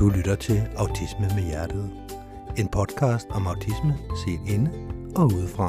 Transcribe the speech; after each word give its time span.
Du 0.00 0.06
lytter 0.16 0.36
til 0.36 0.58
Autisme 0.82 1.26
med 1.36 1.44
Hjertet. 1.50 1.84
En 2.60 2.68
podcast 2.78 3.26
om 3.36 3.46
autisme 3.52 3.92
set 4.22 4.42
inde 4.54 4.70
og 5.20 5.24
udefra. 5.36 5.68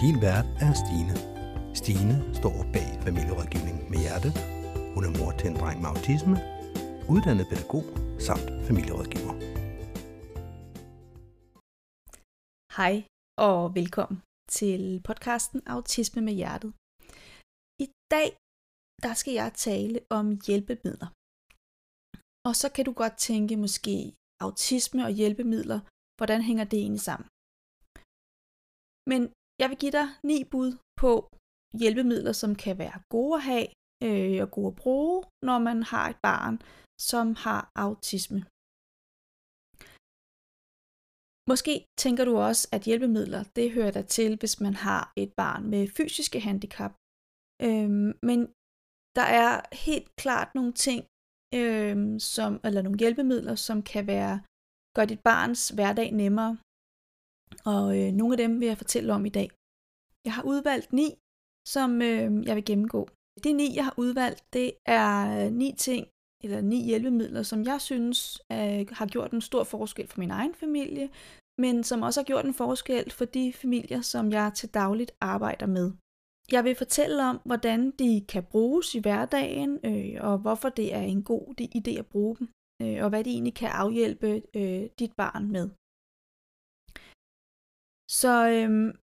Din 0.00 0.16
vært 0.26 0.48
er 0.66 0.72
Stine. 0.82 1.14
Stine 1.80 2.14
står 2.38 2.56
bag 2.74 2.88
familierådgivning 3.06 3.76
med 3.90 3.98
hjerte. 4.04 4.30
Hun 4.94 5.02
er 5.08 5.12
mor 5.18 5.30
til 5.38 5.46
en 5.50 5.56
dreng 5.60 5.78
med 5.82 5.88
autisme, 5.94 6.36
uddannet 7.14 7.46
pædagog 7.50 7.84
samt 8.26 8.48
familierådgiver. 8.66 9.34
Hej 12.78 12.94
og 13.48 13.74
velkommen 13.80 14.18
til 14.58 14.82
podcasten 15.08 15.60
Autisme 15.74 16.20
med 16.28 16.34
Hjertet. 16.40 16.70
I 17.84 17.86
dag 18.14 18.28
der 19.04 19.14
skal 19.20 19.34
jeg 19.40 19.50
tale 19.66 19.98
om 20.18 20.26
hjælpemidler. 20.46 21.08
Og 22.48 22.54
så 22.60 22.66
kan 22.74 22.84
du 22.88 22.92
godt 23.02 23.16
tænke 23.28 23.54
måske 23.64 23.96
autisme 24.44 25.00
og 25.08 25.12
hjælpemidler, 25.20 25.80
hvordan 26.18 26.40
hænger 26.48 26.64
det 26.70 26.78
egentlig 26.84 27.04
sammen? 27.10 27.26
Men 29.10 29.20
jeg 29.60 29.68
vil 29.70 29.78
give 29.82 29.94
dig 30.00 30.08
ni 30.30 30.38
bud 30.52 30.70
på 31.02 31.12
hjælpemidler, 31.80 32.32
som 32.42 32.50
kan 32.64 32.74
være 32.84 32.98
gode 33.14 33.34
at 33.38 33.46
have 33.50 33.66
øh, 34.06 34.36
og 34.44 34.50
gode 34.56 34.70
at 34.72 34.78
bruge, 34.82 35.16
når 35.48 35.58
man 35.68 35.78
har 35.92 36.06
et 36.12 36.20
barn, 36.28 36.54
som 37.10 37.26
har 37.44 37.62
autisme. 37.84 38.40
Måske 41.50 41.74
tænker 42.02 42.24
du 42.24 42.34
også, 42.48 42.64
at 42.74 42.86
hjælpemidler, 42.88 43.42
det 43.56 43.74
hører 43.76 43.92
dig 43.98 44.06
til, 44.16 44.30
hvis 44.40 44.60
man 44.64 44.74
har 44.86 45.02
et 45.22 45.32
barn 45.42 45.62
med 45.72 45.82
fysiske 45.98 46.40
handicap. 46.48 46.92
Øhm, 47.66 48.10
men 48.28 48.38
der 49.18 49.26
er 49.42 49.52
helt 49.86 50.08
klart 50.22 50.48
nogle 50.54 50.72
ting, 50.86 51.00
øhm, 51.58 52.18
som, 52.18 52.60
eller 52.64 52.82
nogle 52.82 52.98
hjælpemidler, 52.98 53.54
som 53.54 53.82
kan 53.82 54.06
være 54.06 54.40
gøre 54.96 55.06
dit 55.06 55.20
barns 55.20 55.68
hverdag 55.68 56.12
nemmere. 56.12 56.58
Og 57.64 57.86
øh, 57.98 58.12
nogle 58.12 58.34
af 58.34 58.38
dem 58.38 58.60
vil 58.60 58.68
jeg 58.68 58.78
fortælle 58.78 59.12
om 59.12 59.26
i 59.26 59.28
dag. 59.38 59.48
Jeg 60.26 60.34
har 60.34 60.42
udvalgt 60.42 60.92
ni, 60.92 61.08
som 61.68 62.02
øh, 62.02 62.46
jeg 62.46 62.56
vil 62.56 62.64
gennemgå. 62.64 63.08
De 63.44 63.52
ni, 63.52 63.76
jeg 63.76 63.84
har 63.84 63.94
udvalgt, 63.96 64.44
det 64.52 64.72
er 64.86 65.46
øh, 65.46 65.52
ni 65.52 65.74
ting, 65.78 66.06
eller 66.44 66.60
ni 66.60 66.84
hjælpemidler, 66.84 67.42
som 67.42 67.64
jeg 67.64 67.80
synes 67.80 68.18
øh, 68.52 68.86
har 68.98 69.06
gjort 69.06 69.30
en 69.32 69.40
stor 69.40 69.64
forskel 69.64 70.06
for 70.08 70.20
min 70.20 70.30
egen 70.30 70.54
familie, 70.54 71.10
men 71.58 71.84
som 71.84 72.02
også 72.02 72.20
har 72.20 72.24
gjort 72.24 72.44
en 72.44 72.54
forskel 72.54 73.10
for 73.10 73.24
de 73.24 73.52
familier, 73.52 74.00
som 74.00 74.32
jeg 74.32 74.52
til 74.54 74.68
dagligt 74.74 75.12
arbejder 75.20 75.66
med. 75.66 75.92
Jeg 76.52 76.64
vil 76.64 76.74
fortælle 76.74 77.22
om, 77.30 77.40
hvordan 77.44 77.90
de 77.90 78.24
kan 78.28 78.44
bruges 78.44 78.94
i 78.94 79.00
hverdagen, 79.00 79.80
øh, 79.84 80.16
og 80.20 80.38
hvorfor 80.38 80.68
det 80.68 80.94
er 80.94 81.00
en 81.00 81.22
god 81.22 81.60
idé 81.60 81.98
at 81.98 82.06
bruge 82.06 82.36
dem, 82.36 82.48
øh, 82.82 83.04
og 83.04 83.08
hvad 83.08 83.24
de 83.24 83.30
egentlig 83.30 83.54
kan 83.54 83.68
afhjælpe 83.68 84.42
øh, 84.56 84.88
dit 84.98 85.12
barn 85.16 85.52
med. 85.52 85.70
Så 88.10 88.48
øh, 88.48 88.94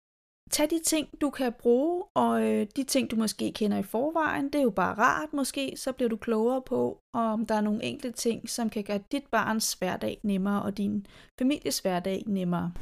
tag 0.51 0.71
de 0.71 0.81
ting, 0.83 1.21
du 1.21 1.31
kan 1.31 1.53
bruge, 1.53 2.05
og 2.17 2.43
øh, 2.49 2.67
de 2.77 2.85
ting, 2.85 3.11
du 3.11 3.17
måske 3.17 3.53
kender 3.53 3.79
i 3.79 3.83
forvejen. 3.83 4.45
Det 4.45 4.55
er 4.55 4.63
jo 4.63 4.71
bare 4.71 4.95
rart 4.95 5.33
måske, 5.33 5.77
så 5.77 5.93
bliver 5.93 6.09
du 6.09 6.17
klogere 6.17 6.63
på, 6.63 6.99
om 7.15 7.47
der 7.47 7.55
er 7.55 7.61
nogle 7.61 7.83
enkelte 7.85 8.17
ting, 8.17 8.49
som 8.49 8.71
kan 8.71 8.85
gøre 8.85 9.03
dit 9.13 9.27
barns 9.27 9.73
hverdag 9.73 10.21
nemmere, 10.23 10.63
og 10.63 10.77
din 10.77 11.07
families 11.39 11.79
hverdag 11.79 12.23
nemmere. 12.27 12.73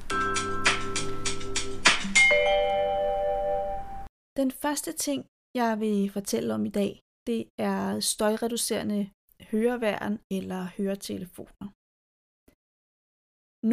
Den 4.40 4.50
første 4.50 4.92
ting, 4.92 5.20
jeg 5.54 5.80
vil 5.80 6.10
fortælle 6.10 6.54
om 6.54 6.66
i 6.66 6.72
dag, 6.80 7.00
det 7.26 7.40
er 7.58 8.00
støjreducerende 8.00 9.10
høreværn 9.50 10.14
eller 10.38 10.62
høretelefoner. 10.76 11.68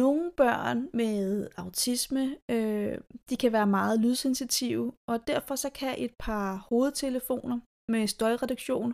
Nogle 0.02 0.32
børn 0.42 0.78
med 1.00 1.48
autisme, 1.56 2.24
øh, 2.54 2.94
de 3.30 3.36
kan 3.42 3.52
være 3.52 3.66
meget 3.66 4.00
lydsensitive, 4.00 4.92
og 5.10 5.16
derfor 5.26 5.54
så 5.56 5.70
kan 5.70 5.94
et 6.04 6.14
par 6.26 6.56
hovedtelefoner 6.68 7.56
med 7.92 8.06
støjreduktion 8.06 8.90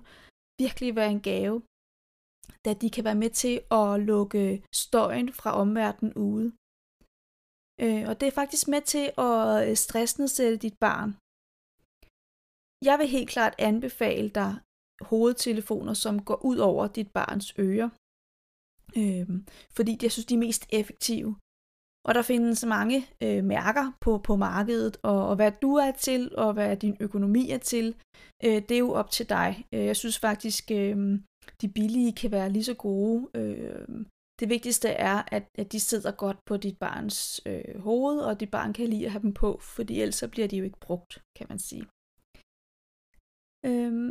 virkelig 0.63 0.97
være 0.97 1.11
en 1.11 1.23
gave, 1.31 1.57
da 2.65 2.71
de 2.83 2.91
kan 2.91 3.05
være 3.05 3.23
med 3.25 3.31
til 3.31 3.55
at 3.81 4.01
lukke 4.11 4.63
støjen 4.75 5.33
fra 5.33 5.51
omverdenen 5.63 6.15
ude. 6.15 6.49
Øh, 7.85 8.05
og 8.09 8.15
det 8.21 8.27
er 8.29 8.39
faktisk 8.41 8.69
med 8.69 8.83
til 8.95 9.07
at 9.29 9.69
øh, 9.69 9.77
stressnedsætte 9.77 10.57
dit 10.67 10.79
barn. 10.87 11.11
Jeg 12.89 12.99
vil 12.99 13.07
helt 13.07 13.31
klart 13.31 13.55
anbefale 13.59 14.29
dig 14.29 14.53
hovedtelefoner, 15.01 15.95
som 15.95 16.25
går 16.25 16.45
ud 16.45 16.57
over 16.57 16.87
dit 16.87 17.11
barns 17.11 17.55
ører. 17.59 17.91
Øhm, 18.97 19.47
fordi 19.77 19.99
jeg 20.03 20.13
synes, 20.13 20.27
de 20.27 20.35
er 20.35 20.39
mest 20.39 20.67
effektive. 20.73 21.37
Og 22.09 22.15
der 22.15 22.23
findes 22.23 22.65
mange 22.65 23.07
øh, 23.23 23.45
mærker 23.45 23.93
på, 24.01 24.19
på 24.19 24.37
markedet, 24.37 24.97
og, 25.03 25.29
og 25.29 25.37
hvad 25.37 25.53
du 25.63 25.75
er 25.75 25.91
til, 25.91 26.37
og 26.37 26.53
hvad 26.53 26.77
din 26.77 26.97
økonomi 27.01 27.51
er 27.51 27.59
til, 27.59 27.95
øh, 28.45 28.63
det 28.69 28.71
er 28.71 28.79
jo 28.79 28.93
op 28.93 29.11
til 29.11 29.29
dig. 29.29 29.67
Øh, 29.75 29.85
jeg 29.85 29.97
synes 29.97 30.19
faktisk, 30.19 30.71
øh, 30.71 31.19
de 31.61 31.69
billige 31.69 32.13
kan 32.13 32.31
være 32.31 32.51
lige 32.51 32.65
så 32.65 32.75
gode. 32.75 33.29
Øh, 33.35 34.05
det 34.41 34.49
vigtigste 34.49 34.89
er, 34.89 35.23
at, 35.27 35.45
at 35.59 35.73
de 35.73 35.81
sidder 35.81 36.13
godt 36.13 36.39
på 36.47 36.57
dit 36.57 36.79
barns 36.79 37.41
øh, 37.47 37.81
hoved, 37.81 38.21
og 38.21 38.41
dit 38.41 38.51
barn 38.51 38.73
kan 38.73 38.89
lide 38.89 39.07
at 39.07 39.13
have 39.13 39.23
dem 39.23 39.35
på, 39.35 39.59
fordi 39.59 40.01
ellers 40.01 40.15
så 40.15 40.29
bliver 40.29 40.49
de 40.49 40.57
jo 40.57 40.65
ikke 40.65 40.81
brugt, 40.81 41.23
kan 41.39 41.47
man 41.49 41.59
sige. 41.59 41.87
Øhm, 43.67 44.11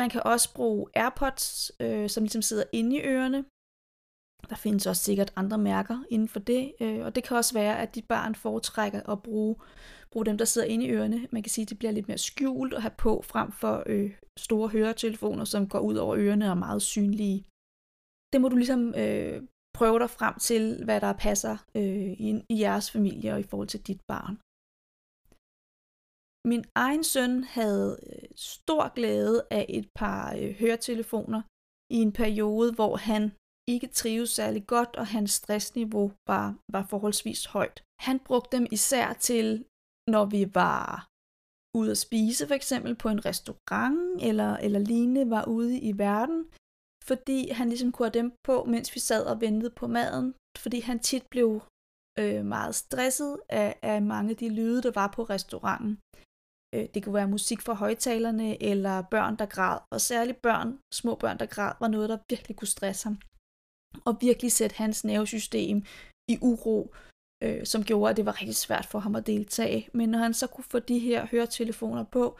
man 0.00 0.08
kan 0.10 0.22
også 0.24 0.54
bruge 0.54 0.90
AirPods, 0.94 1.72
øh, 1.80 2.08
som 2.10 2.22
ligesom 2.22 2.42
sidder 2.42 2.64
inde 2.72 2.96
i 2.96 3.00
ørerne. 3.00 3.44
Der 4.50 4.56
findes 4.56 4.86
også 4.86 5.02
sikkert 5.02 5.32
andre 5.36 5.58
mærker 5.58 6.04
inden 6.10 6.28
for 6.28 6.40
det, 6.40 6.74
øh, 6.80 7.04
og 7.04 7.14
det 7.14 7.24
kan 7.24 7.36
også 7.36 7.54
være, 7.54 7.78
at 7.78 7.94
dit 7.94 8.08
barn 8.08 8.34
foretrækker 8.34 9.10
at 9.12 9.22
bruge, 9.22 9.56
bruge 10.10 10.26
dem, 10.26 10.38
der 10.38 10.44
sidder 10.44 10.66
inde 10.66 10.86
i 10.86 10.90
ørerne. 10.90 11.28
Man 11.32 11.42
kan 11.42 11.50
sige, 11.50 11.62
at 11.62 11.70
det 11.70 11.78
bliver 11.78 11.92
lidt 11.92 12.08
mere 12.08 12.18
skjult 12.18 12.74
at 12.74 12.82
have 12.82 12.94
på, 12.98 13.22
frem 13.22 13.52
for 13.52 13.82
øh, 13.86 14.10
store 14.38 14.68
høretelefoner, 14.68 15.44
som 15.44 15.68
går 15.68 15.78
ud 15.78 15.96
over 15.96 16.16
ørerne 16.18 16.44
og 16.44 16.50
er 16.50 16.54
meget 16.54 16.82
synlige. 16.82 17.44
Det 18.32 18.40
må 18.40 18.48
du 18.48 18.56
ligesom 18.56 18.94
øh, 19.02 19.42
prøve 19.74 19.98
dig 19.98 20.10
frem 20.10 20.34
til, 20.38 20.84
hvad 20.84 21.00
der 21.00 21.12
passer 21.12 21.56
øh, 21.74 22.12
i, 22.26 22.44
i 22.48 22.60
jeres 22.60 22.90
familie 22.90 23.32
og 23.32 23.40
i 23.40 23.48
forhold 23.50 23.68
til 23.68 23.86
dit 23.86 24.00
barn. 24.08 24.38
Min 26.52 26.64
egen 26.74 27.04
søn 27.04 27.44
havde 27.44 27.98
øh, 28.06 28.28
stor 28.36 28.94
glæde 28.94 29.46
af 29.50 29.66
et 29.68 29.88
par 30.00 30.34
øh, 30.40 30.50
høretelefoner 30.60 31.42
i 31.96 31.98
en 32.06 32.12
periode, 32.12 32.72
hvor 32.72 32.96
han 32.96 33.22
ikke 33.68 33.86
trives 33.86 34.30
særlig 34.30 34.66
godt, 34.66 34.96
og 34.96 35.06
hans 35.06 35.30
stressniveau 35.30 36.12
var, 36.26 36.46
var 36.72 36.84
forholdsvis 36.90 37.46
højt. 37.46 37.82
Han 38.00 38.18
brugte 38.18 38.56
dem 38.56 38.66
især 38.70 39.12
til, 39.12 39.64
når 40.10 40.24
vi 40.24 40.54
var 40.54 41.06
ude 41.78 41.90
at 41.90 41.98
spise, 42.06 42.46
for 42.46 42.54
eksempel 42.54 42.94
på 42.94 43.08
en 43.08 43.24
restaurant 43.24 44.22
eller, 44.28 44.56
eller 44.56 44.78
lignende, 44.78 45.30
var 45.30 45.44
ude 45.56 45.78
i 45.90 45.98
verden, 45.98 46.40
fordi 47.04 47.40
han 47.58 47.68
ligesom 47.68 47.92
kunne 47.92 48.06
have 48.06 48.20
dem 48.20 48.32
på, 48.44 48.64
mens 48.64 48.94
vi 48.94 49.00
sad 49.00 49.26
og 49.26 49.40
ventede 49.40 49.70
på 49.70 49.86
maden, 49.86 50.34
fordi 50.58 50.80
han 50.80 50.98
tit 50.98 51.26
blev 51.30 51.62
øh, 52.18 52.44
meget 52.44 52.74
stresset 52.74 53.40
af, 53.48 53.78
af 53.82 54.02
mange 54.02 54.30
af 54.30 54.36
de 54.36 54.48
lyde, 54.48 54.82
der 54.82 54.90
var 55.00 55.08
på 55.16 55.22
restauranten. 55.22 55.98
Øh, 56.76 56.88
det 56.94 57.04
kunne 57.04 57.14
være 57.14 57.28
musik 57.28 57.60
fra 57.62 57.74
højtalerne, 57.74 58.62
eller 58.62 59.02
børn, 59.02 59.36
der 59.36 59.46
græd. 59.46 59.78
Og 59.94 60.00
særligt 60.00 60.42
børn, 60.42 60.78
små 60.94 61.14
børn, 61.14 61.38
der 61.38 61.46
græd, 61.46 61.74
var 61.80 61.88
noget, 61.88 62.08
der 62.08 62.18
virkelig 62.30 62.56
kunne 62.56 62.68
stresse 62.76 63.04
ham. 63.08 63.18
Og 64.04 64.16
virkelig 64.20 64.52
sætte 64.52 64.76
hans 64.76 65.04
nervesystem 65.04 65.84
i 66.28 66.38
uro, 66.42 66.94
øh, 67.44 67.66
som 67.66 67.84
gjorde, 67.84 68.10
at 68.10 68.16
det 68.16 68.26
var 68.26 68.40
rigtig 68.40 68.56
svært 68.56 68.86
for 68.86 68.98
ham 68.98 69.14
at 69.16 69.26
deltage. 69.26 69.88
Men 69.94 70.08
når 70.08 70.18
han 70.18 70.34
så 70.34 70.46
kunne 70.46 70.64
få 70.64 70.78
de 70.78 70.98
her 70.98 71.26
høretelefoner 71.26 72.04
på, 72.04 72.38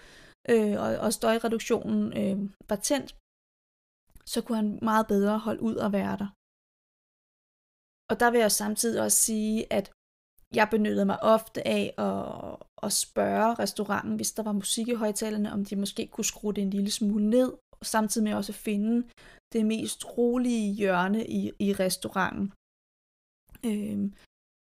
øh, 0.49 0.77
og, 0.85 0.91
og 1.05 1.13
støjreduktionen 1.13 2.03
øh, 2.21 2.51
var 2.69 2.77
tændt, 2.77 3.11
så 4.33 4.43
kunne 4.43 4.57
han 4.57 4.79
meget 4.83 5.06
bedre 5.06 5.39
holde 5.39 5.62
ud 5.62 5.77
og 5.77 5.93
være 5.93 6.17
der. 6.23 6.29
Og 8.11 8.21
der 8.21 8.31
vil 8.31 8.41
jeg 8.41 8.53
samtidig 8.53 9.03
også 9.03 9.19
sige, 9.29 9.73
at 9.73 9.93
jeg 10.55 10.69
benyttede 10.71 11.06
mig 11.06 11.19
ofte 11.23 11.67
af 11.67 11.94
at, 11.99 12.66
at 12.82 12.93
spørge 12.93 13.55
restauranten, 13.55 14.17
hvis 14.17 14.32
der 14.32 14.43
var 14.43 14.52
musik 14.52 14.88
i 14.88 14.94
højtalerne, 14.94 15.52
om 15.52 15.64
de 15.64 15.76
måske 15.76 16.06
kunne 16.06 16.25
skrue 16.25 16.55
det 16.55 16.62
en 16.62 16.70
lille 16.70 16.90
smule 16.90 17.31
ned, 17.31 17.52
og 17.81 17.87
samtidig 17.87 18.25
med 18.25 18.34
også 18.34 18.52
at 18.52 18.56
finde 18.56 19.08
det 19.52 19.67
mest 19.67 20.19
rolige 20.19 20.75
hjørne 20.75 21.26
i, 21.26 21.52
i 21.58 21.73
restauranten. 21.73 22.52
Øhm, 23.69 24.14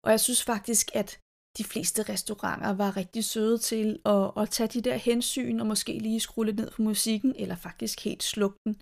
og 0.05 0.11
jeg 0.11 0.19
synes 0.19 0.43
faktisk, 0.43 0.95
at 0.95 1.19
de 1.57 1.63
fleste 1.63 2.03
restauranter 2.03 2.73
var 2.73 2.97
rigtig 2.97 3.23
søde 3.25 3.57
til 3.57 4.01
at, 4.05 4.31
at 4.41 4.49
tage 4.49 4.67
de 4.67 4.81
der 4.81 4.95
hensyn 4.95 5.59
og 5.59 5.67
måske 5.67 5.93
lige 5.99 6.19
skrue 6.19 6.45
lidt 6.45 6.59
ned 6.59 6.71
på 6.71 6.81
musikken, 6.81 7.35
eller 7.35 7.55
faktisk 7.55 8.03
helt 8.03 8.23
slukke 8.23 8.59
den. 8.65 8.81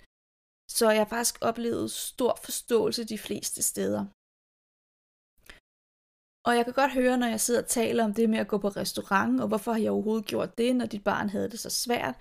Så 0.78 0.90
jeg 0.90 1.00
har 1.00 1.10
faktisk 1.16 1.36
oplevet 1.42 1.92
stor 1.92 2.40
forståelse 2.44 3.04
de 3.04 3.18
fleste 3.18 3.62
steder. 3.64 4.06
Og 6.48 6.56
jeg 6.56 6.66
kan 6.66 6.74
godt 6.74 6.94
høre, 6.94 7.18
når 7.18 7.28
jeg 7.28 7.40
sidder 7.40 7.62
og 7.62 7.68
taler 7.68 8.04
om 8.04 8.14
det 8.14 8.30
med 8.30 8.40
at 8.40 8.48
gå 8.48 8.58
på 8.58 8.68
restaurant, 8.68 9.42
og 9.42 9.48
hvorfor 9.48 9.72
har 9.72 9.80
jeg 9.80 9.92
overhovedet 9.92 10.26
gjort 10.26 10.58
det, 10.58 10.76
når 10.76 10.86
dit 10.86 11.04
barn 11.04 11.30
havde 11.30 11.50
det 11.50 11.60
så 11.60 11.70
svært, 11.70 12.16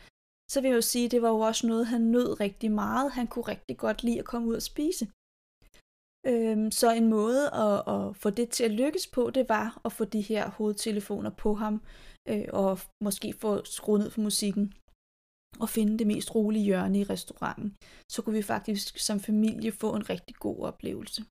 så 0.53 0.61
vil 0.61 0.69
jeg 0.69 0.77
jo 0.77 0.81
sige, 0.81 1.05
at 1.05 1.11
det 1.11 1.23
var 1.23 1.29
jo 1.29 1.39
også 1.39 1.67
noget, 1.67 1.87
han 1.87 2.01
nød 2.01 2.41
rigtig 2.41 2.71
meget. 2.73 3.13
Han 3.13 3.27
kunne 3.27 3.49
rigtig 3.49 3.77
godt 3.79 4.03
lide 4.03 4.19
at 4.19 4.25
komme 4.25 4.49
ud 4.49 4.55
og 4.55 4.63
spise. 4.63 5.05
Øhm, 6.27 6.71
så 6.71 6.93
en 6.93 7.09
måde 7.09 7.43
at, 7.67 7.77
at 7.95 8.17
få 8.17 8.31
det 8.31 8.49
til 8.51 8.65
at 8.65 8.71
lykkes 8.71 9.07
på, 9.07 9.31
det 9.31 9.49
var 9.49 9.81
at 9.85 9.93
få 9.93 10.05
de 10.05 10.21
her 10.21 10.51
hovedtelefoner 10.51 11.31
på 11.31 11.55
ham, 11.55 11.83
øh, 12.29 12.45
og 12.53 12.79
måske 13.05 13.33
få 13.33 13.65
skruet 13.65 14.01
ned 14.01 14.11
for 14.11 14.21
musikken, 14.21 14.75
og 15.61 15.69
finde 15.69 15.99
det 15.99 16.07
mest 16.07 16.35
rolige 16.35 16.65
hjørne 16.65 16.99
i 16.99 17.05
restauranten. 17.05 17.77
Så 18.13 18.23
kunne 18.23 18.37
vi 18.37 18.43
faktisk 18.43 18.99
som 18.99 19.21
familie 19.21 19.73
få 19.73 19.95
en 19.95 20.11
rigtig 20.11 20.37
god 20.37 20.59
oplevelse. 20.61 21.25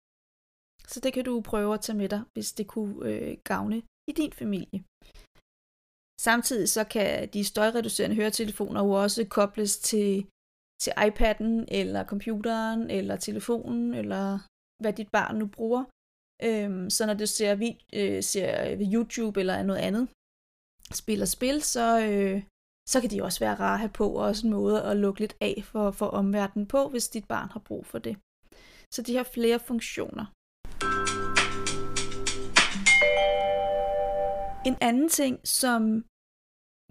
Så 0.91 0.99
det 1.03 1.13
kan 1.13 1.25
du 1.25 1.41
prøve 1.41 1.73
at 1.73 1.81
tage 1.81 1.97
med 1.97 2.09
dig, 2.09 2.21
hvis 2.33 2.53
det 2.53 2.67
kunne 2.67 2.95
øh, 3.09 3.37
gavne 3.43 3.77
i 4.09 4.11
din 4.11 4.33
familie. 4.41 4.83
Samtidig 6.27 6.69
så 6.69 6.83
kan 6.83 7.29
de 7.33 7.43
støjreducerende 7.43 8.15
høretelefoner 8.15 8.81
jo 8.83 8.91
også 8.91 9.25
kobles 9.37 9.77
til, 9.89 10.25
til 10.81 10.91
iPad'en, 11.07 11.65
eller 11.81 12.05
computeren, 12.05 12.81
eller 12.89 13.15
telefonen, 13.15 13.93
eller 13.93 14.39
hvad 14.81 14.93
dit 14.93 15.11
barn 15.11 15.35
nu 15.37 15.47
bruger. 15.47 15.83
Øhm, 16.47 16.89
så 16.89 17.05
når 17.05 17.13
du 17.13 17.25
ser, 17.25 17.55
vid, 17.55 17.75
øh, 17.93 18.23
ser 18.23 18.75
ved 18.79 18.93
YouTube 18.93 19.39
eller 19.39 19.63
noget 19.63 19.79
andet, 19.79 20.07
spiller 21.01 21.25
spil, 21.25 21.61
så, 21.61 21.87
øh, 22.07 22.43
så 22.89 23.01
kan 23.01 23.09
de 23.09 23.23
også 23.23 23.39
være 23.39 23.55
rare 23.55 23.73
at 23.73 23.79
have 23.79 23.97
på, 24.01 24.07
og 24.09 24.23
også 24.29 24.47
en 24.47 24.53
måde 24.53 24.83
at 24.83 24.97
lukke 24.97 25.19
lidt 25.19 25.35
af 25.41 25.61
for, 25.65 25.91
for 25.91 26.07
omverdenen 26.21 26.67
på, 26.67 26.89
hvis 26.89 27.09
dit 27.09 27.27
barn 27.27 27.49
har 27.49 27.59
brug 27.59 27.85
for 27.85 27.99
det. 27.99 28.15
Så 28.93 29.01
de 29.01 29.15
har 29.15 29.23
flere 29.23 29.59
funktioner. 29.59 30.25
En 34.65 34.77
anden 34.81 35.09
ting, 35.09 35.47
som 35.47 35.81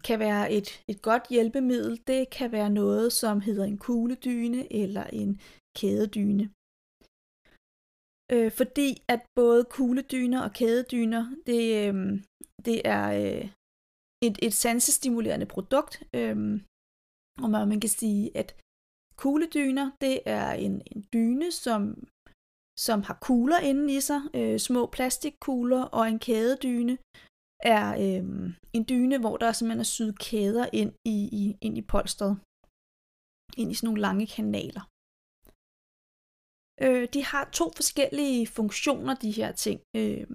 kan 0.07 0.19
være 0.19 0.53
et, 0.53 0.69
et 0.89 1.03
godt 1.03 1.25
hjælpemiddel, 1.31 2.03
det 2.07 2.31
kan 2.31 2.53
være 2.53 2.71
noget, 2.71 3.13
som 3.13 3.41
hedder 3.41 3.65
en 3.65 3.79
kugledyne 3.79 4.73
eller 4.73 5.05
en 5.05 5.41
kædedyne. 5.79 6.45
Øh, 8.35 8.51
fordi 8.53 8.89
at 9.09 9.21
både 9.35 9.65
kugledyner 9.65 10.41
og 10.43 10.53
kædedyner, 10.53 11.25
det, 11.47 11.63
øh, 11.83 11.95
det 12.67 12.79
er 12.85 13.07
øh, 13.23 13.45
et, 14.27 14.37
et 14.43 14.55
sansestimulerende 14.65 15.47
produkt. 15.47 16.03
Øh, 16.15 16.61
og 17.43 17.51
man 17.51 17.81
kan 17.81 17.91
sige, 17.91 18.37
at 18.37 18.49
kugledyner, 19.17 19.91
det 20.01 20.21
er 20.27 20.53
en, 20.53 20.83
en 20.93 21.01
dyne, 21.13 21.53
som, 21.53 21.81
som 22.87 23.03
har 23.03 23.19
kugler 23.23 23.59
inde 23.71 23.97
i 23.97 24.01
sig, 24.01 24.21
øh, 24.35 24.59
små 24.59 24.87
plastikkugler, 24.87 25.83
og 25.83 26.09
en 26.09 26.19
kædedyne 26.19 26.99
er 27.63 27.87
øh, 28.05 28.25
en 28.73 28.85
dyne, 28.89 29.19
hvor 29.19 29.37
der 29.37 29.53
simpelthen 29.53 29.81
er 29.81 29.85
syet 29.95 30.19
kæder 30.19 30.67
ind 30.73 30.93
i, 31.05 31.17
i, 31.41 31.57
ind 31.61 31.79
i 31.79 31.83
polstret, 31.83 32.33
ind 33.57 33.71
i 33.71 33.75
sådan 33.75 33.87
nogle 33.87 34.01
lange 34.01 34.27
kanaler. 34.27 34.85
Øh, 36.85 37.09
de 37.15 37.25
har 37.25 37.45
to 37.53 37.67
forskellige 37.77 38.47
funktioner, 38.47 39.15
de 39.15 39.31
her 39.31 39.53
ting. 39.53 39.81
Øh, 39.97 40.27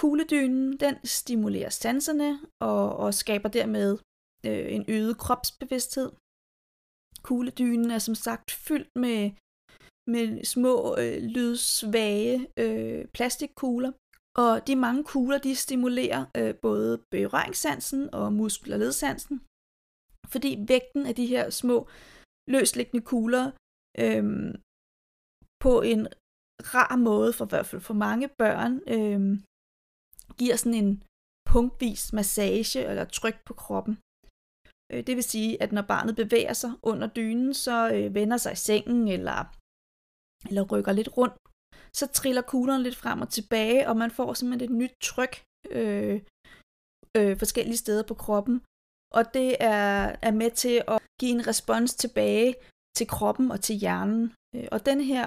kugledynen, 0.00 0.76
den 0.76 0.94
stimulerer 1.04 1.70
sanserne 1.70 2.40
og, 2.60 2.96
og 2.96 3.14
skaber 3.14 3.48
dermed 3.48 3.98
øh, 4.46 4.74
en 4.76 4.84
øget 4.88 5.18
kropsbevidsthed. 5.18 6.10
Kugledynen 7.22 7.90
er 7.90 7.98
som 7.98 8.14
sagt 8.14 8.50
fyldt 8.50 8.90
med, 9.04 9.30
med 10.14 10.44
små 10.44 10.96
øh, 11.02 11.18
lydsvage 11.36 12.46
øh, 12.56 13.04
plastikkugler, 13.14 13.92
og 14.42 14.66
de 14.66 14.76
mange 14.76 15.04
kugler, 15.04 15.38
de 15.38 15.54
stimulerer 15.54 16.22
øh, 16.36 16.54
både 16.62 17.02
berøringssansen 17.10 18.14
og 18.14 18.32
muskel- 18.32 18.72
og 18.72 18.78
ledsansen, 18.78 19.36
fordi 20.32 20.50
vægten 20.68 21.06
af 21.06 21.14
de 21.14 21.26
her 21.26 21.50
små 21.50 21.88
løsliggende 22.54 23.04
kugler 23.10 23.44
øh, 24.04 24.24
på 25.64 25.72
en 25.92 26.02
rar 26.74 26.96
måde, 26.96 27.32
for 27.32 27.44
i 27.44 27.52
hvert 27.52 27.66
fald 27.66 27.82
for 27.88 27.94
mange 27.94 28.28
børn, 28.42 28.72
øh, 28.96 29.20
giver 30.38 30.56
sådan 30.56 30.80
en 30.84 31.02
punktvis 31.52 32.12
massage 32.12 32.80
eller 32.90 33.04
tryk 33.04 33.36
på 33.48 33.54
kroppen. 33.62 33.94
Øh, 34.92 35.00
det 35.06 35.14
vil 35.16 35.24
sige, 35.34 35.62
at 35.62 35.72
når 35.72 35.82
barnet 35.92 36.16
bevæger 36.16 36.52
sig 36.52 36.72
under 36.90 37.08
dynen, 37.18 37.54
så 37.54 37.76
øh, 37.94 38.14
vender 38.14 38.36
sig 38.36 38.52
i 38.52 38.62
sengen 38.68 39.08
eller, 39.16 39.38
eller 40.48 40.62
rykker 40.72 40.92
lidt 40.92 41.10
rundt, 41.18 41.36
så 41.98 42.06
triller 42.18 42.42
kuglerne 42.42 42.82
lidt 42.82 42.96
frem 42.96 43.20
og 43.20 43.28
tilbage, 43.28 43.88
og 43.88 43.96
man 43.96 44.10
får 44.10 44.34
simpelthen 44.34 44.70
et 44.70 44.76
nyt 44.80 44.94
tryk 45.10 45.34
øh, 45.70 46.16
øh, 47.18 47.34
forskellige 47.42 47.82
steder 47.84 48.04
på 48.10 48.14
kroppen. 48.24 48.56
Og 49.18 49.22
det 49.34 49.50
er, 49.60 50.16
er 50.28 50.34
med 50.42 50.50
til 50.50 50.76
at 50.94 50.98
give 51.20 51.34
en 51.38 51.46
respons 51.46 51.94
tilbage 51.94 52.54
til 52.96 53.06
kroppen 53.06 53.50
og 53.50 53.60
til 53.66 53.76
hjernen. 53.82 54.34
Øh, 54.54 54.68
og 54.74 54.86
den 54.90 55.00
her 55.10 55.26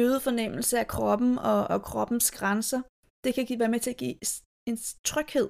øget 0.00 0.20
fornemmelse 0.26 0.74
af 0.82 0.86
kroppen 0.94 1.32
og, 1.38 1.60
og 1.74 1.80
kroppens 1.90 2.30
grænser, 2.38 2.80
det 3.24 3.34
kan 3.34 3.58
være 3.58 3.74
med 3.74 3.80
til 3.80 3.90
at 3.94 4.00
give 4.02 4.16
en 4.70 4.78
tryghed. 5.10 5.48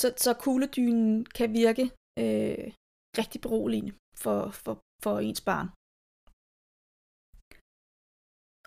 Så, 0.00 0.06
så 0.24 0.30
kugledynen 0.44 1.24
kan 1.38 1.48
virke 1.52 1.84
øh, 2.22 2.66
rigtig 3.20 3.40
beroligende 3.40 3.92
for, 4.22 4.38
for, 4.62 4.74
for 5.04 5.14
ens 5.18 5.40
barn. 5.40 5.68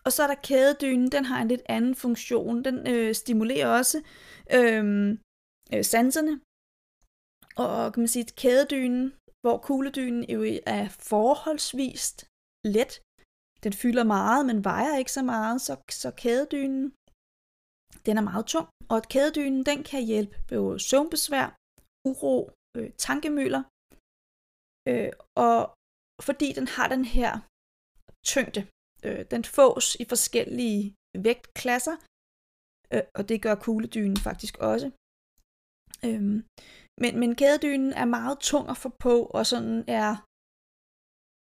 Og 0.06 0.12
så 0.12 0.24
er 0.24 0.28
der 0.28 0.46
kædedynen, 0.50 1.12
den 1.12 1.26
har 1.26 1.42
en 1.42 1.48
lidt 1.48 1.62
anden 1.66 1.96
funktion. 1.96 2.64
Den 2.64 2.78
øh, 2.94 3.16
stimulerer 3.16 3.68
også 3.80 3.98
øh, 4.58 4.84
øh, 5.74 5.86
sanserne. 5.94 6.34
Og 7.64 7.94
kan 7.94 8.02
man 8.02 8.08
sige, 8.08 8.26
at 8.28 8.36
kædedynen, 8.36 9.04
hvor 9.44 9.58
kugledynen 9.68 10.24
jo 10.36 10.42
er 10.66 10.86
forholdsvist 11.10 12.18
let, 12.76 12.94
den 13.64 13.74
fylder 13.82 14.04
meget, 14.04 14.46
men 14.46 14.64
vejer 14.64 14.98
ikke 14.98 15.12
så 15.12 15.24
meget, 15.34 15.62
så, 15.62 15.74
så 16.04 16.10
kædedynen, 16.24 16.84
den 18.06 18.18
er 18.18 18.26
meget 18.32 18.46
tung. 18.46 18.68
Og 18.90 18.98
kædedynen, 19.14 19.62
den 19.66 19.80
kan 19.84 20.02
hjælpe 20.12 20.36
ved 20.50 20.80
søvnbesvær, 20.80 21.48
uro, 22.10 22.36
øh, 22.78 22.90
tankemøller, 23.06 23.64
øh, 24.90 25.12
og 25.46 25.60
fordi 26.28 26.48
den 26.58 26.68
har 26.76 26.88
den 26.96 27.06
her 27.16 27.32
tyngde, 28.32 28.62
øh, 29.06 29.26
den 29.32 29.44
fås 29.44 29.96
i 29.96 30.06
forskellige 30.06 30.96
vægtklasser, 31.26 31.96
øh, 32.94 33.04
og 33.18 33.30
det 33.30 33.42
gør 33.42 33.56
kugledynen 33.56 34.18
faktisk 34.18 34.58
også. 34.58 34.88
Øhm, 36.06 36.40
men, 37.02 37.20
men 37.22 37.36
kædedynen 37.36 37.94
er 37.94 38.06
meget 38.06 38.38
tung 38.40 38.70
at 38.70 38.78
få 38.78 38.90
på, 39.00 39.16
og 39.38 39.46
sådan 39.46 39.84
er 39.88 40.10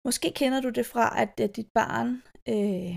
Måske 0.07 0.33
kender 0.41 0.61
du 0.61 0.71
det 0.71 0.87
fra, 0.87 1.07
at, 1.23 1.41
at 1.41 1.57
dit 1.57 1.71
barn 1.75 2.09
øh, 2.49 2.95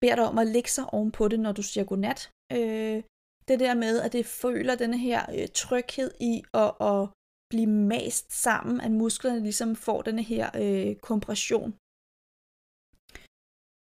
beder 0.00 0.16
dig 0.16 0.26
om 0.28 0.38
at 0.38 0.46
lægge 0.46 0.70
sig 0.70 0.84
ovenpå 0.94 1.28
det, 1.28 1.40
når 1.40 1.52
du 1.52 1.62
siger 1.62 1.84
godnat. 1.84 2.30
Øh, 2.52 3.02
det 3.48 3.60
der 3.60 3.74
med, 3.74 4.00
at 4.00 4.12
det 4.12 4.26
føler 4.26 4.74
denne 4.74 4.98
her 4.98 5.20
øh, 5.36 5.48
tryghed 5.54 6.10
i 6.20 6.42
at, 6.54 6.72
at 6.80 7.08
blive 7.50 7.66
mast 7.66 8.32
sammen, 8.32 8.80
at 8.80 8.90
musklerne 8.90 9.40
ligesom 9.40 9.76
får 9.76 10.02
denne 10.02 10.22
her 10.22 10.46
øh, 10.62 10.96
kompression. 10.96 11.70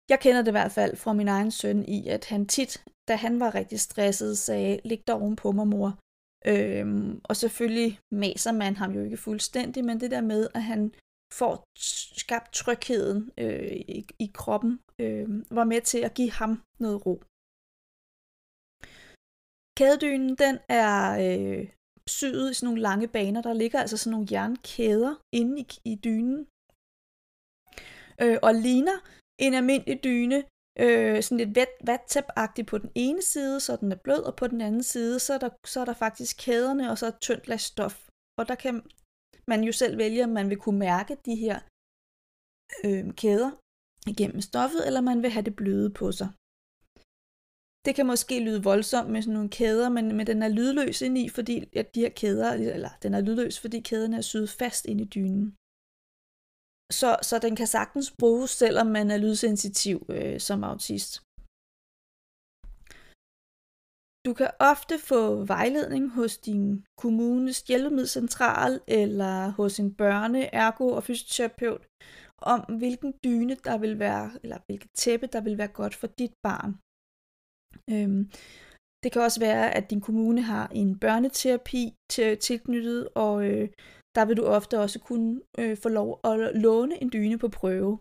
Jeg 0.09 0.21
kender 0.21 0.43
det 0.43 0.49
i 0.49 0.59
hvert 0.59 0.73
fald 0.73 0.97
fra 0.97 1.13
min 1.13 1.29
egen 1.29 1.51
søn 1.51 1.85
i, 1.89 2.09
at 2.09 2.25
han 2.25 2.47
tit, 2.47 2.85
da 3.09 3.15
han 3.17 3.41
var 3.41 3.55
rigtig 3.55 3.81
stresset, 3.81 4.39
sagde, 4.39 4.81
læg 4.85 5.03
dig 5.07 5.15
ovenpå 5.15 5.53
mig, 5.53 5.67
mor. 5.69 5.99
Øhm, 6.47 7.21
og 7.25 7.37
selvfølgelig 7.37 8.01
maser 8.13 8.53
man 8.53 8.77
ham 8.77 8.91
jo 8.93 9.03
ikke 9.03 9.17
fuldstændig, 9.17 9.85
men 9.85 10.01
det 10.01 10.11
der 10.11 10.21
med, 10.21 10.49
at 10.55 10.63
han 10.63 10.95
får 11.33 11.65
skabt 12.25 12.53
trygheden 12.53 13.31
øh, 13.39 13.73
i, 13.73 14.07
i 14.19 14.31
kroppen, 14.35 14.81
øh, 15.01 15.29
var 15.51 15.65
med 15.65 15.81
til 15.81 15.99
at 15.99 16.15
give 16.15 16.31
ham 16.31 16.63
noget 16.81 17.07
ro. 17.07 17.15
Kædedynen, 19.79 20.35
den 20.45 20.59
er 20.69 20.95
øh, 21.27 21.69
syet 22.09 22.51
i 22.51 22.55
sådan 22.55 22.67
nogle 22.67 22.83
lange 22.89 23.09
baner. 23.09 23.43
Der 23.43 23.53
ligger 23.53 23.79
altså 23.81 23.97
sådan 23.97 24.11
nogle 24.11 24.29
jernkæder 24.33 25.15
inde 25.41 25.55
i, 25.63 25.67
i 25.93 25.95
dynen. 26.07 26.41
Øh, 28.23 28.39
og 28.47 28.53
ligner 28.67 28.99
en 29.39 29.55
almindelig 29.55 30.05
dyne, 30.05 30.45
øh, 30.79 31.23
sådan 31.23 31.39
lidt 31.39 31.57
vat, 31.57 31.73
vattæp 31.85 32.25
på 32.67 32.79
den 32.79 32.91
ene 32.95 33.23
side, 33.23 33.61
så 33.61 33.77
den 33.77 33.93
er 33.93 33.97
blød, 34.05 34.23
og 34.23 34.37
på 34.37 34.47
den 34.47 34.61
anden 34.61 34.83
side, 34.83 35.19
så 35.19 35.35
er 35.35 35.39
der, 35.39 35.51
så 35.67 35.81
er 35.81 35.85
der 35.85 35.95
faktisk 35.95 36.37
kæderne, 36.45 36.91
og 36.91 36.99
så 36.99 37.07
er 37.07 37.19
tyndt 37.21 37.49
lag 37.49 37.61
stof. 37.61 38.09
Og 38.39 38.49
der 38.49 38.55
kan 38.55 38.83
man 39.49 39.65
jo 39.65 39.73
selv 39.73 39.99
vælge, 39.99 40.25
om 40.25 40.31
man 40.31 40.51
vil 40.51 40.59
kunne 40.59 40.79
mærke 40.79 41.17
de 41.25 41.35
her 41.35 41.57
øh, 42.85 43.15
kæder 43.15 43.51
igennem 44.13 44.41
stoffet, 44.41 44.87
eller 44.87 45.01
man 45.01 45.23
vil 45.23 45.31
have 45.31 45.45
det 45.45 45.57
bløde 45.57 45.91
på 45.91 46.13
sig. 46.13 46.29
Det 47.87 47.95
kan 47.95 48.07
måske 48.07 48.41
lyde 48.41 48.63
voldsomt 48.63 49.11
med 49.11 49.23
sådan 49.23 49.35
nogle 49.35 49.51
kæder, 49.51 49.89
men, 49.89 50.17
men 50.17 50.27
den 50.27 50.43
er 50.43 50.49
lydløs 50.49 51.03
indeni, 51.03 51.29
fordi 51.29 51.79
at 51.81 51.95
de 51.95 52.01
her 52.01 52.09
kæder, 52.09 52.53
eller 52.53 52.91
den 53.03 53.15
er 53.15 53.21
lydløs, 53.21 53.61
fordi 53.61 53.81
kæderne 53.81 54.17
er 54.17 54.21
syet 54.21 54.51
fast 54.51 54.85
ind 54.87 55.01
i 55.01 55.05
dynen. 55.05 55.57
Så, 56.93 57.17
så 57.23 57.39
den 57.39 57.57
kan 57.57 57.67
sagtens 57.67 58.15
bruges, 58.21 58.51
selvom 58.51 58.87
man 58.87 59.11
er 59.11 59.17
lydsensitiv 59.17 60.07
øh, 60.09 60.41
som 60.41 60.65
autist. 60.65 61.13
Du 64.27 64.35
kan 64.35 64.51
ofte 64.73 64.95
få 64.99 65.45
vejledning 65.45 66.11
hos 66.11 66.39
din 66.39 66.85
kommunes 67.03 67.57
hjælpemiddelcentral 67.69 68.81
eller 68.87 69.51
hos 69.59 69.81
en 69.81 69.91
børne-, 70.01 70.51
ergo- 70.53 70.97
og 70.97 71.03
fysioterapeut 71.05 71.87
om, 72.43 72.61
hvilken 72.79 73.15
dyne 73.25 73.55
der 73.55 73.79
vil 73.79 73.99
være, 73.99 74.31
eller 74.43 74.59
hvilket 74.67 74.91
tæppe, 74.95 75.27
der 75.27 75.41
vil 75.41 75.59
være 75.59 75.73
godt 75.81 75.95
for 75.95 76.07
dit 76.07 76.35
barn. 76.43 76.71
Øhm, 77.93 78.23
det 79.03 79.13
kan 79.13 79.23
også 79.23 79.41
være, 79.41 79.75
at 79.79 79.91
din 79.91 80.01
kommune 80.01 80.43
har 80.43 80.67
en 80.69 80.99
børneterapi 80.99 81.95
til, 82.11 82.39
tilknyttet, 82.39 83.09
og 83.15 83.37
øh, 83.51 83.69
der 84.15 84.25
vil 84.25 84.37
du 84.37 84.45
ofte 84.45 84.81
også 84.81 84.99
kunne 85.09 85.41
øh, 85.59 85.77
få 85.83 85.89
lov 85.89 86.21
at 86.25 86.37
låne 86.65 87.03
en 87.03 87.11
dyne 87.13 87.39
på 87.39 87.49
prøve. 87.49 87.93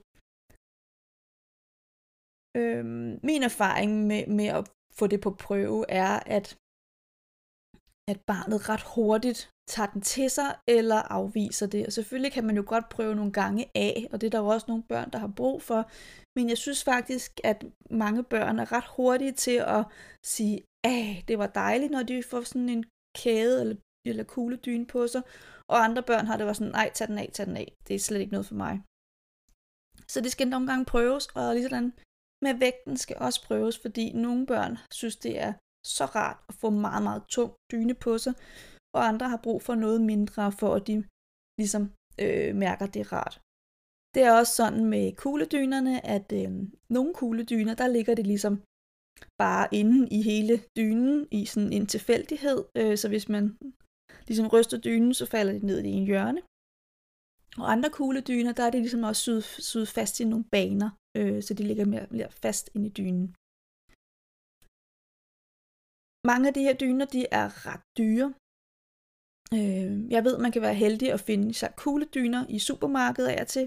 Øh, 2.61 2.85
min 3.29 3.43
erfaring 3.49 4.07
med, 4.09 4.27
med 4.27 4.49
at 4.57 4.63
få 4.99 5.07
det 5.07 5.21
på 5.21 5.31
prøve 5.31 5.85
er, 5.89 6.19
at, 6.37 6.47
at 8.11 8.19
barnet 8.31 8.69
ret 8.69 8.85
hurtigt 8.95 9.39
tager 9.73 9.89
den 9.93 10.01
til 10.01 10.29
sig 10.29 10.49
eller 10.67 10.95
afviser 10.95 11.67
det. 11.67 11.85
Og 11.85 11.93
selvfølgelig 11.93 12.31
kan 12.31 12.45
man 12.45 12.55
jo 12.55 12.63
godt 12.67 12.89
prøve 12.89 13.15
nogle 13.15 13.31
gange 13.31 13.65
af, 13.75 14.07
og 14.11 14.21
det 14.21 14.27
er 14.27 14.31
der 14.31 14.39
jo 14.39 14.47
også 14.47 14.65
nogle 14.67 14.83
børn, 14.83 15.09
der 15.13 15.19
har 15.19 15.33
brug 15.35 15.61
for. 15.61 15.81
Men 16.37 16.49
jeg 16.49 16.57
synes 16.57 16.83
faktisk, 16.83 17.39
at 17.43 17.65
mange 17.89 18.23
børn 18.23 18.59
er 18.59 18.71
ret 18.71 18.89
hurtige 18.95 19.31
til 19.31 19.57
at 19.77 19.83
sige, 20.25 20.57
at 20.83 21.27
det 21.27 21.37
var 21.37 21.47
dejligt, 21.47 21.91
når 21.91 22.03
de 22.03 22.23
får 22.23 22.41
sådan 22.41 22.69
en 22.69 22.85
kæde 23.15 23.61
eller, 23.61 23.75
eller 24.05 24.23
kugledyne 24.23 24.85
på 24.85 25.07
sig. 25.07 25.21
Og 25.71 25.77
andre 25.85 26.03
børn 26.03 26.25
har 26.25 26.37
det 26.37 26.45
var 26.45 26.53
sådan, 26.53 26.71
nej, 26.71 26.91
tag 26.93 27.07
den 27.07 27.17
af, 27.17 27.29
tag 27.33 27.45
den 27.45 27.57
af. 27.57 27.67
Det 27.87 27.95
er 27.95 27.99
slet 27.99 28.19
ikke 28.19 28.31
noget 28.31 28.45
for 28.51 28.55
mig. 28.55 28.75
Så 30.07 30.21
det 30.21 30.31
skal 30.31 30.47
nogle 30.47 30.67
gange 30.67 30.85
prøves, 30.85 31.27
og 31.27 31.55
ligesådan 31.55 31.93
med 32.45 32.53
vægten 32.63 32.97
skal 32.97 33.17
også 33.19 33.39
prøves, 33.47 33.79
fordi 33.79 34.05
nogle 34.13 34.45
børn 34.45 34.77
synes, 34.99 35.15
det 35.15 35.39
er 35.39 35.53
så 35.95 36.05
rart 36.05 36.39
at 36.49 36.55
få 36.61 36.69
meget, 36.69 37.03
meget 37.03 37.23
tung 37.29 37.51
dyne 37.71 37.93
på 37.93 38.17
sig, 38.17 38.33
og 38.95 39.07
andre 39.07 39.29
har 39.29 39.39
brug 39.43 39.61
for 39.61 39.75
noget 39.75 40.01
mindre, 40.01 40.51
for 40.51 40.75
at 40.75 40.87
de 40.87 40.95
ligesom 41.59 41.83
øh, 42.23 42.55
mærker, 42.55 42.85
det 42.85 42.99
er 42.99 43.13
rart. 43.13 43.35
Det 44.13 44.21
er 44.23 44.31
også 44.39 44.53
sådan 44.55 44.85
med 44.85 45.15
kugledynerne, 45.15 46.05
at 46.05 46.27
øh, 46.41 46.51
nogle 46.89 47.13
kugledyner, 47.13 47.75
der 47.75 47.87
ligger 47.87 48.15
det 48.15 48.27
ligesom 48.27 48.53
bare 49.43 49.67
inde 49.71 49.97
i 50.17 50.21
hele 50.21 50.55
dynen 50.77 51.27
i 51.31 51.45
sådan 51.45 51.73
en 51.73 51.85
tilfældighed, 51.85 52.59
øh, 52.79 52.97
så 52.97 53.07
hvis 53.09 53.29
man 53.29 53.57
ligesom 54.27 54.47
ryster 54.53 54.77
dynen, 54.77 55.13
så 55.13 55.25
falder 55.25 55.53
de 55.53 55.65
ned 55.65 55.79
i 55.83 55.91
en 55.99 56.05
hjørne. 56.05 56.41
Og 57.61 57.71
andre 57.71 57.89
kugledyner, 57.97 58.53
der 58.53 58.63
er 58.65 58.71
det 58.71 58.81
ligesom 58.81 59.03
også 59.09 59.21
syet, 59.21 59.43
syet 59.43 59.87
fast 59.97 60.19
i 60.19 60.25
nogle 60.25 60.45
baner, 60.55 60.89
øh, 61.17 61.43
så 61.45 61.51
de 61.53 61.63
ligger 61.69 61.85
mere, 61.85 62.07
mere 62.17 62.31
fast 62.43 62.65
ind 62.75 62.85
i 62.89 62.95
dynen. 62.99 63.27
Mange 66.31 66.47
af 66.49 66.53
de 66.53 66.65
her 66.67 66.75
dyner, 66.83 67.05
de 67.15 67.21
er 67.39 67.47
ret 67.69 67.85
dyre. 68.01 68.27
Øh, 69.57 69.93
jeg 70.15 70.21
ved, 70.27 70.35
man 70.45 70.51
kan 70.51 70.61
være 70.67 70.81
heldig 70.83 71.07
at 71.13 71.25
finde 71.29 71.53
sig 71.53 71.69
kugledyner 71.83 72.41
i 72.55 72.59
supermarkedet 72.59 73.29
af 73.29 73.41
og 73.41 73.47
til. 73.55 73.65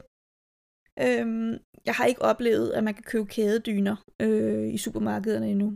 Øh, 1.07 1.27
jeg 1.89 1.95
har 1.99 2.07
ikke 2.07 2.23
oplevet, 2.31 2.69
at 2.77 2.85
man 2.85 2.95
kan 2.95 3.07
købe 3.13 3.29
kædedyner 3.35 3.97
øh, 4.25 4.75
i 4.77 4.79
supermarkederne 4.85 5.49
endnu. 5.55 5.69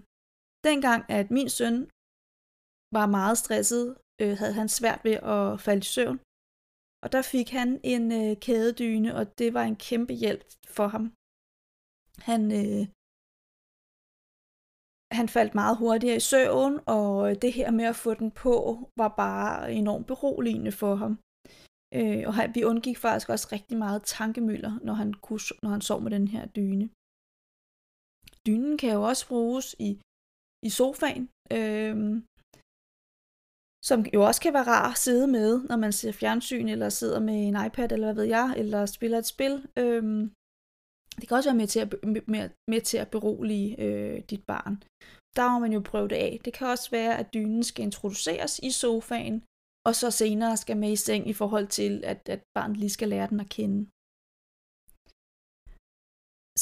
Dengang, 0.69 1.01
at 1.19 1.27
min 1.37 1.49
søn 1.59 1.77
var 2.97 3.07
meget 3.19 3.37
stresset, 3.39 3.87
øh, 4.23 4.35
havde 4.41 4.59
han 4.61 4.69
svært 4.69 5.01
ved 5.05 5.17
at 5.37 5.61
falde 5.67 5.85
i 5.87 5.93
søvn. 5.95 6.19
Og 7.05 7.13
der 7.15 7.23
fik 7.23 7.49
han 7.59 7.81
en 7.95 8.05
øh, 8.21 8.37
kædedyne, 8.47 9.11
og 9.19 9.39
det 9.39 9.55
var 9.55 9.65
en 9.65 9.77
kæmpe 9.77 10.13
hjælp 10.23 10.45
for 10.77 10.87
ham. 10.95 11.05
Han, 12.29 12.43
øh, 12.61 12.83
han 15.19 15.29
faldt 15.37 15.55
meget 15.55 15.77
hurtigere 15.83 16.17
i 16.17 16.29
søvn, 16.33 16.75
og 16.87 17.31
øh, 17.31 17.43
det 17.43 17.53
her 17.59 17.71
med 17.71 17.85
at 17.93 17.97
få 18.05 18.15
den 18.15 18.31
på 18.31 18.55
var 18.97 19.09
bare 19.25 19.73
enormt 19.73 20.07
beroligende 20.07 20.73
for 20.73 20.95
ham. 21.03 21.13
Øh, 21.99 22.23
og 22.29 22.35
han, 22.35 22.55
vi 22.55 22.65
undgik 22.71 22.99
faktisk 22.99 23.29
også 23.29 23.49
rigtig 23.53 23.77
meget 23.79 24.03
tankemøller, 24.03 24.73
når 24.87 24.95
han, 25.03 25.15
kunne, 25.15 25.41
når 25.63 25.71
han 25.71 25.81
sov 25.81 26.01
med 26.01 26.11
den 26.11 26.29
her 26.29 26.47
dyne. 26.47 26.87
Dynen 28.47 28.79
kan 28.79 28.93
jo 28.93 29.03
også 29.11 29.25
bruges 29.29 29.67
i, 29.89 29.91
i 30.69 30.71
sofaen, 30.79 31.25
øh, 31.59 31.97
som 33.89 34.05
jo 34.15 34.21
også 34.29 34.41
kan 34.41 34.55
være 34.55 34.71
rar 34.75 34.91
at 34.91 34.99
sidde 34.99 35.27
med, 35.27 35.63
når 35.69 35.77
man 35.77 35.93
ser 35.93 36.13
fjernsyn, 36.13 36.69
eller 36.69 36.89
sidder 36.89 37.21
med 37.21 37.35
en 37.49 37.67
iPad, 37.67 37.93
eller 37.93 38.07
hvad 38.07 38.15
ved 38.15 38.25
jeg, 38.25 38.55
eller 38.57 38.87
spiller 38.87 39.19
et 39.19 39.27
spil. 39.27 39.67
Øhm, 39.79 40.33
det 41.19 41.29
kan 41.29 41.37
også 41.37 41.51
være 41.51 41.63
med 41.63 41.67
til 41.67 41.81
at, 41.81 41.95
med, 42.29 42.51
med 42.69 42.81
til 42.81 42.99
at 42.99 43.11
berolige 43.11 43.81
øh, 43.85 44.19
dit 44.31 44.45
barn. 44.47 44.83
Der 45.37 45.53
må 45.53 45.59
man 45.59 45.73
jo 45.73 45.81
prøve 45.81 46.09
det 46.09 46.17
af. 46.17 46.41
Det 46.45 46.53
kan 46.53 46.67
også 46.67 46.91
være, 46.91 47.19
at 47.19 47.35
dynen 47.35 47.63
skal 47.63 47.85
introduceres 47.85 48.59
i 48.59 48.71
sofaen, 48.71 49.43
og 49.87 49.95
så 49.95 50.11
senere 50.11 50.57
skal 50.57 50.77
med 50.77 50.93
i 50.93 50.97
seng 50.97 51.29
i 51.29 51.33
forhold 51.33 51.67
til, 51.67 52.05
at, 52.05 52.29
at 52.29 52.43
barnet 52.55 52.77
lige 52.77 52.91
skal 52.91 53.09
lære 53.09 53.29
den 53.33 53.41
at 53.41 53.49
kende. 53.49 53.81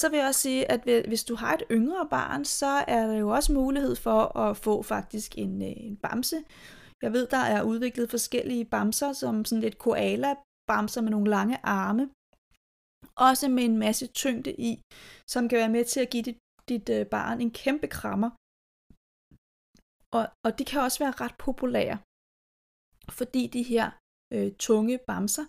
Så 0.01 0.09
vil 0.11 0.19
jeg 0.19 0.27
også 0.29 0.41
sige, 0.41 0.71
at 0.71 1.07
hvis 1.11 1.25
du 1.25 1.35
har 1.35 1.55
et 1.55 1.63
yngre 1.71 2.09
barn, 2.11 2.45
så 2.45 2.67
er 2.67 3.07
der 3.07 3.17
jo 3.25 3.29
også 3.29 3.53
mulighed 3.53 3.97
for 3.97 4.39
at 4.39 4.57
få 4.57 4.83
faktisk 4.83 5.39
en, 5.39 5.63
øh, 5.63 5.73
en 5.77 5.97
bamse. 5.97 6.45
Jeg 7.03 7.13
ved, 7.13 7.27
der 7.27 7.45
er 7.55 7.63
udviklet 7.63 8.11
forskellige 8.11 8.65
bamser, 8.65 9.13
som 9.13 9.45
sådan 9.45 9.63
lidt 9.63 9.79
koala-bamser 9.79 11.01
med 11.03 11.11
nogle 11.11 11.31
lange 11.31 11.57
arme. 11.81 12.05
Også 13.29 13.47
med 13.57 13.65
en 13.65 13.79
masse 13.85 14.07
tyngde 14.07 14.53
i, 14.71 14.73
som 15.33 15.49
kan 15.49 15.59
være 15.59 15.75
med 15.77 15.85
til 15.85 16.01
at 16.01 16.11
give 16.11 16.23
dit, 16.23 16.39
dit 16.69 16.89
øh, 16.97 17.07
barn 17.07 17.41
en 17.41 17.51
kæmpe 17.51 17.87
krammer. 17.99 18.31
Og, 20.17 20.25
og 20.47 20.51
de 20.59 20.65
kan 20.71 20.81
også 20.81 20.99
være 21.05 21.19
ret 21.25 21.37
populære 21.47 21.99
fordi 23.19 23.47
de 23.47 23.63
her 23.63 23.87
øh, 24.35 24.53
tunge 24.67 24.99
bamser 25.09 25.47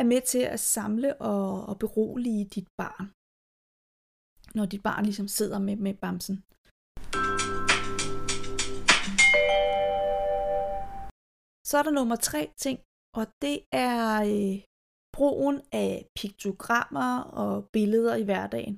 er 0.00 0.04
med 0.12 0.20
til 0.32 0.42
at 0.54 0.60
samle 0.60 1.20
og, 1.20 1.66
og 1.70 1.78
berolige 1.78 2.44
dit 2.54 2.68
barn, 2.80 3.06
når 4.56 4.66
dit 4.66 4.82
barn 4.82 5.04
ligesom 5.04 5.28
sidder 5.28 5.58
med, 5.58 5.76
med 5.76 5.94
bamsen. 5.94 6.36
Så 11.68 11.74
er 11.78 11.84
der 11.84 11.98
nummer 11.98 12.16
tre 12.16 12.42
ting, 12.64 12.78
og 13.18 13.24
det 13.44 13.56
er 13.90 14.00
øh, 14.32 14.56
brugen 15.16 15.56
af 15.84 15.92
piktogrammer 16.18 17.10
og 17.42 17.54
billeder 17.74 18.14
i 18.22 18.24
hverdagen. 18.28 18.76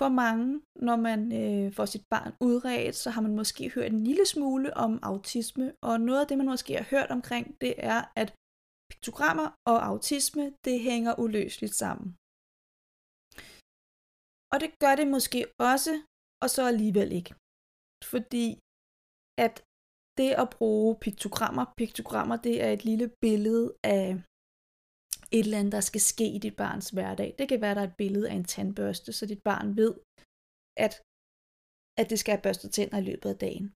For 0.00 0.08
mange, 0.22 0.48
når 0.88 0.96
man 1.08 1.20
øh, 1.42 1.66
får 1.76 1.86
sit 1.94 2.04
barn 2.14 2.32
udredt, 2.48 2.96
så 3.02 3.08
har 3.14 3.22
man 3.26 3.34
måske 3.40 3.70
hørt 3.74 3.92
en 3.92 4.04
lille 4.08 4.26
smule 4.34 4.68
om 4.84 4.92
autisme, 5.10 5.66
og 5.88 5.94
noget 6.08 6.20
af 6.20 6.26
det, 6.28 6.38
man 6.38 6.52
måske 6.54 6.72
har 6.80 6.86
hørt 6.94 7.10
omkring, 7.16 7.44
det 7.60 7.74
er, 7.92 8.00
at 8.22 8.28
piktogrammer 8.90 9.48
og 9.70 9.78
autisme, 9.90 10.44
det 10.66 10.76
hænger 10.88 11.12
uløseligt 11.22 11.74
sammen. 11.82 12.08
Og 14.52 14.56
det 14.62 14.70
gør 14.82 14.94
det 15.00 15.08
måske 15.16 15.40
også, 15.72 15.92
og 16.42 16.48
så 16.54 16.62
alligevel 16.72 17.08
ikke. 17.18 17.32
Fordi 18.12 18.46
at 19.44 19.54
det 20.18 20.30
at 20.42 20.50
bruge 20.50 20.96
piktogrammer, 21.04 21.64
piktogrammer 21.76 22.36
det 22.36 22.62
er 22.62 22.70
et 22.70 22.84
lille 22.84 23.08
billede 23.20 23.74
af 23.84 24.06
et 25.36 25.44
eller 25.44 25.58
andet, 25.58 25.72
der 25.72 25.80
skal 25.80 26.00
ske 26.00 26.26
i 26.36 26.38
dit 26.38 26.56
barns 26.56 26.90
hverdag. 26.90 27.34
Det 27.38 27.48
kan 27.48 27.60
være, 27.60 27.70
at 27.70 27.76
der 27.76 27.82
er 27.82 27.86
et 27.86 28.00
billede 28.02 28.30
af 28.30 28.34
en 28.34 28.44
tandbørste, 28.44 29.12
så 29.12 29.26
dit 29.26 29.42
barn 29.42 29.76
ved, 29.76 29.92
at, 30.84 30.94
at 32.00 32.10
det 32.10 32.18
skal 32.18 32.32
have 32.34 32.42
børstet 32.42 32.70
tænder 32.72 32.98
i 32.98 33.08
løbet 33.10 33.28
af 33.28 33.38
dagen. 33.38 33.66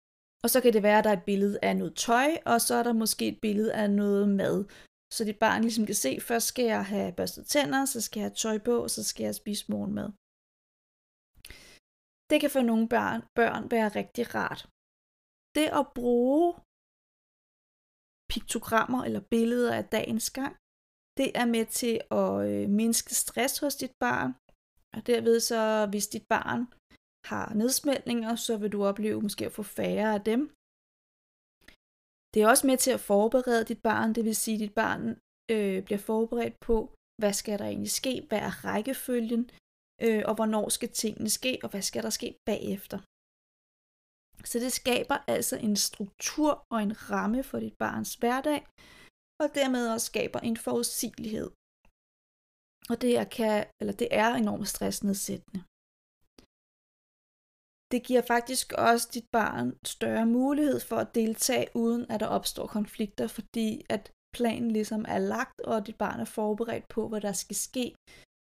Og 0.45 0.50
så 0.50 0.61
kan 0.61 0.73
det 0.73 0.83
være, 0.83 0.99
at 0.99 1.05
der 1.05 1.11
er 1.11 1.19
et 1.19 1.31
billede 1.31 1.59
af 1.62 1.76
noget 1.76 1.95
tøj, 1.97 2.31
og 2.47 2.61
så 2.61 2.75
er 2.75 2.83
der 2.83 2.93
måske 3.02 3.25
et 3.28 3.40
billede 3.47 3.75
af 3.83 3.90
noget 3.90 4.28
mad. 4.28 4.57
Så 5.14 5.25
dit 5.25 5.38
barn 5.38 5.62
ligesom 5.62 5.87
kan 5.87 5.95
se, 5.95 6.21
først 6.21 6.47
skal 6.47 6.64
jeg 6.64 6.85
have 6.95 7.12
børstet 7.12 7.47
tænder, 7.47 7.85
så 7.85 8.00
skal 8.00 8.21
jeg 8.21 8.28
have 8.28 8.40
tøj 8.45 8.59
på, 8.69 8.75
og 8.83 8.90
så 8.90 9.02
skal 9.05 9.25
jeg 9.25 9.35
spise 9.35 9.64
morgenmad. 9.73 10.09
Det 12.31 12.40
kan 12.40 12.50
for 12.57 12.62
nogle 12.71 12.88
børn, 12.88 13.21
børn 13.40 13.71
være 13.71 13.88
rigtig 13.88 14.35
rart. 14.35 14.61
Det 15.56 15.68
at 15.80 15.86
bruge 15.98 16.46
piktogrammer 18.32 19.00
eller 19.06 19.22
billeder 19.34 19.72
af 19.80 19.84
dagens 19.96 20.30
gang, 20.38 20.54
det 21.18 21.28
er 21.40 21.46
med 21.56 21.66
til 21.80 21.94
at 22.20 22.32
øh, 22.50 22.68
mindske 22.80 23.14
stress 23.22 23.54
hos 23.62 23.75
dit 23.82 23.94
barn, 24.04 24.30
og 24.94 25.00
derved 25.06 25.40
så, 25.50 25.60
hvis 25.90 26.06
dit 26.14 26.26
barn 26.34 26.60
har 27.30 27.46
nedsmeltninger, 27.60 28.32
så 28.46 28.52
vil 28.60 28.72
du 28.72 28.80
opleve 28.90 29.22
måske 29.22 29.46
at 29.46 29.56
få 29.58 29.62
færre 29.62 30.14
af 30.18 30.22
dem. 30.30 30.40
Det 32.32 32.42
er 32.42 32.48
også 32.52 32.66
med 32.66 32.78
til 32.84 32.92
at 32.96 33.06
forberede 33.12 33.64
dit 33.70 33.82
barn, 33.90 34.14
det 34.16 34.25
vil 34.25 34.36
sige, 34.36 34.54
at 34.54 34.60
dit 34.60 34.75
barn 34.75 35.02
øh, 35.54 35.78
bliver 35.86 36.02
forberedt 36.10 36.56
på, 36.68 36.76
hvad 37.20 37.32
skal 37.32 37.58
der 37.58 37.64
egentlig 37.64 37.94
ske, 38.00 38.14
hvad 38.28 38.40
er 38.48 38.54
rækkefølgen, 38.64 39.50
øh, 40.06 40.22
og 40.28 40.34
hvornår 40.34 40.68
skal 40.68 40.90
tingene 41.02 41.30
ske, 41.38 41.52
og 41.62 41.68
hvad 41.70 41.82
skal 41.82 42.02
der 42.02 42.10
ske 42.10 42.28
bagefter. 42.50 42.98
Så 44.45 44.59
det 44.59 44.73
skaber 44.73 45.19
altså 45.35 45.57
en 45.57 45.76
struktur 45.76 46.50
og 46.73 46.83
en 46.83 47.11
ramme 47.11 47.43
for 47.43 47.59
dit 47.61 47.76
barns 47.78 48.14
hverdag, 48.14 48.66
og 49.43 49.49
dermed 49.55 49.93
også 49.95 50.07
skaber 50.07 50.40
en 50.40 50.57
forudsigelighed. 50.57 51.50
Og 52.90 52.97
det 53.02 53.12
er, 53.21 53.25
kan, 53.25 53.66
eller 53.81 53.95
det 54.02 54.09
er 54.23 54.31
enormt 54.35 54.69
stressnedsættende. 54.69 55.61
Det 57.93 58.00
giver 58.09 58.23
faktisk 58.35 58.73
også 58.73 59.07
dit 59.14 59.28
barn 59.38 59.69
større 59.85 60.26
mulighed 60.26 60.81
for 60.81 60.97
at 60.97 61.14
deltage, 61.14 61.66
uden 61.75 62.02
at 62.12 62.21
der 62.21 62.26
opstår 62.26 62.66
konflikter, 62.66 63.26
fordi 63.38 63.71
at 63.95 64.12
planen 64.37 64.71
ligesom 64.71 65.05
er 65.09 65.19
lagt, 65.19 65.61
og 65.61 65.87
dit 65.87 65.99
barn 66.05 66.21
er 66.21 66.25
forberedt 66.25 66.88
på, 66.88 67.09
hvad 67.09 67.21
der 67.21 67.33
skal 67.33 67.57
ske, 67.57 67.95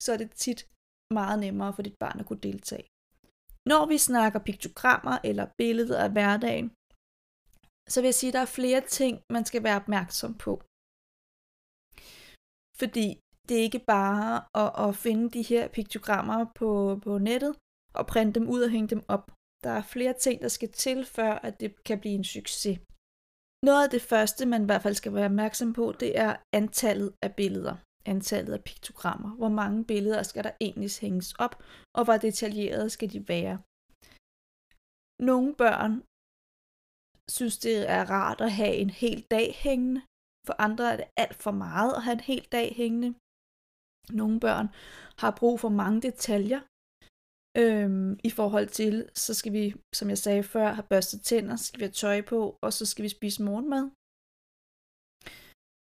så 0.04 0.12
er 0.12 0.16
det 0.16 0.30
tit 0.44 0.60
meget 1.18 1.38
nemmere 1.38 1.72
for 1.74 1.82
dit 1.82 1.98
barn 2.04 2.20
at 2.20 2.26
kunne 2.26 2.44
deltage. 2.48 2.86
Når 3.70 3.82
vi 3.92 3.98
snakker 3.98 4.38
piktogrammer 4.48 5.16
eller 5.24 5.46
billeder 5.60 5.98
af 6.04 6.10
hverdagen, 6.16 6.68
så 7.92 7.96
vil 8.00 8.08
jeg 8.08 8.20
sige, 8.20 8.30
at 8.30 8.36
der 8.36 8.44
er 8.44 8.56
flere 8.58 8.82
ting, 8.98 9.14
man 9.36 9.44
skal 9.44 9.62
være 9.66 9.80
opmærksom 9.82 10.32
på. 10.44 10.52
Fordi 12.80 13.06
det 13.48 13.54
er 13.56 13.66
ikke 13.68 13.84
bare 13.94 14.30
at, 14.62 14.70
at 14.84 14.96
finde 15.04 15.24
de 15.36 15.42
her 15.42 15.68
piktogrammer 15.68 16.38
på, 16.58 17.00
på 17.04 17.12
nettet 17.18 17.52
og 17.98 18.06
printe 18.06 18.40
dem 18.40 18.48
ud 18.54 18.60
og 18.62 18.70
hænge 18.70 18.88
dem 18.94 19.02
op. 19.08 19.24
Der 19.64 19.70
er 19.70 19.82
flere 19.94 20.14
ting, 20.24 20.36
der 20.42 20.48
skal 20.48 20.70
til, 20.72 21.04
før 21.04 21.32
at 21.46 21.60
det 21.60 21.84
kan 21.84 22.00
blive 22.00 22.14
en 22.14 22.24
succes. 22.24 22.78
Noget 23.68 23.84
af 23.84 23.90
det 23.90 24.02
første, 24.02 24.46
man 24.46 24.62
i 24.62 24.68
hvert 24.68 24.82
fald 24.82 24.94
skal 24.94 25.14
være 25.14 25.30
opmærksom 25.32 25.72
på, 25.72 25.92
det 26.02 26.18
er 26.18 26.36
antallet 26.52 27.10
af 27.22 27.34
billeder. 27.34 27.76
Antallet 28.06 28.52
af 28.52 28.64
piktogrammer. 28.64 29.36
Hvor 29.36 29.48
mange 29.48 29.84
billeder 29.84 30.22
skal 30.22 30.44
der 30.44 30.50
egentlig 30.60 30.90
hænges 31.00 31.32
op, 31.32 31.62
og 31.94 32.04
hvor 32.04 32.16
detaljerede 32.16 32.90
skal 32.90 33.12
de 33.12 33.28
være. 33.28 33.56
Nogle 35.30 35.54
børn 35.54 36.02
synes, 37.36 37.58
det 37.58 37.90
er 37.90 38.10
rart 38.10 38.40
at 38.40 38.52
have 38.52 38.74
en 38.74 38.90
hel 38.90 39.20
dag 39.30 39.54
hængende. 39.64 40.02
For 40.46 40.54
andre 40.58 40.92
er 40.92 40.96
det 40.96 41.08
alt 41.16 41.42
for 41.42 41.50
meget 41.50 41.92
at 41.96 42.02
have 42.02 42.12
en 42.12 42.20
hel 42.30 42.44
dag 42.52 42.74
hængende. 42.76 43.14
Nogle 44.20 44.40
børn 44.40 44.68
har 45.18 45.36
brug 45.40 45.60
for 45.60 45.68
mange 45.68 46.02
detaljer. 46.02 46.60
Øhm, 47.62 48.18
I 48.24 48.30
forhold 48.30 48.68
til, 48.68 48.94
så 49.14 49.34
skal 49.34 49.52
vi, 49.52 49.74
som 49.94 50.08
jeg 50.08 50.18
sagde 50.18 50.42
før, 50.42 50.72
have 50.72 50.90
børstet 50.92 51.20
tænder, 51.22 51.56
så 51.56 51.64
skal 51.64 51.80
vi 51.80 51.84
have 51.84 51.92
tøj 51.92 52.22
på, 52.22 52.58
og 52.62 52.72
så 52.72 52.86
skal 52.86 53.02
vi 53.02 53.08
spise 53.08 53.42
morgenmad. 53.42 53.84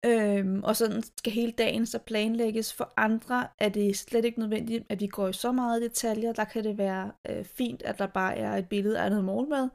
Øhm, 0.08 0.64
og 0.64 0.76
sådan 0.76 1.04
skal 1.04 1.34
hele 1.34 1.52
dagen 1.52 1.86
så 1.86 2.00
planlægges. 2.00 2.74
For 2.74 2.94
andre 2.98 3.48
er 3.60 3.70
det 3.70 3.98
slet 3.98 4.26
ikke 4.26 4.40
nødvendigt, 4.40 4.84
at 4.90 5.00
vi 5.00 5.08
går 5.08 5.28
i 5.28 5.34
så 5.34 5.52
meget 5.52 5.82
detaljer. 5.82 6.34
Der 6.34 6.46
kan 6.46 6.64
det 6.64 6.78
være 6.78 7.12
øh, 7.30 7.46
fint, 7.46 7.82
at 7.84 8.00
der 8.00 8.08
bare 8.08 8.38
er 8.38 8.52
et 8.52 8.70
billede 8.70 9.00
af 9.00 9.10
noget 9.10 9.26
morgenmad. 9.26 9.70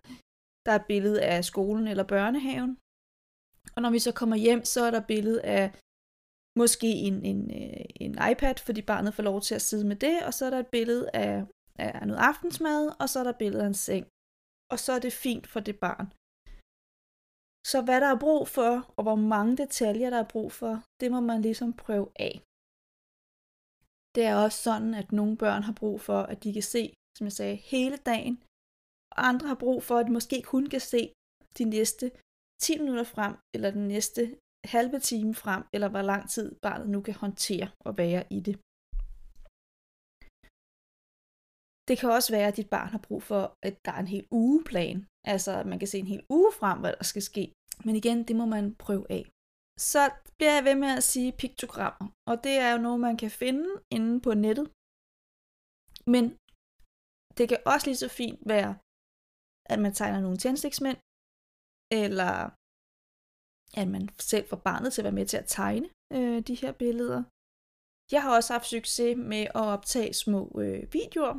Der 0.67 0.73
er 0.73 0.77
et 0.77 0.87
billede 0.89 1.23
af 1.23 1.45
skolen 1.45 1.87
eller 1.89 2.05
børnehaven. 2.05 2.79
Og 3.77 3.83
når 3.83 3.91
vi 3.91 3.99
så 3.99 4.13
kommer 4.13 4.37
hjem, 4.37 4.65
så 4.65 4.81
er 4.85 4.91
der 4.91 4.99
et 4.99 5.07
billede 5.07 5.43
af 5.43 5.73
måske 6.59 6.87
en, 6.87 7.25
en, 7.25 7.41
øh, 7.63 7.85
en 8.05 8.13
iPad, 8.31 8.55
fordi 8.67 8.83
barnet 8.83 9.15
får 9.15 9.23
lov 9.23 9.41
til 9.41 9.55
at 9.55 9.63
sidde 9.63 9.87
med 9.87 9.97
det, 9.97 10.17
og 10.27 10.35
så 10.35 10.47
er 10.47 10.51
der 10.51 10.59
et 10.59 10.67
billede 10.67 11.11
af, 11.15 11.45
af 11.79 12.07
noget 12.07 12.21
aftensmad, 12.21 12.93
og 13.01 13.09
så 13.09 13.19
er 13.19 13.25
der 13.25 13.31
et 13.31 13.43
billede 13.45 13.63
af 13.63 13.67
en 13.67 13.75
seng. 13.75 14.07
Og 14.73 14.79
så 14.79 14.93
er 14.93 14.99
det 14.99 15.13
fint 15.13 15.47
for 15.47 15.61
det 15.61 15.79
barn. 15.79 16.07
Så 17.71 17.83
hvad 17.85 18.01
der 18.01 18.11
er 18.15 18.21
brug 18.27 18.49
for, 18.57 18.73
og 18.97 19.03
hvor 19.07 19.19
mange 19.35 19.57
detaljer 19.57 20.11
der 20.11 20.21
er 20.23 20.33
brug 20.35 20.53
for, 20.53 20.75
det 21.01 21.09
må 21.15 21.21
man 21.21 21.43
ligesom 21.43 21.73
prøve 21.85 22.09
af. 22.29 22.35
Det 24.15 24.25
er 24.31 24.37
også 24.45 24.59
sådan, 24.69 24.95
at 24.95 25.13
nogle 25.13 25.37
børn 25.37 25.63
har 25.63 25.77
brug 25.81 26.01
for, 26.01 26.21
at 26.33 26.45
de 26.45 26.53
kan 26.53 26.63
se, 26.63 26.83
som 27.17 27.25
jeg 27.25 27.33
sagde, 27.33 27.57
hele 27.57 27.97
dagen, 27.97 28.37
og 29.17 29.21
andre 29.29 29.47
har 29.49 29.61
brug 29.65 29.83
for, 29.83 29.97
at 29.99 30.07
de 30.07 30.13
måske 30.13 30.43
kun 30.43 30.67
kan 30.75 30.81
se 30.81 31.13
de 31.59 31.65
næste 31.65 32.07
10 32.63 32.79
minutter 32.79 33.05
frem, 33.05 33.35
eller 33.55 33.71
den 33.71 33.89
næste 33.89 34.23
halve 34.75 34.99
time 35.11 35.35
frem, 35.35 35.63
eller 35.75 35.89
hvor 35.89 36.03
lang 36.03 36.31
tid 36.31 36.55
barnet 36.63 36.89
nu 36.95 37.01
kan 37.01 37.15
håndtere 37.15 37.69
at 37.89 37.99
være 37.99 38.25
i 38.31 38.41
det. 38.41 38.57
Det 41.89 41.99
kan 41.99 42.11
også 42.11 42.31
være, 42.37 42.49
at 42.49 42.57
dit 42.57 42.71
barn 42.71 42.89
har 42.89 43.03
brug 43.09 43.23
for, 43.23 43.43
at 43.63 43.75
der 43.85 43.93
er 43.93 44.01
en 44.01 44.15
hel 44.15 44.27
ugeplan. 44.31 45.07
Altså, 45.33 45.51
at 45.61 45.67
man 45.67 45.79
kan 45.79 45.89
se 45.89 45.99
en 45.99 46.13
hel 46.15 46.25
uge 46.29 46.53
frem, 46.61 46.79
hvad 46.81 46.93
der 46.99 47.05
skal 47.05 47.23
ske. 47.23 47.45
Men 47.85 47.95
igen, 47.97 48.19
det 48.29 48.37
må 48.37 48.45
man 48.47 48.75
prøve 48.75 49.07
af. 49.11 49.25
Så 49.91 50.03
bliver 50.37 50.55
jeg 50.57 50.65
ved 50.69 50.77
med 50.85 50.91
at 50.99 51.03
sige 51.03 51.39
piktogrammer. 51.43 52.07
Og 52.31 52.45
det 52.45 52.55
er 52.65 52.71
jo 52.73 52.79
noget, 52.87 53.01
man 53.01 53.17
kan 53.17 53.31
finde 53.31 53.69
inde 53.97 54.21
på 54.27 54.31
nettet. 54.35 54.67
Men 56.15 56.25
det 57.39 57.45
kan 57.49 57.61
også 57.73 57.87
lige 57.87 58.03
så 58.05 58.09
fint 58.21 58.41
være, 58.55 58.73
at 59.73 59.79
man 59.85 59.93
tegner 59.95 60.21
nogle 60.21 60.39
tændstiksmænd, 60.43 60.99
eller 62.03 62.33
at 63.81 63.89
man 63.95 64.05
selv 64.33 64.47
får 64.51 64.61
barnet 64.69 64.93
til 64.93 65.01
at 65.01 65.05
være 65.05 65.19
med 65.21 65.27
til 65.27 65.37
at 65.43 65.51
tegne 65.59 65.89
øh, 66.17 66.39
de 66.49 66.55
her 66.63 66.73
billeder. 66.83 67.23
Jeg 68.15 68.23
har 68.23 68.31
også 68.37 68.51
haft 68.53 68.67
succes 68.67 69.17
med 69.33 69.45
at 69.61 69.65
optage 69.75 70.13
små 70.25 70.43
øh, 70.63 70.83
videoer, 70.97 71.37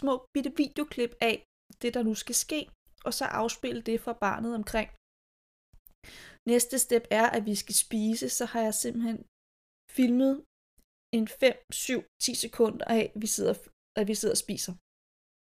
små 0.00 0.14
bitte 0.34 0.52
videoklip 0.62 1.12
af 1.20 1.36
det, 1.82 1.90
der 1.96 2.02
nu 2.08 2.14
skal 2.14 2.36
ske, 2.44 2.60
og 3.06 3.12
så 3.18 3.24
afspille 3.40 3.82
det 3.88 3.98
for 4.06 4.14
barnet 4.26 4.52
omkring. 4.60 4.88
Næste 6.52 6.76
step 6.84 7.04
er, 7.20 7.26
at 7.36 7.46
vi 7.50 7.54
skal 7.62 7.76
spise, 7.84 8.28
så 8.38 8.44
har 8.52 8.60
jeg 8.66 8.74
simpelthen 8.74 9.18
filmet 9.96 10.34
en 11.18 11.28
5, 11.28 11.54
7, 11.72 12.02
10 12.22 12.34
sekunder 12.44 12.84
af, 12.96 13.02
at 13.14 13.20
vi 13.22 13.26
sidder, 13.26 13.54
at 14.00 14.06
vi 14.10 14.14
sidder 14.14 14.36
og 14.38 14.42
spiser. 14.46 14.72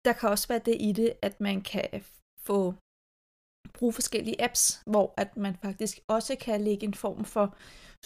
Der 0.07 0.13
kan 0.19 0.29
også 0.29 0.47
være 0.49 0.67
det 0.69 0.77
i 0.89 0.91
det, 1.01 1.11
at 1.29 1.35
man 1.49 1.59
kan 1.73 1.89
få 2.49 2.59
bruge 3.77 3.93
forskellige 4.01 4.43
apps, 4.47 4.83
hvor 4.93 5.07
at 5.23 5.37
man 5.37 5.55
faktisk 5.65 5.97
også 6.17 6.33
kan 6.47 6.61
lægge 6.61 6.85
en 6.87 6.95
form 7.05 7.25
for 7.35 7.47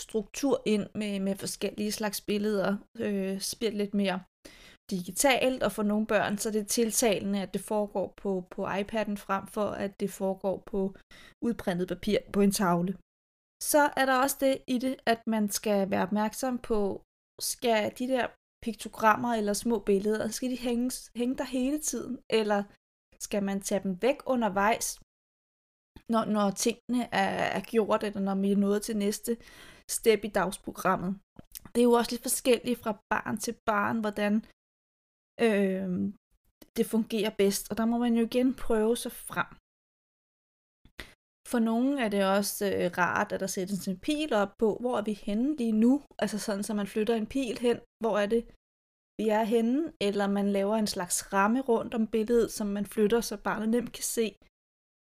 struktur 0.06 0.62
ind 0.74 0.86
med, 0.94 1.20
med 1.20 1.34
forskellige 1.44 1.92
slags 1.92 2.20
billeder, 2.20 2.70
øh, 3.04 3.40
spille 3.40 3.78
lidt 3.78 3.94
mere 3.94 4.18
digitalt, 4.90 5.62
og 5.62 5.72
for 5.72 5.82
nogle 5.82 6.06
børn, 6.06 6.38
så 6.38 6.48
er 6.48 6.52
det 6.52 6.66
tiltalende, 6.66 7.42
at 7.42 7.54
det 7.54 7.60
foregår 7.60 8.14
på, 8.16 8.44
på 8.50 8.66
iPad'en 8.66 9.16
frem 9.16 9.46
for, 9.46 9.68
at 9.70 10.00
det 10.00 10.10
foregår 10.10 10.62
på 10.66 10.94
udprintet 11.44 11.88
papir 11.88 12.18
på 12.32 12.40
en 12.40 12.52
tavle. 12.52 12.92
Så 13.62 13.90
er 13.96 14.06
der 14.06 14.22
også 14.22 14.36
det 14.40 14.58
i 14.66 14.78
det, 14.78 14.96
at 15.06 15.20
man 15.26 15.50
skal 15.50 15.90
være 15.90 16.02
opmærksom 16.02 16.58
på, 16.58 17.02
skal 17.40 17.92
de 17.98 18.08
der 18.08 18.26
piktogrammer 18.64 19.34
eller 19.34 19.52
små 19.52 19.78
billeder, 19.78 20.28
skal 20.28 20.50
de 20.50 20.58
hænges, 20.58 21.10
hænge 21.16 21.36
der 21.36 21.44
hele 21.44 21.78
tiden, 21.78 22.18
eller 22.30 22.64
skal 23.18 23.42
man 23.42 23.60
tage 23.60 23.82
dem 23.82 24.02
væk 24.02 24.18
undervejs, 24.26 25.00
når, 26.12 26.24
når 26.24 26.50
tingene 26.50 27.02
er, 27.12 27.30
er 27.58 27.60
gjort, 27.60 28.04
eller 28.04 28.20
når 28.20 28.34
vi 28.34 28.52
er 28.52 28.56
nået 28.56 28.82
til 28.82 28.96
næste 28.96 29.36
step 29.90 30.24
i 30.24 30.28
dagsprogrammet. 30.28 31.18
Det 31.72 31.80
er 31.80 31.88
jo 31.90 31.92
også 31.92 32.10
lidt 32.10 32.22
forskelligt 32.22 32.80
fra 32.82 32.92
barn 33.10 33.38
til 33.38 33.54
barn, 33.66 34.00
hvordan 34.00 34.44
øh, 35.46 36.12
det 36.76 36.86
fungerer 36.86 37.32
bedst, 37.42 37.70
og 37.70 37.76
der 37.76 37.86
må 37.86 37.98
man 37.98 38.14
jo 38.14 38.24
igen 38.24 38.54
prøve 38.54 38.96
sig 38.96 39.12
frem. 39.12 39.48
For 41.50 41.58
nogle 41.58 41.90
er 42.04 42.08
det 42.08 42.22
også 42.38 42.64
øh, 42.76 42.90
rart, 42.98 43.32
at 43.32 43.40
der 43.40 43.46
sættes 43.46 43.88
en 43.88 43.98
pil 44.06 44.32
op 44.42 44.52
på, 44.58 44.68
hvor 44.80 44.98
er 44.98 45.04
vi 45.10 45.12
henne 45.12 45.56
lige 45.56 45.72
nu, 45.84 46.02
altså 46.18 46.38
sådan, 46.38 46.64
så 46.64 46.74
man 46.74 46.86
flytter 46.86 47.14
en 47.14 47.26
pil 47.26 47.58
hen, 47.58 47.78
hvor 48.02 48.18
er 48.18 48.26
det, 48.34 48.42
vi 49.20 49.28
er 49.28 49.44
henne, 49.54 49.92
eller 50.00 50.26
man 50.26 50.48
laver 50.58 50.76
en 50.76 50.86
slags 50.86 51.32
ramme 51.32 51.60
rundt 51.60 51.94
om 51.94 52.06
billedet, 52.06 52.52
som 52.52 52.66
man 52.66 52.86
flytter, 52.86 53.20
så 53.20 53.36
barnet 53.36 53.68
nemt 53.68 53.92
kan 53.92 54.06
se, 54.18 54.26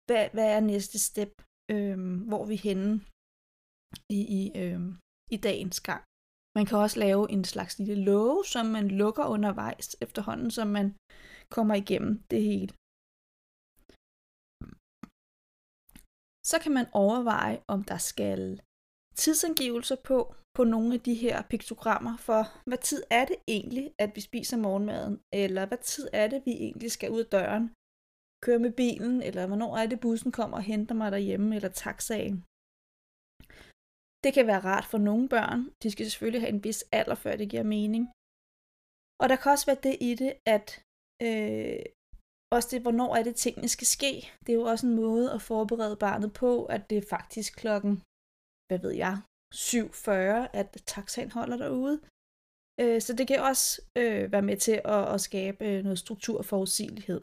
hvad, 0.06 0.24
hvad 0.34 0.48
er 0.56 0.60
næste 0.60 0.98
step, 1.08 1.32
øh, 1.74 1.98
hvor 2.30 2.44
vi 2.50 2.56
henne 2.56 2.90
i, 4.18 4.20
i, 4.40 4.42
øh, 4.62 4.80
i 5.34 5.36
dagens 5.48 5.80
gang. 5.80 6.04
Man 6.56 6.66
kan 6.66 6.78
også 6.78 6.98
lave 6.98 7.30
en 7.30 7.44
slags 7.44 7.78
lille 7.78 8.04
låge, 8.04 8.44
som 8.44 8.66
man 8.66 8.88
lukker 8.88 9.24
undervejs 9.24 9.96
efterhånden, 10.00 10.50
som 10.50 10.68
man 10.78 10.86
kommer 11.50 11.74
igennem 11.74 12.22
det 12.30 12.42
hele. 12.42 12.72
Så 16.50 16.56
kan 16.62 16.72
man 16.78 16.86
overveje, 16.92 17.62
om 17.68 17.84
der 17.84 17.98
skal 18.10 18.60
tidsangivelser 19.14 19.96
på, 20.04 20.34
på 20.56 20.64
nogle 20.64 20.94
af 20.94 21.00
de 21.00 21.14
her 21.14 21.42
piktogrammer, 21.50 22.16
for 22.16 22.42
hvad 22.68 22.78
tid 22.78 23.02
er 23.10 23.24
det 23.24 23.36
egentlig, 23.48 23.94
at 23.98 24.10
vi 24.14 24.20
spiser 24.20 24.56
morgenmaden, 24.56 25.20
eller 25.32 25.66
hvad 25.66 25.78
tid 25.78 26.08
er 26.12 26.26
det, 26.28 26.42
vi 26.44 26.52
egentlig 26.52 26.90
skal 26.92 27.10
ud 27.10 27.20
af 27.20 27.30
døren, 27.36 27.64
køre 28.44 28.58
med 28.58 28.72
bilen, 28.72 29.22
eller 29.22 29.46
hvornår 29.46 29.76
er 29.76 29.86
det, 29.86 30.00
bussen 30.00 30.32
kommer 30.32 30.56
og 30.56 30.62
henter 30.62 30.94
mig 30.94 31.12
derhjemme, 31.12 31.56
eller 31.56 31.68
taxaen. 31.68 32.44
Det 34.24 34.34
kan 34.34 34.46
være 34.46 34.66
rart 34.70 34.84
for 34.84 34.98
nogle 34.98 35.28
børn. 35.28 35.60
De 35.82 35.90
skal 35.90 36.10
selvfølgelig 36.10 36.40
have 36.40 36.54
en 36.56 36.64
vis 36.64 36.84
alder, 36.92 37.14
før 37.14 37.36
det 37.36 37.50
giver 37.50 37.62
mening. 37.62 38.04
Og 39.20 39.28
der 39.28 39.36
kan 39.36 39.52
også 39.52 39.66
være 39.66 39.82
det 39.82 39.96
i 40.00 40.14
det, 40.14 40.32
at 40.46 40.84
øh, 41.26 41.82
også 42.56 42.68
det, 42.72 42.82
hvornår 42.82 43.16
er 43.16 43.22
det, 43.22 43.34
tingene 43.36 43.68
skal 43.68 43.86
ske. 43.86 44.12
Det 44.40 44.50
er 44.52 44.60
jo 44.60 44.62
også 44.72 44.86
en 44.86 44.96
måde 44.96 45.32
at 45.32 45.42
forberede 45.42 45.96
barnet 45.96 46.32
på, 46.32 46.64
at 46.64 46.90
det 46.90 46.98
er 46.98 47.10
faktisk 47.16 47.56
klokken, 47.56 48.02
hvad 48.68 48.78
ved 48.78 48.92
jeg, 49.04 49.14
7.40, 49.54 50.10
at 50.60 50.68
taxaen 50.86 51.30
holder 51.30 51.56
derude. 51.56 52.00
Øh, 52.80 53.00
så 53.00 53.12
det 53.18 53.28
kan 53.28 53.40
også 53.50 53.82
øh, 53.98 54.32
være 54.32 54.48
med 54.50 54.56
til 54.56 54.80
at, 54.84 55.14
at 55.14 55.20
skabe 55.20 55.64
øh, 55.66 55.82
noget 55.82 55.98
struktur 55.98 56.38
og 56.38 56.44
forudsigelighed. 56.44 57.20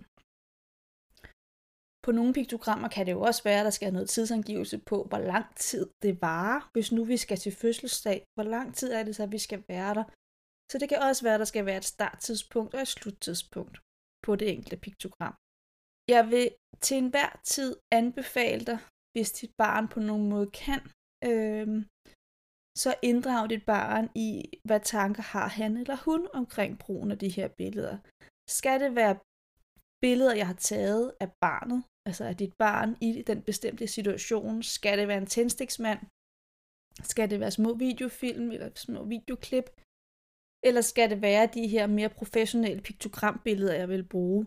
På 2.05 2.12
nogle 2.12 2.33
piktogrammer 2.33 2.88
kan 2.88 3.05
det 3.05 3.12
jo 3.12 3.21
også 3.21 3.43
være, 3.43 3.59
at 3.59 3.65
der 3.65 3.69
skal 3.69 3.85
have 3.85 3.93
noget 3.93 4.09
tidsangivelse 4.09 4.77
på, 4.77 5.03
hvor 5.09 5.17
lang 5.17 5.55
tid 5.55 5.89
det 6.01 6.21
varer. 6.21 6.69
Hvis 6.73 6.91
nu 6.91 7.03
vi 7.03 7.17
skal 7.17 7.38
til 7.38 7.51
fødselsdag, 7.51 8.25
hvor 8.35 8.43
lang 8.43 8.75
tid 8.75 8.91
er 8.91 9.03
det 9.03 9.15
så, 9.15 9.23
at 9.23 9.31
vi 9.31 9.38
skal 9.38 9.63
være 9.67 9.93
der? 9.93 10.03
Så 10.71 10.77
det 10.77 10.89
kan 10.89 11.01
også 11.01 11.23
være, 11.23 11.33
at 11.33 11.39
der 11.39 11.45
skal 11.45 11.65
være 11.65 11.77
et 11.77 11.91
starttidspunkt 11.95 12.73
og 12.73 12.81
et 12.81 12.88
sluttidspunkt 12.88 13.77
på 14.25 14.35
det 14.35 14.47
enkelte 14.53 14.77
piktogram. 14.77 15.35
jeg 16.15 16.23
vil 16.31 16.49
til 16.81 16.97
enhver 16.97 17.39
tid 17.43 17.75
anbefale 17.91 18.65
dig, 18.65 18.79
hvis 19.13 19.31
dit 19.31 19.53
barn 19.57 19.88
på 19.88 19.99
nogen 19.99 20.29
måde 20.29 20.49
kan, 20.63 20.81
øh, 21.29 21.67
så 22.83 22.95
inddrag 23.01 23.49
dit 23.49 23.65
barn 23.65 24.09
i, 24.15 24.29
hvad 24.67 24.79
tanker 24.79 25.23
har 25.23 25.47
han 25.47 25.77
eller 25.77 25.97
hun 26.05 26.27
omkring 26.33 26.79
brugen 26.79 27.12
af 27.12 27.17
de 27.23 27.29
her 27.29 27.47
billeder. 27.47 27.97
Skal 28.49 28.79
det 28.79 28.95
være 28.95 29.19
billeder, 30.01 30.35
jeg 30.41 30.47
har 30.47 30.59
taget 30.71 31.13
af 31.23 31.29
barnet, 31.45 31.83
altså 32.07 32.23
af 32.31 32.35
dit 32.38 32.53
barn 32.63 32.89
i 33.01 33.09
den 33.29 33.39
bestemte 33.49 33.88
situation? 33.88 34.63
Skal 34.63 34.97
det 34.99 35.07
være 35.07 35.21
en 35.25 35.33
tændstiksmand? 35.33 35.99
Skal 37.12 37.29
det 37.29 37.39
være 37.39 37.57
små 37.59 37.73
videofilm 37.73 38.51
eller 38.51 38.69
små 38.75 38.99
videoklip? 39.15 39.67
Eller 40.67 40.81
skal 40.81 41.09
det 41.09 41.21
være 41.21 41.53
de 41.57 41.67
her 41.67 41.88
mere 41.88 42.09
professionelle 42.19 42.81
piktogrambilleder, 42.81 43.75
jeg 43.81 43.89
vil 43.89 44.05
bruge? 44.13 44.41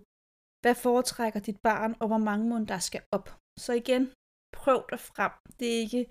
Hvad 0.62 0.74
foretrækker 0.74 1.40
dit 1.40 1.60
barn, 1.68 1.92
og 2.00 2.06
hvor 2.08 2.22
mange 2.28 2.48
måneder 2.48 2.72
der 2.74 2.78
skal 2.88 3.02
op? 3.16 3.28
Så 3.64 3.72
igen, 3.82 4.04
prøv 4.60 4.80
dig 4.92 5.00
frem. 5.10 5.32
Det 5.58 5.68
er 5.74 5.78
ikke, 5.86 6.02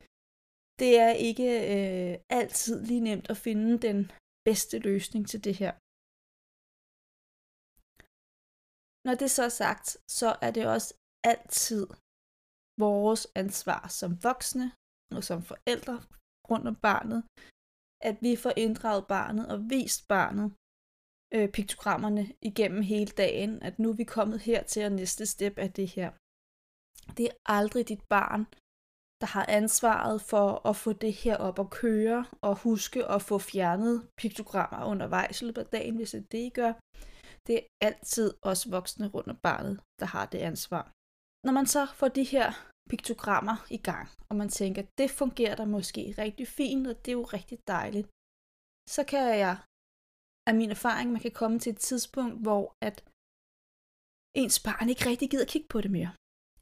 det 0.82 0.92
er 1.06 1.12
ikke 1.30 1.50
øh, 1.74 2.14
altid 2.40 2.76
lige 2.90 3.06
nemt 3.10 3.30
at 3.30 3.38
finde 3.38 3.70
den 3.88 4.12
bedste 4.48 4.80
løsning 4.80 5.28
til 5.32 5.44
det 5.44 5.56
her. 5.62 5.74
Når 9.06 9.16
det 9.22 9.32
så 9.32 9.44
er 9.44 9.56
sagt, 9.64 9.88
så 10.20 10.30
er 10.42 10.52
det 10.52 10.66
også 10.76 10.94
altid 11.24 11.88
vores 12.86 13.28
ansvar 13.36 13.88
som 14.00 14.24
voksne 14.24 14.68
og 15.16 15.24
som 15.24 15.40
forældre 15.52 15.98
rundt 16.52 16.68
om 16.68 16.76
barnet, 16.76 17.20
at 18.10 18.18
vi 18.22 18.36
får 18.36 18.54
inddraget 18.58 19.08
barnet 19.08 19.46
og 19.54 19.70
vist 19.70 20.08
barnet 20.08 20.48
øh, 21.36 21.50
piktogrammerne 21.58 22.24
igennem 22.42 22.82
hele 22.82 23.12
dagen, 23.24 23.64
at 23.64 23.80
nu 23.80 23.90
er 23.90 23.98
vi 24.02 24.04
kommet 24.04 24.40
her 24.40 24.64
til, 24.64 24.86
og 24.86 24.92
næste 24.92 25.26
step 25.26 25.54
er 25.58 25.68
det 25.68 25.88
her. 25.88 26.12
Det 27.18 27.26
er 27.26 27.36
aldrig 27.46 27.88
dit 27.88 28.04
barn, 28.10 28.44
der 29.22 29.28
har 29.28 29.46
ansvaret 29.50 30.22
for 30.22 30.68
at 30.70 30.76
få 30.76 30.94
det 30.94 31.14
her 31.14 31.38
op 31.38 31.60
at 31.60 31.70
køre, 31.70 32.26
og 32.42 32.56
huske 32.56 33.06
at 33.06 33.22
få 33.22 33.40
fjernet 33.40 34.08
piktogrammer 34.18 34.86
undervejs 34.86 35.42
i 35.42 35.46
løbet 35.46 35.62
af 35.62 35.68
dagen, 35.68 35.96
hvis 35.96 36.12
det 36.12 36.32
det, 36.32 36.38
I 36.38 36.50
gør. 36.50 36.74
Det 37.48 37.56
er 37.60 37.66
altid 37.88 38.28
os 38.52 38.72
voksne 38.76 39.08
rundt 39.16 39.30
om 39.34 39.40
barnet, 39.50 39.76
der 40.00 40.08
har 40.16 40.26
det 40.34 40.40
ansvar. 40.52 40.84
Når 41.46 41.54
man 41.60 41.68
så 41.76 41.84
får 42.00 42.08
de 42.08 42.24
her 42.34 42.48
piktogrammer 42.90 43.58
i 43.78 43.80
gang, 43.90 44.08
og 44.30 44.36
man 44.42 44.50
tænker, 44.60 44.82
det 45.00 45.10
fungerer 45.22 45.56
der 45.56 45.66
måske 45.78 46.04
rigtig 46.24 46.48
fint, 46.48 46.88
og 46.88 46.96
det 47.02 47.10
er 47.12 47.20
jo 47.22 47.28
rigtig 47.38 47.58
dejligt, 47.68 48.08
så 48.96 49.02
kan 49.12 49.24
jeg 49.46 49.56
af 50.50 50.54
min 50.60 50.72
erfaring, 50.78 51.08
man 51.12 51.22
kan 51.26 51.36
komme 51.42 51.58
til 51.60 51.72
et 51.74 51.82
tidspunkt, 51.90 52.36
hvor 52.46 52.64
at 52.88 52.98
ens 54.42 54.58
barn 54.68 54.90
ikke 54.90 55.06
rigtig 55.10 55.28
gider 55.30 55.52
kigge 55.54 55.70
på 55.74 55.82
det 55.82 55.92
mere. 55.98 56.12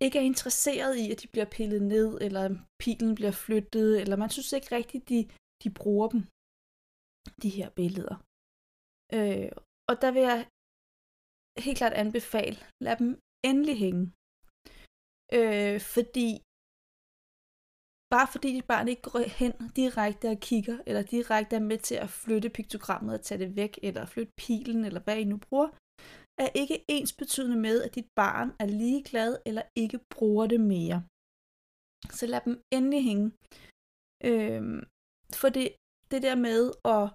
Ikke 0.06 0.18
er 0.20 0.30
interesseret 0.32 0.94
i, 1.04 1.06
at 1.12 1.22
de 1.22 1.28
bliver 1.34 1.50
pillet 1.56 1.82
ned, 1.94 2.10
eller 2.26 2.46
pilen 2.84 3.16
bliver 3.16 3.36
flyttet, 3.46 3.90
eller 4.02 4.16
man 4.24 4.30
synes 4.30 4.52
ikke 4.54 4.76
rigtigt, 4.80 5.10
de, 5.12 5.20
de 5.64 5.70
bruger 5.80 6.08
dem, 6.14 6.22
de 7.44 7.50
her 7.58 7.70
billeder. 7.80 8.16
Øh, 9.18 9.52
og 9.90 9.96
der 10.02 10.12
vil 10.16 10.24
jeg 10.32 10.40
helt 11.66 11.78
klart 11.78 11.94
anbefale, 11.94 12.58
lad 12.86 12.96
dem 13.02 13.20
endelig 13.50 13.78
hænge. 13.86 14.06
Øh, 15.38 15.80
fordi 15.96 16.30
bare 18.14 18.28
fordi 18.34 18.50
dit 18.58 18.68
barn 18.74 18.88
ikke 18.88 19.02
går 19.02 19.20
hen 19.42 19.54
direkte 19.76 20.28
og 20.34 20.40
kigger, 20.50 20.78
eller 20.88 21.02
direkte 21.02 21.56
er 21.56 21.66
med 21.72 21.78
til 21.78 21.96
at 21.96 22.10
flytte 22.10 22.50
piktogrammet 22.50 23.14
og 23.14 23.22
tage 23.22 23.40
det 23.44 23.56
væk, 23.56 23.80
eller 23.84 24.06
flytte 24.06 24.34
pilen, 24.38 24.86
eller 24.86 25.02
hvad 25.04 25.18
I 25.18 25.24
nu 25.24 25.38
bruger, 25.38 25.70
er 26.44 26.50
ikke 26.62 26.86
ens 26.88 27.14
betydende 27.14 27.60
med, 27.68 27.84
at 27.84 27.96
dit 27.96 28.10
barn 28.16 28.50
er 28.60 28.66
ligeglad 28.66 29.32
eller 29.46 29.64
ikke 29.76 30.00
bruger 30.16 30.48
det 30.48 30.62
mere. 30.62 31.00
Så 32.18 32.26
lad 32.28 32.42
dem 32.46 32.56
endelig 32.74 33.04
hænge. 33.04 33.28
Øhm, 34.30 34.80
for 35.42 35.50
det, 35.50 35.68
det 36.12 36.22
der 36.28 36.36
med 36.36 36.62
at 36.96 37.06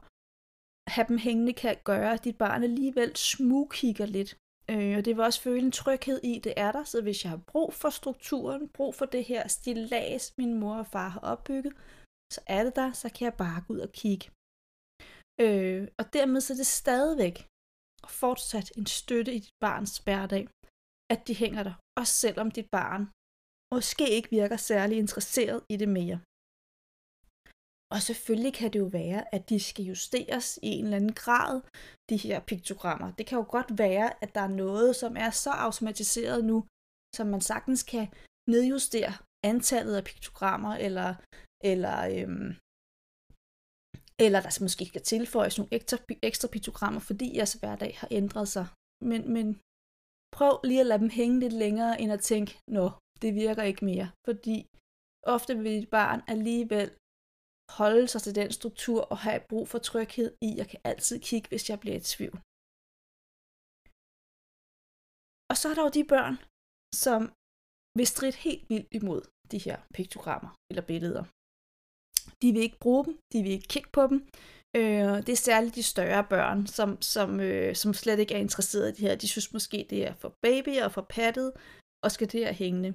have 0.88 1.06
dem 1.08 1.18
hængende 1.18 1.52
kan 1.52 1.76
gøre, 1.84 2.12
at 2.12 2.24
dit 2.24 2.38
barn 2.38 2.62
alligevel 2.62 3.16
smugkigger 3.16 4.06
lidt. 4.06 4.38
Øh, 4.70 4.96
og 4.98 5.04
det 5.04 5.16
vil 5.16 5.24
også 5.24 5.40
føle 5.40 5.62
en 5.62 5.72
tryghed 5.72 6.20
i, 6.22 6.38
det 6.38 6.54
er 6.56 6.72
der. 6.72 6.84
Så 6.84 7.02
hvis 7.02 7.24
jeg 7.24 7.30
har 7.30 7.42
brug 7.52 7.74
for 7.74 7.90
strukturen, 7.90 8.68
brug 8.68 8.94
for 8.94 9.04
det 9.04 9.24
her 9.24 9.48
stillads, 9.48 10.34
min 10.38 10.54
mor 10.60 10.76
og 10.76 10.86
far 10.86 11.08
har 11.08 11.20
opbygget, 11.20 11.72
så 12.32 12.40
er 12.46 12.64
det 12.64 12.76
der, 12.76 12.92
så 12.92 13.08
kan 13.14 13.24
jeg 13.24 13.34
bare 13.34 13.64
gå 13.66 13.74
ud 13.74 13.78
og 13.78 13.92
kigge. 13.92 14.26
Øh, 15.44 15.88
og 15.98 16.04
dermed 16.12 16.40
så 16.40 16.52
er 16.52 16.56
det 16.56 16.66
stadigvæk 16.66 17.36
fortsat 18.08 18.68
en 18.78 18.86
støtte 18.86 19.34
i 19.34 19.38
dit 19.38 19.58
barns 19.60 19.98
hverdag, 19.98 20.48
at 21.14 21.20
de 21.28 21.34
hænger 21.42 21.62
der, 21.62 21.74
også 22.00 22.14
selvom 22.24 22.50
dit 22.50 22.68
barn 22.78 23.02
måske 23.74 24.06
ikke 24.16 24.30
virker 24.30 24.56
særlig 24.56 24.96
interesseret 24.98 25.60
i 25.74 25.76
det 25.76 25.88
mere. 25.88 26.18
Og 27.92 28.02
selvfølgelig 28.02 28.54
kan 28.54 28.72
det 28.72 28.78
jo 28.78 28.84
være, 28.84 29.34
at 29.34 29.48
de 29.48 29.60
skal 29.60 29.84
justeres 29.84 30.58
i 30.62 30.66
en 30.66 30.84
eller 30.84 30.96
anden 30.96 31.12
grad, 31.12 31.60
de 32.10 32.16
her 32.16 32.40
piktogrammer. 32.40 33.12
Det 33.18 33.26
kan 33.26 33.38
jo 33.38 33.46
godt 33.48 33.78
være, 33.78 34.22
at 34.22 34.34
der 34.34 34.40
er 34.40 34.56
noget, 34.64 34.96
som 34.96 35.16
er 35.16 35.30
så 35.30 35.50
automatiseret 35.50 36.44
nu, 36.44 36.58
som 37.16 37.26
man 37.26 37.40
sagtens 37.40 37.82
kan 37.82 38.06
nedjustere 38.50 39.12
antallet 39.44 39.96
af 39.96 40.04
piktogrammer, 40.04 40.72
eller, 40.86 41.14
eller, 41.72 41.96
øhm, 42.14 42.50
eller 44.24 44.40
der 44.40 44.62
måske 44.66 44.84
skal 44.86 45.02
tilføjes 45.02 45.58
nogle 45.58 45.74
ekstra, 45.78 45.98
ekstra 46.22 46.48
piktogrammer, 46.48 47.00
fordi 47.00 47.36
jeres 47.36 47.52
hverdag 47.52 47.92
har 48.00 48.08
ændret 48.10 48.48
sig. 48.48 48.66
Men, 49.10 49.32
men 49.34 49.46
prøv 50.36 50.52
lige 50.64 50.80
at 50.80 50.86
lade 50.86 51.02
dem 51.04 51.10
hænge 51.20 51.40
lidt 51.40 51.56
længere, 51.64 52.00
end 52.00 52.12
at 52.12 52.20
tænke, 52.20 52.52
nå, 52.70 52.86
det 53.22 53.34
virker 53.34 53.62
ikke 53.62 53.84
mere. 53.84 54.08
Fordi 54.28 54.56
ofte 55.34 55.52
vil 55.58 55.82
et 55.82 55.90
barn 55.90 56.20
alligevel 56.34 56.90
holde 57.70 58.08
sig 58.08 58.20
til 58.22 58.34
den 58.34 58.52
struktur 58.52 59.00
og 59.12 59.18
have 59.18 59.40
brug 59.50 59.68
for 59.68 59.78
tryghed 59.78 60.36
i, 60.42 60.48
jeg 60.56 60.68
kan 60.68 60.80
altid 60.84 61.20
kigge, 61.20 61.48
hvis 61.48 61.70
jeg 61.70 61.80
bliver 61.80 61.96
i 61.96 62.00
tvivl. 62.00 62.36
Og 65.50 65.56
så 65.60 65.66
er 65.70 65.74
der 65.76 65.84
jo 65.86 65.96
de 65.98 66.04
børn, 66.14 66.36
som 67.04 67.20
vil 67.98 68.06
stridt 68.06 68.36
helt 68.46 68.64
vildt 68.70 68.88
imod 68.98 69.22
de 69.52 69.58
her 69.66 69.78
piktogrammer 69.94 70.50
eller 70.70 70.84
billeder. 70.92 71.24
De 72.42 72.52
vil 72.52 72.62
ikke 72.62 72.82
bruge 72.84 73.04
dem, 73.04 73.14
de 73.32 73.42
vil 73.42 73.52
ikke 73.52 73.72
kigge 73.74 73.90
på 73.98 74.02
dem. 74.10 74.18
Øh, 74.76 75.16
det 75.26 75.32
er 75.32 75.46
særligt 75.48 75.74
de 75.74 75.82
større 75.82 76.24
børn, 76.34 76.66
som, 76.66 77.02
som, 77.02 77.40
øh, 77.40 77.74
som 77.74 77.94
slet 77.94 78.18
ikke 78.18 78.34
er 78.34 78.38
interesseret 78.46 78.88
i 78.88 78.92
det 78.92 79.04
her. 79.06 79.14
De 79.16 79.28
synes 79.28 79.52
måske, 79.52 79.86
det 79.90 80.06
er 80.08 80.14
for 80.14 80.30
baby 80.42 80.74
og 80.84 80.92
for 80.92 81.06
pattet, 81.18 81.52
og 82.04 82.10
skal 82.12 82.32
det 82.32 82.40
her 82.40 82.52
hængende. 82.52 82.90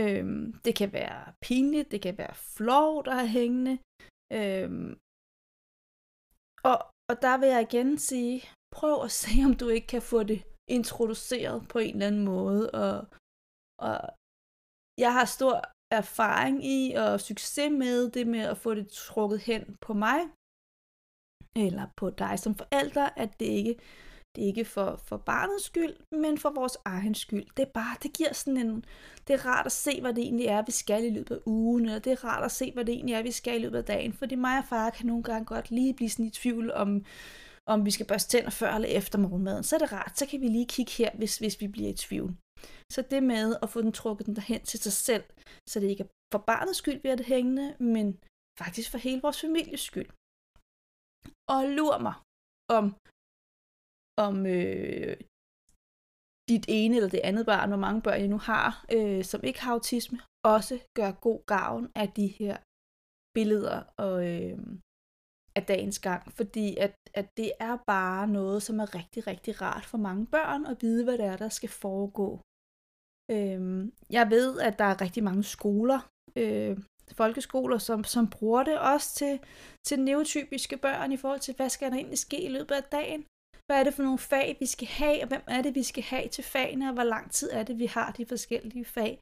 Øhm, 0.00 0.52
det 0.64 0.74
kan 0.76 0.92
være 0.92 1.32
pinligt, 1.40 1.90
det 1.90 2.02
kan 2.02 2.18
være 2.18 2.34
flov, 2.34 3.04
der 3.04 3.14
have 3.14 3.28
hængende. 3.28 3.74
Øhm, 4.40 4.90
og, 6.70 6.78
og 7.10 7.14
der 7.24 7.34
vil 7.40 7.48
jeg 7.48 7.62
igen 7.62 7.98
sige, 7.98 8.36
prøv 8.76 8.96
at 9.04 9.10
se, 9.22 9.30
om 9.48 9.54
du 9.54 9.68
ikke 9.68 9.86
kan 9.86 10.02
få 10.02 10.22
det 10.22 10.40
introduceret 10.78 11.68
på 11.72 11.78
en 11.78 11.94
eller 11.94 12.06
anden 12.06 12.24
måde. 12.24 12.70
Og, 12.70 12.96
og 13.88 13.98
jeg 15.04 15.12
har 15.18 15.24
stor 15.24 15.54
erfaring 16.00 16.64
i 16.64 16.94
og 16.94 17.20
succes 17.20 17.70
med 17.84 18.10
det 18.10 18.26
med 18.26 18.44
at 18.52 18.58
få 18.64 18.74
det 18.74 18.88
trukket 18.88 19.40
hen 19.40 19.76
på 19.80 19.92
mig, 20.04 20.20
eller 21.56 21.86
på 21.96 22.10
dig 22.10 22.38
som 22.38 22.54
forælder, 22.54 23.06
at 23.22 23.40
det 23.40 23.46
ikke 23.46 23.76
det 24.34 24.44
er 24.44 24.46
ikke 24.46 24.64
for, 24.64 24.96
for 24.96 25.16
barnets 25.16 25.64
skyld, 25.64 25.94
men 26.10 26.38
for 26.38 26.50
vores 26.50 26.76
egen 26.84 27.14
skyld. 27.14 27.46
Det 27.56 27.62
er 27.62 27.70
bare, 27.74 27.96
det 28.02 28.12
giver 28.12 28.32
sådan 28.32 28.56
en, 28.56 28.84
det 29.26 29.34
er 29.34 29.46
rart 29.46 29.66
at 29.66 29.72
se, 29.72 30.00
hvad 30.00 30.14
det 30.14 30.24
egentlig 30.24 30.46
er, 30.46 30.62
vi 30.62 30.72
skal 30.72 31.04
i 31.04 31.10
løbet 31.10 31.34
af 31.34 31.40
ugen, 31.46 31.88
og 31.88 32.04
det 32.04 32.12
er 32.12 32.24
rart 32.24 32.44
at 32.44 32.52
se, 32.52 32.72
hvad 32.72 32.84
det 32.84 32.94
egentlig 32.94 33.14
er, 33.14 33.22
vi 33.22 33.30
skal 33.30 33.60
i 33.60 33.62
løbet 33.62 33.78
af 33.78 33.84
dagen, 33.84 34.12
fordi 34.12 34.34
mig 34.34 34.58
og 34.58 34.64
far 34.64 34.90
kan 34.90 35.06
nogle 35.06 35.22
gange 35.22 35.44
godt 35.44 35.70
lige 35.70 35.94
blive 35.94 36.10
sådan 36.10 36.24
i 36.24 36.30
tvivl 36.30 36.72
om, 36.72 37.04
om 37.66 37.84
vi 37.86 37.90
skal 37.90 38.06
børste 38.06 38.30
tænder 38.30 38.50
før 38.50 38.72
eller 38.72 38.88
efter 38.88 39.18
morgenmaden. 39.18 39.64
Så 39.64 39.76
er 39.76 39.78
det 39.78 39.92
rart, 39.92 40.18
så 40.18 40.26
kan 40.26 40.40
vi 40.40 40.48
lige 40.48 40.66
kigge 40.66 40.92
her, 40.92 41.10
hvis, 41.14 41.38
hvis 41.38 41.60
vi 41.60 41.68
bliver 41.68 41.88
i 41.88 41.96
tvivl. 42.06 42.36
Så 42.92 43.02
det 43.10 43.22
med 43.22 43.56
at 43.62 43.70
få 43.70 43.82
den 43.82 43.92
trukket 43.92 44.26
den 44.26 44.36
derhen 44.36 44.62
til 44.62 44.78
sig 44.80 44.92
selv, 44.92 45.24
så 45.70 45.80
det 45.80 45.88
ikke 45.88 46.02
er 46.02 46.08
for 46.34 46.44
barnets 46.46 46.78
skyld, 46.78 47.00
vi 47.02 47.08
er 47.08 47.16
det 47.16 47.26
hængende, 47.26 47.76
men 47.80 48.06
faktisk 48.58 48.90
for 48.90 48.98
hele 48.98 49.22
vores 49.22 49.40
families 49.40 49.80
skyld. 49.80 50.10
Og 51.54 51.60
lur 51.76 51.98
mig, 51.98 52.14
om 52.78 52.84
om 54.16 54.46
øh, 54.46 55.16
dit 56.48 56.64
ene 56.68 56.96
eller 56.96 57.08
det 57.08 57.20
andet 57.24 57.46
barn, 57.46 57.68
hvor 57.68 57.78
mange 57.78 58.02
børn 58.02 58.20
I 58.20 58.26
nu 58.26 58.38
har, 58.38 58.84
øh, 58.92 59.24
som 59.24 59.40
ikke 59.44 59.60
har 59.62 59.72
autisme, 59.72 60.18
også 60.44 60.78
gør 60.94 61.10
god 61.12 61.40
gavn 61.46 61.92
af 61.94 62.08
de 62.12 62.26
her 62.26 62.56
billeder 63.34 63.82
og, 63.98 64.16
øh, 64.32 64.58
af 65.56 65.62
dagens 65.66 65.98
gang. 65.98 66.32
Fordi 66.32 66.76
at, 66.76 66.94
at 67.14 67.26
det 67.36 67.52
er 67.60 67.76
bare 67.86 68.28
noget, 68.28 68.62
som 68.62 68.80
er 68.80 68.94
rigtig, 68.94 69.26
rigtig 69.26 69.62
rart 69.62 69.84
for 69.84 69.98
mange 69.98 70.26
børn 70.26 70.66
at 70.66 70.76
vide, 70.80 71.04
hvad 71.04 71.18
det 71.18 71.26
er, 71.26 71.36
der 71.36 71.48
skal 71.48 71.68
foregå. 71.68 72.40
Øh, 73.30 73.88
jeg 74.10 74.30
ved, 74.30 74.60
at 74.60 74.78
der 74.78 74.84
er 74.84 75.00
rigtig 75.00 75.24
mange 75.24 75.42
skoler, 75.42 76.00
øh, 76.36 76.78
folkeskoler, 77.12 77.78
som, 77.78 78.04
som 78.04 78.30
bruger 78.30 78.62
det 78.64 78.78
også 78.78 79.14
til, 79.14 79.40
til 79.86 80.00
neurotypiske 80.00 80.76
børn 80.76 81.12
i 81.12 81.16
forhold 81.16 81.40
til, 81.40 81.54
hvad 81.56 81.68
skal 81.68 81.90
der 81.90 81.96
egentlig 81.96 82.18
ske 82.18 82.42
i 82.42 82.48
løbet 82.48 82.74
af 82.74 82.84
dagen 82.84 83.24
hvad 83.66 83.76
er 83.80 83.84
det 83.84 83.94
for 83.94 84.02
nogle 84.02 84.18
fag, 84.18 84.56
vi 84.60 84.66
skal 84.66 84.88
have, 84.88 85.22
og 85.22 85.28
hvem 85.28 85.44
er 85.46 85.62
det, 85.62 85.74
vi 85.74 85.82
skal 85.82 86.02
have 86.02 86.28
til 86.28 86.44
fagene, 86.44 86.88
og 86.88 86.94
hvor 86.94 87.08
lang 87.14 87.30
tid 87.30 87.50
er 87.52 87.62
det, 87.62 87.78
vi 87.78 87.86
har 87.86 88.12
de 88.12 88.26
forskellige 88.26 88.84
fag. 88.84 89.12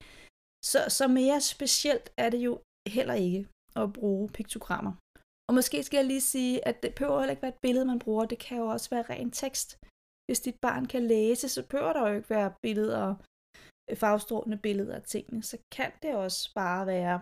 Så, 0.64 0.78
så 0.88 1.09
mere 1.09 1.40
specielt 1.40 2.07
er 2.16 2.31
det 2.31 2.38
jo 2.38 2.52
heller 2.96 3.14
ikke 3.14 3.48
at 3.76 3.92
bruge 3.92 4.28
piktogrammer. 4.28 4.92
Og 5.48 5.55
måske 5.55 5.83
skal 5.83 5.96
jeg 5.96 6.07
lige 6.07 6.20
sige, 6.35 6.68
at 6.68 6.83
det 6.83 6.94
behøver 6.94 7.20
heller 7.20 7.31
ikke 7.31 7.42
være 7.42 7.57
et 7.57 7.64
billede, 7.66 7.85
man 7.85 7.98
bruger. 7.98 8.24
Det 8.24 8.38
kan 8.38 8.59
jo 8.59 8.66
også 8.66 8.90
være 8.90 9.09
ren 9.12 9.31
tekst. 9.31 9.68
Hvis 10.26 10.40
dit 10.40 10.59
barn 10.66 10.85
kan 10.87 11.02
læse, 11.07 11.48
så 11.48 11.61
behøver 11.70 11.92
der 11.92 12.09
jo 12.09 12.14
ikke 12.16 12.31
være 12.31 12.55
billeder, 12.62 13.14
øh, 13.90 13.96
farvestrålende 13.96 14.59
billeder 14.66 14.94
af 14.94 15.02
tingene. 15.02 15.42
Så 15.42 15.57
kan 15.76 15.92
det 16.02 16.14
også 16.14 16.40
bare 16.55 16.87
være, 16.87 17.16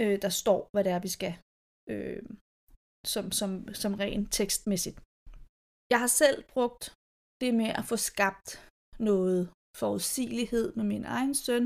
øh, 0.00 0.22
der 0.22 0.28
står, 0.28 0.60
hvad 0.72 0.84
det 0.84 0.92
er, 0.92 0.98
vi 0.98 1.08
skal, 1.16 1.34
øh, 1.92 2.22
som, 3.12 3.32
som, 3.32 3.74
som 3.74 3.94
ren 3.94 4.26
tekstmæssigt. 4.26 4.98
Jeg 5.94 6.00
har 6.04 6.12
selv 6.22 6.38
brugt 6.54 6.84
det 7.40 7.52
med 7.60 7.70
at 7.80 7.84
få 7.90 7.96
skabt 8.10 8.48
noget 9.08 9.42
forudsigelighed 9.80 10.66
med 10.78 10.84
min 10.92 11.04
egen 11.16 11.34
søn, 11.34 11.64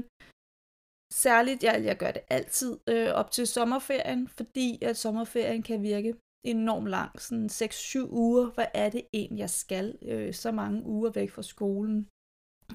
Særligt, 1.12 1.64
jeg, 1.64 1.85
jeg 1.85 1.97
gør 1.97 2.11
det 2.11 2.23
altid 2.31 2.79
øh, 2.87 3.09
op 3.09 3.31
til 3.31 3.47
sommerferien, 3.47 4.29
fordi 4.29 4.79
at 4.83 4.97
sommerferien 4.97 5.62
kan 5.62 5.83
virke 5.83 6.14
enormt 6.47 6.88
lang, 6.88 7.21
sådan 7.21 7.47
6-7 7.47 7.99
uger. 8.11 8.47
Hvad 8.51 8.67
er 8.75 8.91
det 8.91 9.03
egentlig, 9.12 9.41
jeg 9.41 9.51
skal? 9.51 9.99
Øh, 10.03 10.35
så 10.35 10.53
mange 10.53 10.87
uger 10.87 11.11
væk 11.11 11.31
fra 11.31 11.43
skolen. 11.43 12.09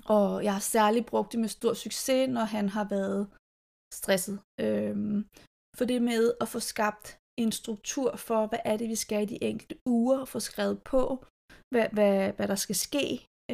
Og 0.06 0.44
jeg 0.44 0.54
har 0.54 0.60
særligt 0.60 1.06
brugt 1.06 1.32
det 1.32 1.40
med 1.40 1.50
stor 1.50 1.74
succes, 1.74 2.30
når 2.30 2.42
han 2.42 2.70
har 2.70 2.88
været 2.90 3.28
stresset. 3.94 4.40
Øh, 4.60 5.26
for 5.78 5.86
det 5.86 6.02
med 6.02 6.34
at 6.42 6.48
få 6.48 6.60
skabt 6.60 7.18
en 7.40 7.52
struktur 7.52 8.16
for, 8.16 8.48
hvad 8.48 8.60
er 8.66 8.78
det, 8.78 8.90
vi 8.90 8.96
skal 8.96 9.24
i 9.24 9.26
de 9.26 9.44
enkelte 9.44 9.78
uger, 9.86 10.26
få 10.26 10.40
skrevet 10.40 10.84
på, 10.84 11.26
hvad, 11.74 11.88
hvad, 11.96 12.16
hvad 12.36 12.48
der 12.48 12.60
skal 12.66 12.78
ske. 12.88 13.06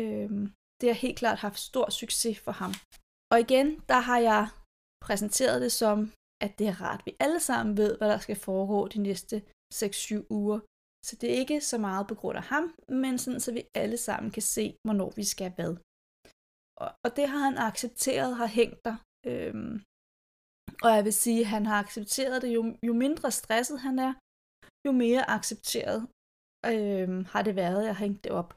Øh, 0.01 0.29
det 0.79 0.85
har 0.89 1.03
helt 1.05 1.19
klart 1.21 1.39
haft 1.45 1.59
stor 1.69 1.87
succes 2.01 2.37
for 2.45 2.51
ham. 2.61 2.73
Og 3.31 3.37
igen, 3.45 3.67
der 3.91 3.99
har 4.09 4.19
jeg 4.29 4.43
præsenteret 5.05 5.61
det 5.65 5.71
som, 5.81 5.97
at 6.45 6.51
det 6.59 6.67
er 6.67 6.81
rart, 6.85 7.01
vi 7.05 7.11
alle 7.25 7.41
sammen 7.49 7.77
ved, 7.81 7.91
hvad 7.97 8.09
der 8.09 8.19
skal 8.25 8.39
foregå 8.47 8.87
de 8.87 8.99
næste 9.07 9.35
6-7 9.73 10.25
uger. 10.39 10.59
Så 11.07 11.13
det 11.19 11.27
er 11.29 11.37
ikke 11.43 11.61
så 11.61 11.77
meget 11.77 12.07
på 12.07 12.15
grund 12.15 12.37
af 12.37 12.43
ham, 12.43 12.65
men 13.03 13.17
sådan, 13.17 13.39
så 13.39 13.51
vi 13.57 13.63
alle 13.83 13.97
sammen 13.97 14.31
kan 14.31 14.45
se, 14.55 14.65
hvornår 14.85 15.09
vi 15.15 15.23
skal 15.23 15.51
hvad. 15.57 15.73
Og, 16.83 16.89
og 17.05 17.09
det 17.17 17.25
har 17.31 17.41
han 17.47 17.57
accepteret, 17.57 18.35
har 18.41 18.49
hængt 18.59 18.79
der. 18.85 18.97
Øhm, 19.31 19.75
og 20.83 20.89
jeg 20.95 21.03
vil 21.07 21.13
sige, 21.13 21.41
at 21.41 21.51
han 21.55 21.65
har 21.65 21.79
accepteret 21.83 22.41
det, 22.41 22.49
jo, 22.57 22.61
jo 22.87 22.93
mindre 22.93 23.31
stresset 23.31 23.79
han 23.79 23.99
er, 24.07 24.13
jo 24.87 24.91
mere 25.03 25.29
accepteret 25.37 25.99
øh, 26.65 27.09
har 27.31 27.41
det 27.47 27.55
været, 27.55 27.85
jeg 27.85 27.95
har 27.95 28.05
hængt 28.05 28.23
det 28.23 28.31
op. 28.31 28.49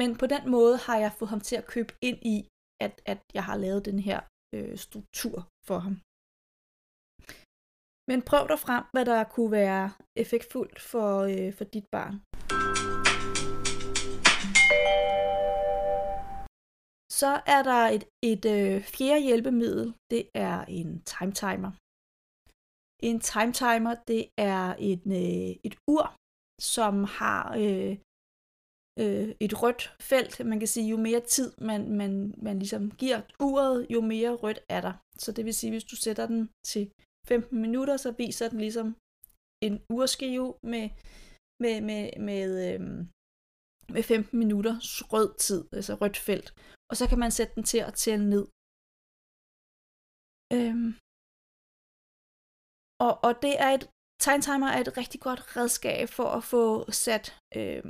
Men 0.00 0.10
på 0.20 0.26
den 0.34 0.44
måde 0.50 0.76
har 0.86 0.98
jeg 1.04 1.12
fået 1.18 1.28
ham 1.34 1.40
til 1.40 1.56
at 1.56 1.66
købe 1.74 1.92
ind 2.08 2.18
i, 2.34 2.36
at, 2.84 2.94
at 3.12 3.20
jeg 3.36 3.44
har 3.48 3.56
lavet 3.56 3.84
den 3.84 3.98
her 4.08 4.20
øh, 4.54 4.76
struktur 4.86 5.38
for 5.68 5.78
ham. 5.86 5.96
Men 8.10 8.18
prøv 8.30 8.44
dig 8.52 8.60
frem, 8.66 8.84
hvad 8.94 9.04
der 9.12 9.20
kunne 9.34 9.52
være 9.60 9.84
effektfuldt 10.22 10.78
for, 10.92 11.10
øh, 11.32 11.50
for 11.58 11.64
dit 11.74 11.86
barn. 11.96 12.14
Så 17.20 17.32
er 17.56 17.62
der 17.70 17.82
et, 17.96 18.04
et 18.32 18.44
øh, 18.56 18.76
fjerde 18.94 19.22
hjælpemiddel, 19.28 19.94
det 20.12 20.22
er 20.34 20.56
en 20.78 20.90
time 21.12 21.32
timer. 21.44 21.72
En 23.08 23.18
time 23.30 23.52
timer, 23.64 23.94
det 24.10 24.22
er 24.50 24.64
et, 24.90 25.02
øh, 25.20 25.50
et 25.66 25.74
ur, 25.94 26.04
som 26.60 27.04
har 27.04 27.56
øh, 27.64 27.96
øh, 29.02 29.28
et 29.40 29.62
rødt 29.62 29.82
felt. 30.00 30.46
Man 30.46 30.58
kan 30.58 30.68
sige, 30.68 30.90
jo 30.90 30.96
mere 30.96 31.20
tid 31.20 31.52
man, 31.58 31.80
man, 32.00 32.34
man 32.46 32.58
ligesom 32.58 32.90
giver 32.90 33.20
uret, 33.40 33.86
jo 33.90 34.00
mere 34.00 34.32
rødt 34.34 34.60
er 34.68 34.80
der. 34.80 34.94
Så 35.18 35.32
det 35.32 35.44
vil 35.44 35.54
sige, 35.54 35.70
hvis 35.70 35.84
du 35.84 35.96
sætter 35.96 36.26
den 36.26 36.50
til 36.70 36.90
15 37.28 37.60
minutter, 37.60 37.96
så 37.96 38.10
viser 38.12 38.48
den 38.48 38.60
ligesom 38.66 38.96
en 39.66 39.76
urskive 39.96 40.54
med, 40.62 40.86
med, 41.62 41.76
med, 41.88 42.02
med, 42.28 42.48
øh, 42.68 42.80
med 43.94 44.02
15 44.02 44.38
minutter 44.38 44.74
rød 45.12 45.28
tid, 45.46 45.62
altså 45.72 45.94
rødt 45.94 46.16
felt. 46.16 46.48
Og 46.90 46.96
så 46.96 47.04
kan 47.08 47.18
man 47.18 47.30
sætte 47.30 47.54
den 47.54 47.64
til 47.72 47.80
at 47.88 47.94
tælle 47.94 48.26
ned. 48.34 48.44
Øhm. 50.56 50.90
Og, 53.06 53.12
og 53.26 53.32
det 53.44 53.54
er 53.64 53.70
et, 53.76 53.84
time 54.20 54.42
timer 54.42 54.66
er 54.66 54.80
et 54.80 54.96
rigtig 54.96 55.20
godt 55.20 55.56
redskab 55.56 56.08
for 56.08 56.24
at 56.24 56.44
få 56.44 56.90
sat 56.90 57.38
øh, 57.56 57.82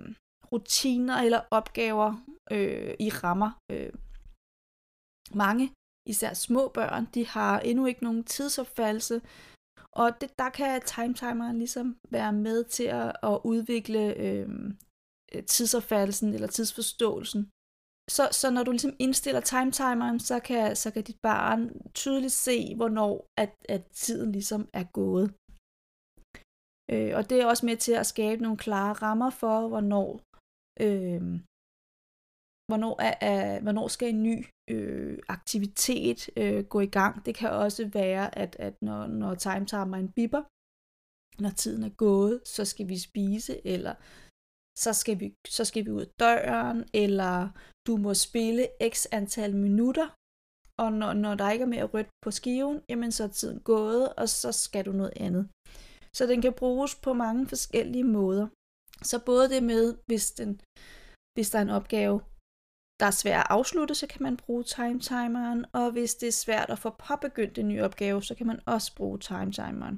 rutiner 0.52 1.16
eller 1.16 1.40
opgaver 1.50 2.14
øh, 2.50 2.94
i 3.00 3.08
rammer. 3.10 3.50
Øh. 3.72 3.92
Mange, 5.34 5.72
især 6.06 6.34
små 6.34 6.68
børn, 6.68 7.04
de 7.14 7.26
har 7.26 7.60
endnu 7.60 7.86
ikke 7.86 8.04
nogen 8.04 8.24
tidsopfattelse, 8.24 9.20
og 9.92 10.20
det, 10.20 10.38
der 10.38 10.50
kan 10.50 10.82
timetimeren 10.82 11.58
ligesom 11.58 11.96
være 12.10 12.32
med 12.32 12.64
til 12.64 12.84
at, 12.84 13.12
at 13.22 13.40
udvikle 13.44 14.14
øhm, 14.16 14.76
øh, 15.34 15.44
tidsopfattelsen 15.44 16.34
eller 16.34 16.48
tidsforståelsen. 16.48 17.50
Så, 18.10 18.28
så 18.32 18.50
når 18.50 18.62
du 18.64 18.70
ligesom 18.70 18.96
indstiller 18.98 19.40
timetimeren, 19.40 20.20
så 20.20 20.40
kan, 20.40 20.76
så 20.76 20.90
kan 20.90 21.04
dit 21.04 21.20
barn 21.22 21.90
tydeligt 21.94 22.32
se, 22.32 22.74
hvornår 22.76 23.26
at, 23.38 23.52
at 23.68 23.82
tiden 23.92 24.32
ligesom 24.32 24.68
er 24.72 24.84
gået. 24.84 25.34
Øh, 26.92 27.12
og 27.16 27.30
det 27.30 27.40
er 27.40 27.46
også 27.46 27.66
med 27.66 27.76
til 27.76 27.92
at 27.92 28.06
skabe 28.06 28.42
nogle 28.42 28.58
klare 28.58 28.92
rammer 28.92 29.30
for, 29.30 29.68
hvornår 29.68 30.20
Øh, 30.80 31.22
hvornår, 32.68 32.94
er, 33.08 33.14
er, 33.20 33.60
hvornår 33.60 33.88
skal 33.88 34.08
en 34.08 34.22
ny 34.22 34.46
øh, 34.70 35.18
aktivitet 35.28 36.30
øh, 36.36 36.64
gå 36.64 36.80
i 36.80 36.92
gang? 36.98 37.26
Det 37.26 37.34
kan 37.34 37.50
også 37.50 37.90
være, 37.92 38.38
at, 38.38 38.56
at 38.58 38.74
når, 38.82 39.06
når 39.06 39.34
timetimeren 39.34 40.12
bipper, 40.12 40.42
når 41.42 41.50
tiden 41.50 41.82
er 41.84 41.94
gået, 42.06 42.40
så 42.44 42.64
skal 42.64 42.88
vi 42.88 42.98
spise, 42.98 43.66
eller 43.66 43.94
så 44.84 44.92
skal 44.92 45.20
vi, 45.20 45.34
så 45.48 45.64
skal 45.64 45.84
vi 45.84 45.90
ud 45.90 46.00
af 46.00 46.12
døren, 46.20 46.84
eller 46.94 47.34
du 47.86 47.96
må 47.96 48.14
spille 48.14 48.68
x 48.92 49.06
antal 49.12 49.56
minutter, 49.56 50.08
og 50.82 50.92
når, 51.00 51.12
når 51.12 51.34
der 51.34 51.50
ikke 51.50 51.62
er 51.62 51.74
mere 51.76 51.90
rødt 51.94 52.10
på 52.24 52.30
skiven, 52.30 52.80
jamen 52.88 53.12
så 53.12 53.24
er 53.24 53.28
tiden 53.28 53.60
gået, 53.60 54.14
og 54.20 54.28
så 54.28 54.52
skal 54.52 54.84
du 54.86 54.92
noget 54.92 55.12
andet. 55.16 55.44
Så 56.16 56.26
den 56.26 56.42
kan 56.42 56.52
bruges 56.52 56.94
på 56.94 57.12
mange 57.12 57.46
forskellige 57.48 58.04
måder. 58.04 58.46
Så 59.02 59.16
både 59.26 59.48
det 59.48 59.62
med, 59.62 59.96
hvis, 60.06 60.30
den, 60.30 60.60
hvis 61.34 61.50
der 61.50 61.58
er 61.58 61.62
en 61.62 61.76
opgave, 61.80 62.20
der 63.00 63.06
er 63.06 63.20
svær 63.22 63.38
at 63.40 63.50
afslutte, 63.50 63.94
så 63.94 64.06
kan 64.06 64.22
man 64.22 64.36
bruge 64.36 64.64
timetimeren, 64.64 65.64
og 65.72 65.92
hvis 65.92 66.14
det 66.14 66.28
er 66.28 66.42
svært 66.44 66.70
at 66.70 66.78
få 66.78 66.90
påbegyndt 66.90 67.58
en 67.58 67.68
ny 67.68 67.82
opgave, 67.82 68.22
så 68.22 68.34
kan 68.34 68.46
man 68.46 68.60
også 68.66 68.88
bruge 68.96 69.18
timetimeren. 69.18 69.96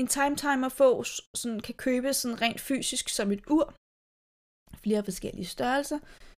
En 0.00 0.08
timetimer 0.16 0.68
fås, 0.68 1.10
sådan, 1.40 1.60
kan 1.60 1.74
købes 1.74 2.16
sådan 2.16 2.42
rent 2.44 2.60
fysisk 2.60 3.08
som 3.08 3.32
et 3.34 3.44
ur, 3.56 3.64
flere 4.82 5.04
forskellige 5.04 5.52
størrelser. 5.56 5.98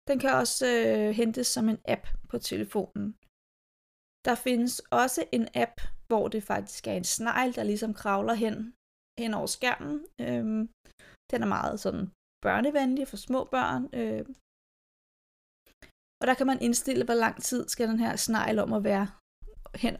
Den 0.08 0.18
kan 0.18 0.32
også 0.42 0.66
øh, 0.66 1.10
hentes 1.20 1.46
som 1.46 1.68
en 1.68 1.80
app 1.94 2.04
på 2.30 2.38
telefonen. 2.38 3.06
Der 4.26 4.34
findes 4.46 4.74
også 5.02 5.20
en 5.32 5.48
app, 5.64 5.76
hvor 6.10 6.26
det 6.34 6.42
faktisk 6.52 6.82
er 6.86 6.96
en 7.00 7.08
snegl, 7.16 7.50
der 7.58 7.64
ligesom 7.70 7.92
kravler 8.02 8.36
hen 8.44 8.56
hen 9.22 9.32
over 9.38 9.48
skærmen. 9.56 9.96
Øhm, 10.24 10.62
den 11.30 11.38
er 11.44 11.50
meget 11.56 11.76
sådan 11.84 12.04
børnevenlig 12.46 13.04
for 13.08 13.18
små 13.26 13.40
børn. 13.54 13.82
Øhm, 14.00 14.30
Og 16.20 16.24
der 16.28 16.34
kan 16.38 16.48
man 16.50 16.62
indstille, 16.66 17.04
hvor 17.04 17.18
lang 17.24 17.36
tid 17.48 17.62
skal 17.68 17.88
den 17.92 18.00
her 18.04 18.14
snegl 18.26 18.58
om 18.64 18.72
at 18.78 18.84
være, 18.90 19.06
hen, 19.82 19.94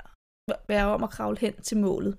være 0.73 0.87
om 0.97 1.03
at 1.07 1.15
kravle 1.17 1.39
hen 1.45 1.55
til 1.69 1.77
målet. 1.87 2.15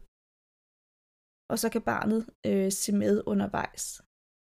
Og 1.52 1.56
så 1.62 1.68
kan 1.74 1.84
barnet 1.94 2.22
øh, 2.50 2.70
se 2.82 2.92
med 3.04 3.16
undervejs. 3.32 3.84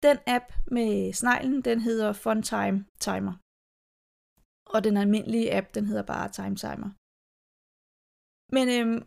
Den 0.08 0.18
app 0.38 0.48
med 0.76 0.92
sneglen, 1.20 1.62
den 1.70 1.80
hedder 1.88 2.10
Funtime 2.24 2.80
Timer. 3.08 3.34
Og 4.74 4.80
den 4.86 4.96
almindelige 5.04 5.52
app, 5.58 5.68
den 5.76 5.86
hedder 5.90 6.06
bare 6.14 6.28
Time 6.40 6.56
Timer. 6.66 6.90
Men 8.56 8.66
øhm, 8.76 9.00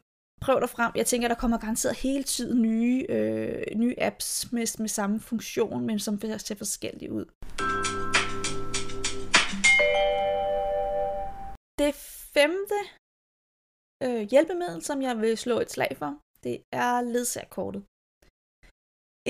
prøv 0.45 0.61
dig 0.61 0.71
frem. 0.77 0.93
Jeg 0.95 1.07
tænker, 1.07 1.29
der 1.29 1.35
kommer 1.35 1.59
garanteret 1.59 1.97
hele 1.97 2.25
tiden 2.25 2.63
nye, 2.63 3.07
øh, 3.09 3.63
nye 3.77 3.95
apps 3.99 4.53
med, 4.53 4.79
med 4.79 4.89
samme 4.89 5.21
funktion, 5.21 5.87
men 5.87 5.99
som 5.99 6.21
ser 6.21 6.55
forskellige 6.55 7.13
ud. 7.13 7.27
Det 11.83 11.95
femte 12.37 12.79
øh, 14.05 14.23
hjælpemiddel, 14.31 14.83
som 14.83 15.03
jeg 15.03 15.21
vil 15.21 15.39
slå 15.39 15.61
et 15.61 15.71
slag 15.71 15.97
for, 15.97 16.11
det 16.45 16.57
er 16.73 17.01
ledsagerkortet. 17.01 17.83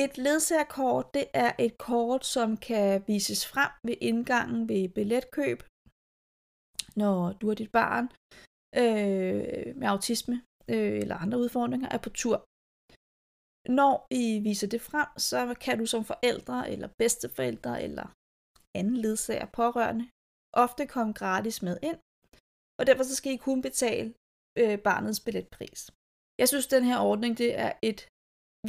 Et 0.05 0.18
ledsagerkort, 0.18 1.14
det 1.14 1.27
er 1.35 1.53
et 1.59 1.79
kort, 1.79 2.27
som 2.27 2.57
kan 2.57 3.05
vises 3.07 3.46
frem 3.46 3.70
ved 3.85 3.96
indgangen 4.01 4.68
ved 4.68 4.88
billetkøb, 4.88 5.59
når 6.96 7.33
du 7.33 7.51
og 7.51 7.59
dit 7.59 7.73
barn 7.73 8.05
øh, 8.83 9.77
med 9.77 9.88
autisme 9.88 10.37
øh, 10.68 10.96
eller 11.03 11.16
andre 11.16 11.38
udfordringer, 11.38 11.88
er 11.88 12.01
på 12.07 12.11
tur. 12.11 12.37
når 13.81 13.94
I 14.11 14.25
viser 14.49 14.68
det 14.75 14.83
frem, 14.90 15.09
så 15.29 15.38
kan 15.64 15.79
du 15.79 15.87
som 15.87 16.05
forældre 16.05 16.70
eller 16.73 16.88
bedsteforældre 17.01 17.83
eller 17.87 18.07
anden 18.79 18.96
ledsager 19.05 19.46
pårørende 19.59 20.07
ofte 20.64 20.87
komme 20.94 21.12
gratis 21.12 21.62
med 21.62 21.77
ind, 21.83 21.99
og 22.79 22.83
derfor 22.87 23.05
så 23.05 23.14
skal 23.16 23.33
I 23.33 23.37
kun 23.37 23.62
betale 23.62 24.14
øh, 24.61 24.79
barnets 24.88 25.20
billetpris. 25.25 25.81
Jeg 26.40 26.49
synes, 26.49 26.66
den 26.66 26.85
her 26.85 26.99
ordning 27.11 27.38
det 27.38 27.51
er 27.64 27.73
et 27.83 28.01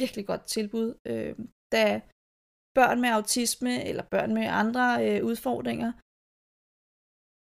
virkelig 0.02 0.26
godt 0.26 0.44
tilbud, 0.54 0.88
øh, 1.12 1.34
da 1.74 2.00
børn 2.78 3.00
med 3.00 3.10
autisme 3.18 3.74
eller 3.90 4.04
børn 4.14 4.34
med 4.34 4.46
andre 4.62 4.86
øh, 5.06 5.24
udfordringer 5.30 5.92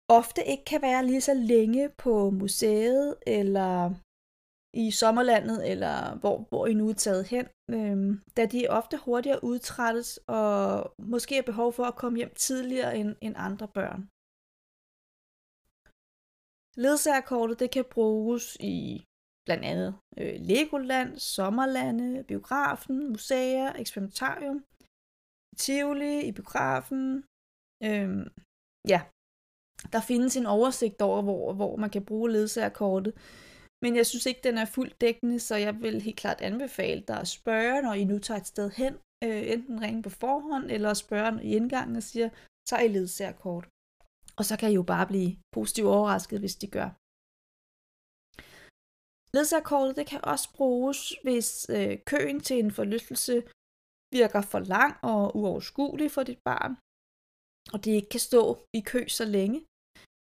ofte 0.09 0.41
ikke 0.53 0.65
kan 0.65 0.83
være 0.83 1.07
lige 1.07 1.21
så 1.21 1.35
længe 1.35 1.83
på 2.05 2.31
museet 2.31 3.17
eller 3.27 3.75
i 4.75 4.91
sommerlandet, 4.91 5.71
eller 5.71 6.19
hvor, 6.21 6.47
hvor 6.49 6.67
I 6.67 6.75
nu 6.75 6.89
er 6.89 6.95
taget 6.95 7.27
hen, 7.27 7.47
øh, 7.71 8.19
da 8.37 8.47
de 8.47 8.69
ofte 8.69 8.97
hurtigere 9.05 9.45
udtrættes 9.45 10.21
og 10.27 10.95
måske 10.99 11.35
har 11.35 11.43
behov 11.43 11.73
for 11.73 11.85
at 11.85 11.97
komme 11.97 12.17
hjem 12.17 12.35
tidligere 12.35 12.99
end, 12.99 13.17
end 13.21 13.35
andre 13.37 13.69
børn. 13.69 14.01
Ledsagerkortet 16.83 17.61
det 17.61 17.71
kan 17.71 17.85
bruges 17.91 18.57
i 18.61 19.05
blandt 19.47 19.65
andet 19.65 19.91
øh, 20.19 20.37
Legoland, 20.51 21.19
Sommerlande, 21.19 22.25
Biografen, 22.25 23.09
Museer, 23.13 23.73
Eksperimentarium, 23.73 24.65
Tivoli, 25.57 26.15
i 26.29 26.33
Biografen. 26.33 27.25
Øh, 27.89 28.11
ja, 28.93 29.01
der 29.93 30.01
findes 30.01 30.37
en 30.37 30.47
oversigt 30.47 31.03
over, 31.03 31.23
hvor, 31.23 31.53
hvor 31.53 31.77
man 31.77 31.91
kan 31.91 32.05
bruge 32.05 32.33
ledsagerkortet. 32.33 33.15
Men 33.83 33.97
jeg 33.97 34.07
synes 34.07 34.27
ikke, 34.27 34.41
den 34.49 34.59
er 34.59 34.65
fuldt 34.65 35.01
dækkende, 35.01 35.39
så 35.41 35.55
jeg 35.57 35.75
vil 35.83 36.01
helt 36.01 36.19
klart 36.19 36.41
anbefale 36.41 37.03
dig 37.09 37.21
at 37.21 37.29
spørge, 37.29 37.83
når 37.83 37.93
I 37.93 38.05
nu 38.05 38.19
tager 38.19 38.41
et 38.41 38.47
sted 38.47 38.71
hen, 38.71 38.95
øh, 39.25 39.43
enten 39.53 39.83
ringe 39.83 40.03
på 40.03 40.11
forhånd, 40.11 40.71
eller 40.71 40.95
spørge 40.95 41.45
i 41.45 41.57
indgangen 41.57 41.97
og 41.97 42.03
siger, 42.03 42.29
tager 42.69 42.83
I 42.83 42.89
ledsagerkort? 42.89 43.65
Og 44.39 44.45
så 44.45 44.55
kan 44.61 44.71
I 44.71 44.75
jo 44.75 44.83
bare 44.83 45.07
blive 45.07 45.37
positivt 45.57 45.89
overrasket, 45.89 46.39
hvis 46.41 46.57
de 46.63 46.69
gør. 46.77 46.89
Ledsagerkortet 49.37 49.97
det 49.97 50.07
kan 50.07 50.21
også 50.33 50.47
bruges, 50.59 50.99
hvis 51.25 51.49
øh, 51.77 51.99
køen 52.11 52.41
til 52.41 52.57
en 52.59 52.73
forlystelse 52.79 53.37
virker 54.19 54.43
for 54.53 54.61
lang 54.75 54.93
og 55.13 55.37
uoverskuelig 55.39 56.11
for 56.11 56.23
dit 56.31 56.43
barn, 56.51 56.73
og 57.73 57.79
det 57.85 57.93
ikke 57.99 58.13
kan 58.15 58.25
stå 58.31 58.41
i 58.79 58.81
kø 58.93 59.01
så 59.19 59.25
længe. 59.37 59.59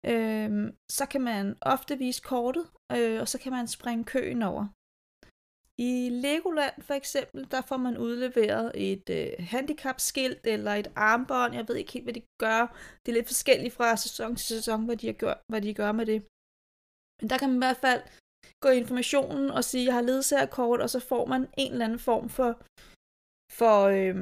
Øh, 0.06 0.74
så 0.92 1.06
kan 1.12 1.22
man 1.22 1.58
ofte 1.62 1.98
vise 1.98 2.22
kortet, 2.22 2.66
øh, 2.92 3.22
og 3.22 3.28
så 3.28 3.38
kan 3.40 3.52
man 3.52 3.68
springe 3.68 4.04
køen 4.04 4.42
over. 4.42 4.68
I 5.78 6.10
Legoland 6.10 6.82
for 6.82 6.94
eksempel, 6.94 7.52
der 7.52 7.62
får 7.62 7.78
man 7.78 7.98
udleveret 7.98 8.72
et 8.76 9.10
øh, 9.10 9.32
handicapskilt 9.40 10.48
eller 10.48 10.74
et 10.74 10.92
armbånd. 10.96 11.54
Jeg 11.54 11.68
ved 11.68 11.76
ikke 11.76 11.92
helt, 11.92 12.06
hvad 12.06 12.14
de 12.14 12.24
gør. 12.40 12.62
Det 13.02 13.12
er 13.12 13.18
lidt 13.18 13.28
forskelligt 13.28 13.74
fra 13.74 13.98
sæson 13.98 14.36
til 14.36 14.46
sæson, 14.46 14.86
hvad 14.86 14.98
de, 14.98 15.08
har 15.08 15.14
gjort, 15.14 15.40
hvad 15.52 15.62
de 15.62 15.74
gør 15.74 15.92
med 15.92 16.06
det. 16.06 16.20
Men 17.22 17.30
der 17.30 17.38
kan 17.38 17.50
man 17.50 17.58
i 17.58 17.66
hvert 17.66 17.84
fald 17.88 18.02
gå 18.64 18.70
i 18.70 18.78
informationen 18.78 19.52
og 19.58 19.64
sige, 19.64 19.86
jeg 19.86 19.94
har 19.94 20.02
ledsagerkort, 20.02 20.82
og 20.82 20.90
så 20.90 21.00
får 21.00 21.26
man 21.26 21.42
en 21.58 21.72
eller 21.72 21.86
anden 21.86 22.00
form 22.00 22.30
for, 22.30 22.50
for 23.60 23.78
øh, 23.98 24.16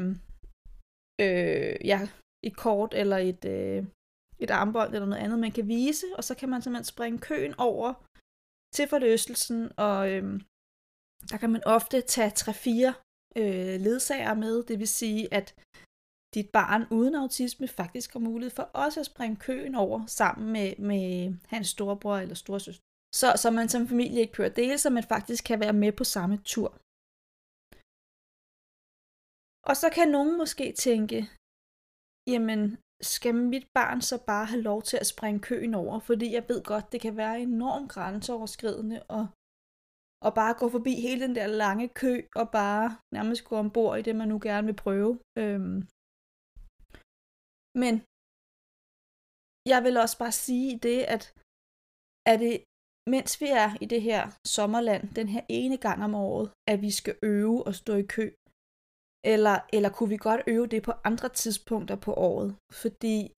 øh, 1.25 1.75
ja, 1.91 1.99
et 2.47 2.55
kort 2.57 2.93
eller 2.93 3.17
et, 3.17 3.45
øh, 3.45 3.85
et 4.43 4.51
armbånd 4.51 4.93
eller 4.93 5.07
noget 5.07 5.23
andet, 5.23 5.39
man 5.39 5.51
kan 5.51 5.67
vise, 5.67 6.05
og 6.17 6.23
så 6.23 6.33
kan 6.35 6.49
man 6.49 6.61
simpelthen 6.61 6.93
springe 6.93 7.19
køen 7.19 7.53
over 7.57 7.93
til 8.75 8.87
forløselsen, 8.87 9.71
og 9.77 10.11
øhm, 10.11 10.37
der 11.29 11.37
kan 11.37 11.51
man 11.51 11.63
ofte 11.65 12.01
tage 12.01 12.31
3-4 12.31 12.93
øh, 13.41 13.75
ledsager 13.85 14.33
med, 14.33 14.63
det 14.63 14.79
vil 14.79 14.87
sige, 14.87 15.33
at 15.33 15.47
dit 16.35 16.49
barn 16.49 16.83
uden 16.91 17.15
autisme 17.15 17.67
faktisk 17.67 18.13
har 18.13 18.19
mulighed 18.19 18.51
for 18.55 18.63
også 18.63 18.99
at 18.99 19.05
springe 19.05 19.35
køen 19.35 19.75
over 19.75 20.05
sammen 20.05 20.51
med, 20.55 20.75
med 20.75 21.05
hans 21.47 21.67
storebror 21.67 22.17
eller 22.17 22.35
storesøster. 22.35 22.83
Så, 23.19 23.27
så 23.41 23.51
man 23.51 23.69
som 23.69 23.87
familie 23.87 24.21
ikke 24.21 24.33
kører 24.33 24.53
dele, 24.61 24.77
så 24.77 24.89
man 24.89 25.03
faktisk 25.03 25.43
kan 25.43 25.59
være 25.59 25.73
med 25.83 25.91
på 25.91 26.03
samme 26.03 26.37
tur. 26.51 26.69
Og 29.69 29.75
så 29.81 29.87
kan 29.95 30.07
nogen 30.17 30.37
måske 30.41 30.67
tænke, 30.85 31.17
jamen 32.33 32.61
skal 33.01 33.35
mit 33.35 33.67
barn 33.73 34.01
så 34.01 34.23
bare 34.27 34.45
have 34.45 34.61
lov 34.61 34.81
til 34.81 34.97
at 35.01 35.07
springe 35.07 35.39
køen 35.39 35.73
over, 35.73 35.99
fordi 35.99 36.33
jeg 36.33 36.45
ved 36.49 36.63
godt, 36.63 36.91
det 36.91 37.01
kan 37.01 37.17
være 37.17 37.41
enormt 37.41 37.91
grænseoverskridende 37.91 39.03
og 39.03 39.27
og 40.27 40.31
bare 40.39 40.59
gå 40.61 40.65
forbi 40.75 40.93
hele 41.05 41.21
den 41.25 41.35
der 41.35 41.47
lange 41.47 41.87
kø, 42.01 42.13
og 42.35 42.45
bare 42.59 42.87
nærmest 43.15 43.41
gå 43.49 43.55
ombord 43.63 43.99
i 43.99 44.01
det, 44.01 44.15
man 44.15 44.27
nu 44.27 44.39
gerne 44.47 44.67
vil 44.69 44.81
prøve. 44.85 45.13
Øhm. 45.41 45.77
Men 47.83 47.93
jeg 49.71 49.79
vil 49.85 49.95
også 50.03 50.17
bare 50.23 50.35
sige 50.47 50.71
det, 50.87 50.99
at 51.15 51.23
er 52.31 52.37
det, 52.43 52.53
mens 53.13 53.31
vi 53.41 53.47
er 53.63 53.69
i 53.83 53.85
det 53.93 54.01
her 54.09 54.23
sommerland, 54.55 55.03
den 55.19 55.27
her 55.35 55.43
ene 55.59 55.77
gang 55.85 55.99
om 56.07 56.13
året, 56.15 56.47
at 56.71 56.77
vi 56.85 56.91
skal 56.99 57.15
øve 57.23 57.59
og 57.67 57.73
stå 57.81 57.93
i 58.03 58.05
kø, 58.15 58.25
eller, 59.23 59.59
eller 59.73 59.89
kunne 59.89 60.09
vi 60.09 60.17
godt 60.17 60.41
øve 60.47 60.67
det 60.67 60.83
på 60.83 60.93
andre 61.03 61.29
tidspunkter 61.29 61.95
på 61.95 62.13
året? 62.13 62.55
Fordi 62.81 63.33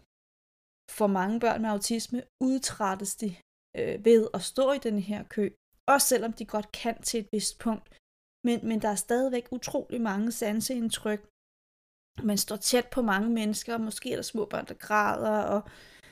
for 1.00 1.08
mange 1.08 1.39
børn 1.39 1.62
med 1.62 1.69
autisme 1.69 2.24
udtrættes 2.41 3.15
de 3.15 3.36
øh, 3.78 4.06
ved 4.06 4.28
at 4.34 4.41
stå 4.41 4.72
i 4.72 4.78
den 4.78 5.00
her 5.00 5.24
kø. 5.24 5.50
Også 5.88 6.08
selvom 6.08 6.34
de 6.34 6.46
godt 6.46 6.72
kan 6.72 7.02
til 7.02 7.19
et 7.19 7.30
vist 7.32 7.60
punkt. 7.60 7.88
Men, 8.46 8.67
men 8.67 8.82
der 8.82 8.89
er 8.89 8.96
stadigvæk 8.96 9.48
utrolig 9.52 10.02
mange 10.02 10.32
sanseindtryk. 10.32 11.22
Man 12.24 12.38
står 12.38 12.56
tæt 12.56 12.88
på 12.91 13.02
mange 13.02 13.30
mennesker, 13.30 13.74
og 13.74 13.82
måske 13.82 14.12
er 14.12 14.15
der 14.15 14.24
små 14.24 14.46
børn, 14.46 14.65
der 14.65 14.74
græder, 14.74 15.38
og 15.54 15.62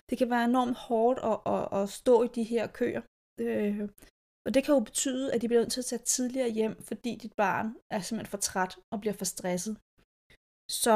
det 0.09 0.17
kan 0.17 0.29
være 0.29 0.45
enormt 0.45 0.77
hårdt 0.77 1.19
at, 1.31 1.37
at, 1.53 1.63
at 1.79 1.89
stå 1.89 2.23
i 2.23 2.27
de 2.27 2.43
her 2.43 2.67
køer. 2.67 3.01
Øh, 3.39 3.89
og 4.45 4.49
det 4.53 4.63
kan 4.63 4.73
jo 4.75 4.79
betyde, 4.89 5.33
at 5.33 5.41
de 5.41 5.47
bliver 5.47 5.61
nødt 5.61 5.71
til 5.73 5.83
at 5.83 5.89
tage 5.91 6.07
tidligere 6.15 6.49
hjem, 6.49 6.75
fordi 6.89 7.11
dit 7.23 7.33
barn 7.43 7.67
er 7.95 7.99
simpelthen 8.01 8.31
for 8.31 8.37
træt 8.37 8.73
og 8.93 8.97
bliver 9.01 9.13
for 9.13 9.25
stresset. 9.33 9.73
Så 10.81 10.95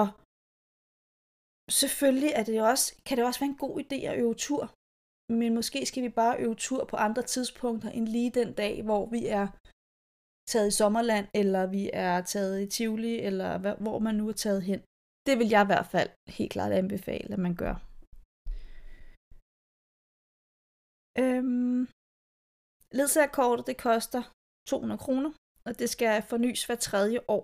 selvfølgelig 1.82 2.32
er 2.40 2.44
det 2.44 2.62
også, 2.72 2.86
kan 3.06 3.18
det 3.18 3.26
også 3.26 3.40
være 3.40 3.50
en 3.50 3.64
god 3.66 3.76
idé 3.84 3.98
at 4.10 4.20
øve 4.24 4.36
tur 4.36 4.64
men 5.30 5.56
måske 5.56 5.86
skal 5.86 6.04
vi 6.04 6.10
bare 6.10 6.40
øve 6.40 6.56
tur 6.56 6.86
på 6.86 6.96
andre 6.96 7.22
tidspunkter 7.22 7.90
end 7.90 8.08
lige 8.08 8.32
den 8.32 8.54
dag, 8.54 8.84
hvor 8.84 9.06
vi 9.16 9.28
er 9.28 9.48
taget 10.52 10.68
i 10.68 10.78
sommerland, 10.82 11.28
eller 11.34 11.68
vi 11.68 11.90
er 11.94 12.22
taget 12.22 12.62
i 12.62 12.68
Tivoli, 12.68 13.20
eller 13.20 13.76
hvor 13.84 14.00
man 14.00 14.16
nu 14.16 14.28
er 14.28 14.34
taget 14.34 14.62
hen. 14.64 14.80
Det 15.28 15.40
vil 15.40 15.50
jeg 15.50 15.62
i 15.64 15.72
hvert 15.72 15.88
fald 15.94 16.10
helt 16.38 16.52
klart 16.52 16.72
anbefale, 16.72 17.34
at 17.34 17.40
man 17.40 17.56
gør. 17.64 17.76
Øhm, 21.24 21.88
ledsagerkortet, 22.98 23.68
det 23.68 23.78
koster 23.88 24.24
200 24.70 25.00
kroner, 25.06 25.32
og 25.68 25.72
det 25.80 25.90
skal 25.90 26.24
fornyes 26.32 26.66
hver 26.66 26.80
tredje 26.88 27.20
år. 27.36 27.44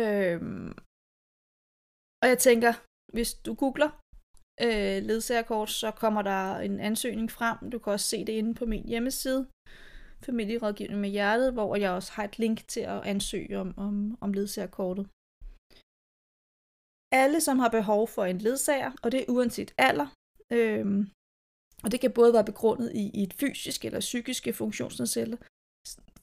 Øhm, 0.00 0.70
og 2.22 2.26
jeg 2.32 2.38
tænker, 2.38 2.72
hvis 3.16 3.30
du 3.46 3.54
googler 3.62 3.90
øh, 4.66 4.98
ledsagerkort, 5.08 5.70
så 5.70 5.90
kommer 6.02 6.22
der 6.22 6.42
en 6.68 6.80
ansøgning 6.80 7.30
frem. 7.30 7.70
Du 7.72 7.78
kan 7.78 7.92
også 7.92 8.08
se 8.12 8.18
det 8.26 8.32
inde 8.32 8.54
på 8.54 8.64
min 8.72 8.84
hjemmeside, 8.92 9.42
familierådgivning 10.28 11.00
med 11.00 11.10
hjertet, 11.10 11.52
hvor 11.52 11.76
jeg 11.76 11.90
også 11.90 12.12
har 12.12 12.24
et 12.24 12.38
link 12.38 12.58
til 12.68 12.80
at 12.94 13.00
ansøge 13.12 13.58
om, 13.58 13.74
om, 13.76 14.18
om 14.20 14.32
ledsagerkortet. 14.32 15.04
Alle, 17.22 17.40
som 17.40 17.58
har 17.58 17.70
behov 17.78 18.08
for 18.08 18.24
en 18.24 18.38
ledsager, 18.38 18.92
og 19.02 19.12
det 19.12 19.20
er 19.20 19.32
uanset 19.34 19.74
alder, 19.78 20.08
øh, 20.56 20.86
og 21.84 21.92
det 21.92 22.00
kan 22.00 22.12
både 22.12 22.32
være 22.32 22.44
begrundet 22.44 22.92
i, 22.94 23.10
i 23.14 23.22
et 23.22 23.34
fysisk 23.34 23.84
eller 23.84 24.00
psykiske 24.00 24.52
funktionsnedsættelser, 24.52 25.44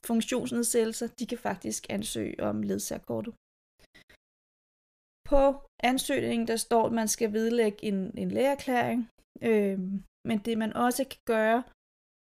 funktionsnedsættelser, 0.06 1.06
de 1.18 1.26
kan 1.26 1.38
faktisk 1.38 1.86
ansøge 1.90 2.42
om 2.42 2.62
ledsagerkortet. 2.62 3.34
På 5.30 5.42
ansøgningen, 5.82 6.48
der 6.48 6.56
står, 6.56 6.86
at 6.86 6.92
man 6.92 7.08
skal 7.08 7.32
vedlægge 7.32 7.84
en, 7.84 8.18
en 8.18 8.30
lægeerklæring, 8.30 9.08
øh, 9.42 9.78
men 10.28 10.38
det 10.38 10.58
man 10.58 10.72
også 10.72 11.04
kan 11.04 11.20
gøre, 11.26 11.62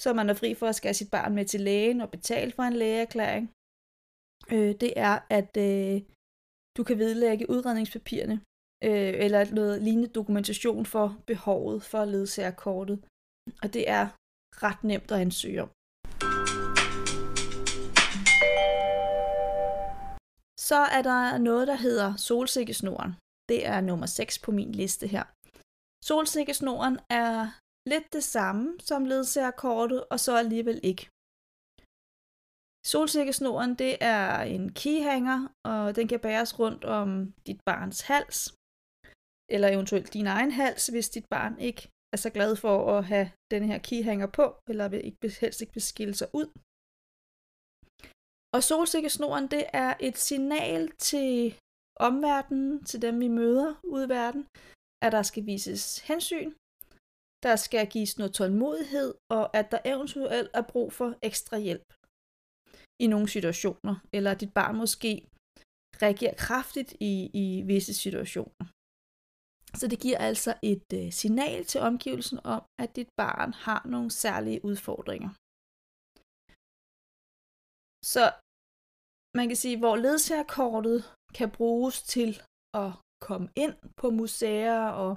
så 0.01 0.13
man 0.13 0.29
er 0.29 0.33
fri 0.33 0.53
for 0.55 0.67
at 0.67 0.75
skære 0.75 0.93
sit 0.93 1.11
barn 1.11 1.35
med 1.35 1.45
til 1.45 1.61
lægen 1.61 2.01
og 2.01 2.11
betale 2.11 2.51
for 2.51 2.63
en 2.63 2.73
lægeerklæring, 2.73 3.51
øh, 4.51 4.75
det 4.81 4.93
er, 4.95 5.19
at 5.29 5.57
øh, 5.57 6.01
du 6.77 6.83
kan 6.83 6.97
vedlægge 6.97 7.49
udredningspapirerne, 7.49 8.41
øh, 8.83 9.13
eller 9.25 9.53
noget 9.53 9.81
lignende 9.81 10.09
dokumentation 10.09 10.85
for 10.85 11.17
behovet 11.27 11.83
for 11.83 12.05
ledsagerkortet. 12.05 13.03
Og 13.63 13.67
det 13.75 13.83
er 13.97 14.03
ret 14.65 14.83
nemt 14.83 15.11
at 15.11 15.21
ansøge 15.25 15.61
om. 15.65 15.69
Så 20.69 20.79
er 20.97 21.01
der 21.11 21.37
noget, 21.37 21.67
der 21.67 21.75
hedder 21.75 22.09
solsikkesnoren. 22.15 23.11
Det 23.51 23.59
er 23.73 23.81
nummer 23.81 24.05
6 24.05 24.39
på 24.45 24.51
min 24.51 24.71
liste 24.81 25.07
her. 25.07 25.25
Solsikkesnoren 26.09 26.95
er 27.23 27.35
lidt 27.91 28.07
det 28.13 28.23
samme 28.23 28.79
som 28.79 29.05
ledsagerkortet, 29.05 29.99
og 30.11 30.19
så 30.19 30.31
alligevel 30.43 30.79
ikke. 30.91 31.03
Solsikkesnoren, 32.93 33.71
det 33.83 33.93
er 34.01 34.41
en 34.55 34.65
keyhanger, 34.79 35.39
og 35.71 35.95
den 35.97 36.07
kan 36.07 36.19
bæres 36.19 36.59
rundt 36.59 36.83
om 36.99 37.09
dit 37.47 37.59
barns 37.69 38.01
hals, 38.01 38.39
eller 39.55 39.67
eventuelt 39.75 40.13
din 40.13 40.27
egen 40.27 40.51
hals, 40.51 40.87
hvis 40.87 41.09
dit 41.09 41.27
barn 41.35 41.59
ikke 41.59 41.81
er 42.13 42.17
så 42.17 42.29
glad 42.29 42.55
for 42.55 42.75
at 42.97 43.05
have 43.05 43.31
den 43.51 43.63
her 43.69 43.77
keyhanger 43.87 44.27
på, 44.27 44.45
eller 44.69 44.87
vil 44.89 45.05
ikke, 45.05 45.37
helst 45.41 45.61
ikke 45.61 45.73
vil 45.73 45.89
skille 45.91 46.15
sig 46.21 46.29
ud. 46.33 46.47
Og 48.55 48.63
solsikkesnoren, 48.63 49.47
det 49.55 49.63
er 49.73 49.93
et 49.99 50.17
signal 50.17 50.91
til 51.09 51.55
omverdenen, 52.09 52.83
til 52.83 53.01
dem 53.01 53.19
vi 53.19 53.27
møder 53.27 53.69
ude 53.83 54.05
i 54.05 54.09
verden, 54.09 54.43
at 55.05 55.11
der 55.11 55.23
skal 55.23 55.45
vises 55.45 55.85
hensyn, 56.09 56.51
der 57.43 57.55
skal 57.55 57.87
gives 57.95 58.17
noget 58.17 58.33
tålmodighed, 58.33 59.13
og 59.29 59.55
at 59.59 59.71
der 59.71 59.79
eventuelt 59.85 60.49
er 60.53 60.61
brug 60.71 60.93
for 60.93 61.09
ekstra 61.21 61.57
hjælp 61.57 61.89
i 63.03 63.07
nogle 63.07 63.27
situationer, 63.35 63.95
eller 64.13 64.31
at 64.31 64.41
dit 64.41 64.53
barn 64.53 64.75
måske 64.83 65.11
reagerer 66.03 66.35
kraftigt 66.45 66.91
i, 66.99 67.13
i 67.33 67.61
visse 67.61 67.93
situationer. 67.93 68.65
Så 69.79 69.87
det 69.91 69.99
giver 69.99 70.17
altså 70.17 70.51
et 70.73 70.87
øh, 70.99 71.11
signal 71.21 71.65
til 71.65 71.81
omgivelsen 71.81 72.39
om, 72.43 72.61
at 72.83 72.95
dit 72.95 73.09
barn 73.21 73.53
har 73.53 73.81
nogle 73.93 74.11
særlige 74.11 74.65
udfordringer. 74.69 75.31
Så 78.13 78.23
man 79.37 79.47
kan 79.47 79.59
sige, 79.63 79.77
hvor 79.77 79.95
ledsagerkortet 79.95 80.99
kan 81.37 81.49
bruges 81.51 81.95
til 82.15 82.31
at 82.83 82.91
komme 83.27 83.47
ind 83.63 83.75
på 83.99 84.07
museer 84.09 84.81
og 85.03 85.11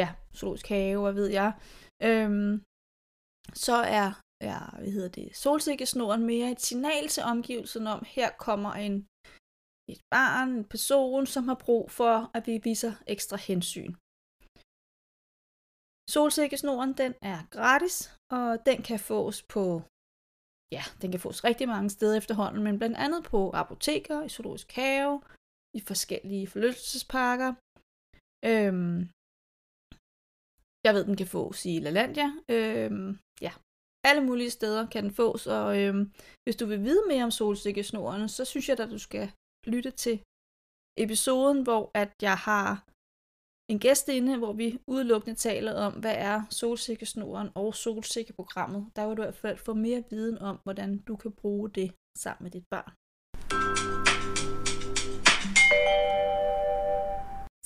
ja, 0.00 0.08
zoologisk 0.36 0.68
have, 0.68 1.00
hvad 1.02 1.12
ved 1.20 1.28
jeg, 1.40 1.50
øhm, 2.08 2.52
så 3.66 3.76
er, 4.00 4.08
ja, 4.48 4.60
hvad 4.78 4.92
hedder 4.96 5.12
det, 5.18 5.36
solsikkesnoren 5.36 6.22
mere 6.32 6.50
et 6.50 6.60
signal 6.60 7.08
til 7.08 7.22
omgivelsen 7.32 7.86
om, 7.86 8.00
her 8.16 8.30
kommer 8.46 8.72
en 8.72 8.96
et 9.92 10.02
barn, 10.10 10.48
en 10.48 10.64
person, 10.74 11.26
som 11.26 11.48
har 11.48 11.58
brug 11.66 11.90
for, 11.90 12.30
at 12.36 12.46
vi 12.46 12.54
viser 12.68 12.92
ekstra 13.14 13.36
hensyn. 13.48 13.92
Solsikkesnoren, 16.14 16.92
den 17.02 17.12
er 17.32 17.38
gratis, 17.56 17.96
og 18.36 18.46
den 18.68 18.78
kan 18.88 19.00
fås 19.10 19.38
på, 19.54 19.64
ja, 20.76 20.84
den 21.02 21.08
kan 21.10 21.20
fås 21.20 21.44
rigtig 21.44 21.66
mange 21.74 21.90
steder 21.90 22.16
efterhånden, 22.16 22.62
men 22.66 22.78
blandt 22.78 22.96
andet 23.04 23.22
på 23.32 23.40
apoteker, 23.62 24.22
i 24.22 24.28
zoologisk 24.28 24.68
have, 24.72 25.22
i 25.78 25.80
forskellige 25.90 26.46
forlystelsesparker. 26.52 27.50
Øhm, 28.50 28.98
jeg 30.86 30.92
ved, 30.94 31.04
den 31.08 31.16
kan 31.20 31.32
fås 31.36 31.58
i 31.72 31.74
LaLandia. 31.84 32.28
Øhm, 32.54 33.10
ja, 33.46 33.52
alle 34.10 34.22
mulige 34.28 34.50
steder 34.58 34.82
kan 34.92 35.04
den 35.04 35.14
fås, 35.20 35.42
og 35.46 35.68
øhm, 35.80 36.04
hvis 36.44 36.56
du 36.60 36.64
vil 36.66 36.84
vide 36.88 37.04
mere 37.10 37.24
om 37.24 37.30
solsikkesnoren, 37.30 38.28
så 38.28 38.42
synes 38.44 38.68
jeg 38.68 38.80
at 38.80 38.94
du 38.96 38.98
skal 39.08 39.26
lytte 39.74 39.90
til 40.04 40.16
episoden, 41.04 41.58
hvor 41.66 41.82
at 42.02 42.12
jeg 42.28 42.36
har 42.50 42.70
en 43.72 43.78
gæst 43.84 44.08
inde, 44.08 44.38
hvor 44.42 44.52
vi 44.52 44.68
udelukkende 44.86 45.36
taler 45.48 45.72
om, 45.86 45.92
hvad 46.02 46.16
er 46.30 46.38
solsikkesnoren 46.60 47.48
og 47.54 47.68
solsikkeprogrammet. 47.74 48.82
Der 48.96 49.02
vil 49.06 49.16
du 49.16 49.22
i 49.22 49.24
hvert 49.24 49.42
fald 49.44 49.58
få 49.58 49.72
mere 49.86 50.04
viden 50.10 50.38
om, 50.50 50.56
hvordan 50.64 50.90
du 51.08 51.14
kan 51.22 51.32
bruge 51.40 51.70
det 51.78 51.88
sammen 52.22 52.42
med 52.44 52.50
dit 52.56 52.66
barn. 52.74 52.92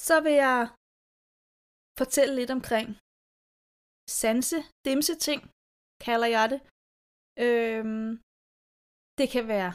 Så 0.09 0.17
vil 0.27 0.37
jeg 0.47 0.61
fortælle 2.01 2.35
lidt 2.41 2.53
omkring 2.59 2.89
sanse, 4.23 4.59
dimse 4.87 5.15
ting, 5.27 5.41
kalder 6.07 6.29
jeg 6.37 6.47
det. 6.53 6.61
Øhm, 7.45 8.11
det 9.19 9.27
kan 9.35 9.45
være 9.55 9.73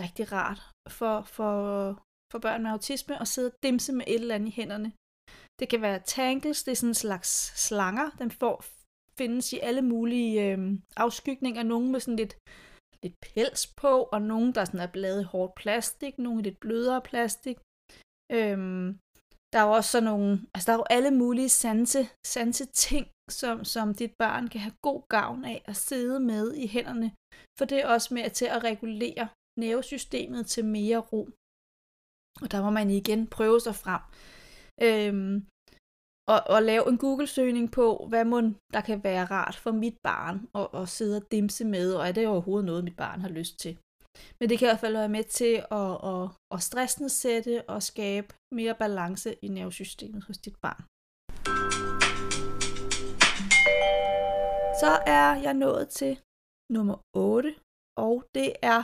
rigtig 0.00 0.32
rart 0.32 0.60
for, 0.98 1.22
for, 1.22 1.52
for 2.32 2.38
børn 2.38 2.62
med 2.62 2.70
autisme 2.70 3.20
at 3.20 3.28
sidde 3.28 3.50
og 3.50 3.56
dimse 3.62 3.92
med 3.92 4.04
et 4.06 4.20
eller 4.20 4.34
andet 4.34 4.48
i 4.48 4.58
hænderne. 4.60 4.92
Det 5.60 5.68
kan 5.68 5.82
være 5.82 6.00
tangles, 6.00 6.64
det 6.64 6.72
er 6.72 6.76
sådan 6.76 6.90
en 6.90 7.04
slags 7.04 7.30
slanger. 7.66 8.10
Den 8.18 8.30
får, 8.30 8.64
findes 9.18 9.52
i 9.52 9.58
alle 9.58 9.82
mulige 9.82 10.32
øh, 10.46 10.58
afskygninger. 10.96 11.62
Nogle 11.62 11.90
med 11.92 12.00
sådan 12.00 12.16
lidt, 12.16 12.34
lidt 13.02 13.16
pels 13.26 13.66
på, 13.82 13.92
og 14.12 14.22
nogle, 14.22 14.52
der 14.52 14.64
sådan 14.64 14.80
er 14.80 14.92
bladet 14.96 15.22
i 15.22 15.30
hårdt 15.32 15.54
plastik, 15.54 16.18
nogle 16.18 16.42
lidt 16.42 16.60
blødere 16.60 17.02
plastik. 17.10 17.58
Øhm, 18.32 18.98
der 19.52 19.58
er 19.58 19.66
jo 19.66 19.72
også 19.72 19.90
sådan 19.90 20.10
nogle, 20.12 20.30
altså 20.54 20.66
der 20.66 20.72
er 20.72 20.80
jo 20.82 20.84
alle 20.90 21.10
mulige 21.10 21.48
sanse, 21.48 22.02
sanse 22.26 22.64
ting, 22.88 23.06
som, 23.30 23.64
som 23.64 23.94
dit 23.94 24.14
barn 24.18 24.48
kan 24.48 24.60
have 24.60 24.76
god 24.82 25.02
gavn 25.08 25.44
af 25.44 25.62
at 25.64 25.76
sidde 25.76 26.20
med 26.20 26.54
i 26.54 26.66
hænderne, 26.66 27.08
for 27.58 27.64
det 27.64 27.78
er 27.78 27.88
også 27.88 28.14
med 28.14 28.30
til 28.30 28.44
at 28.44 28.64
regulere 28.64 29.28
nervesystemet 29.58 30.46
til 30.46 30.64
mere 30.64 30.98
ro. 30.98 31.28
Og 32.42 32.50
der 32.50 32.62
må 32.62 32.70
man 32.70 32.90
igen 32.90 33.26
prøve 33.26 33.60
sig 33.60 33.74
frem. 33.74 34.02
Øhm, 34.86 35.46
og, 36.28 36.40
og 36.54 36.62
lave 36.62 36.88
en 36.88 36.98
Google-søgning 36.98 37.72
på, 37.72 38.06
hvad 38.08 38.24
må 38.24 38.40
der 38.72 38.80
kan 38.80 39.04
være 39.04 39.24
rart 39.24 39.56
for 39.56 39.72
mit 39.72 39.98
barn 40.02 40.48
at, 40.54 40.68
at 40.80 40.88
sidde 40.88 41.16
og 41.16 41.30
dimse 41.30 41.64
med, 41.64 41.94
og 41.94 42.08
er 42.08 42.12
det 42.12 42.26
overhovedet 42.26 42.66
noget, 42.66 42.84
mit 42.84 42.96
barn 42.96 43.20
har 43.20 43.28
lyst 43.28 43.58
til. 43.58 43.78
Men 44.40 44.48
det 44.48 44.58
kan 44.58 44.66
i 44.66 44.70
hvert 44.70 44.80
fald 44.80 44.92
være 44.92 45.08
med 45.08 45.24
til 45.24 45.54
at, 45.80 45.92
at, 46.12 46.24
at 46.54 46.62
stressnedsætte 46.62 47.54
og 47.68 47.82
skabe 47.82 48.28
mere 48.54 48.74
balance 48.74 49.34
i 49.42 49.48
nervesystemet 49.48 50.24
hos 50.24 50.38
dit 50.38 50.56
barn. 50.62 50.82
Så 54.82 54.92
er 55.06 55.34
jeg 55.44 55.54
nået 55.54 55.88
til 55.88 56.20
nummer 56.72 56.98
8, 57.16 57.54
og 57.98 58.24
det 58.34 58.52
er, 58.62 58.80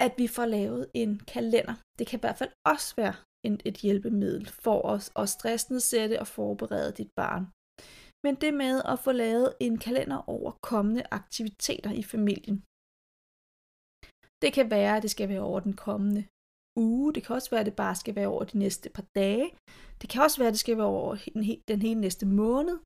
at 0.00 0.12
vi 0.18 0.26
får 0.26 0.46
lavet 0.46 0.90
en 0.94 1.20
kalender. 1.34 1.74
Det 1.98 2.06
kan 2.06 2.18
i 2.18 2.24
hvert 2.24 2.38
fald 2.38 2.52
også 2.66 2.94
være 2.96 3.14
en, 3.46 3.60
et 3.64 3.76
hjælpemiddel 3.76 4.48
for 4.48 4.82
os 4.82 5.12
at 5.16 5.28
stressnedsætte 5.28 6.20
og 6.20 6.26
forberede 6.26 6.92
dit 6.92 7.12
barn. 7.16 7.44
Men 8.24 8.34
det 8.34 8.54
med 8.54 8.82
at 8.92 8.98
få 8.98 9.12
lavet 9.12 9.54
en 9.60 9.78
kalender 9.78 10.28
over 10.34 10.50
kommende 10.62 11.02
aktiviteter 11.10 11.90
i 11.90 12.02
familien. 12.02 12.58
Det 14.42 14.52
kan 14.52 14.70
være, 14.70 14.96
at 14.96 15.02
det 15.02 15.10
skal 15.10 15.28
være 15.28 15.40
over 15.50 15.60
den 15.60 15.76
kommende 15.86 16.24
uge. 16.76 17.14
Det 17.14 17.22
kan 17.24 17.36
også 17.36 17.50
være, 17.50 17.60
at 17.60 17.66
det 17.66 17.76
bare 17.76 17.96
skal 18.02 18.14
være 18.14 18.26
over 18.34 18.44
de 18.44 18.58
næste 18.58 18.90
par 18.96 19.06
dage. 19.14 19.50
Det 20.00 20.06
kan 20.10 20.22
også 20.22 20.38
være, 20.38 20.48
at 20.48 20.56
det 20.56 20.60
skal 20.60 20.76
være 20.76 20.86
over 20.86 21.16
den, 21.34 21.42
den 21.68 21.82
hele 21.82 22.00
næste 22.00 22.26
måned. 22.26 22.78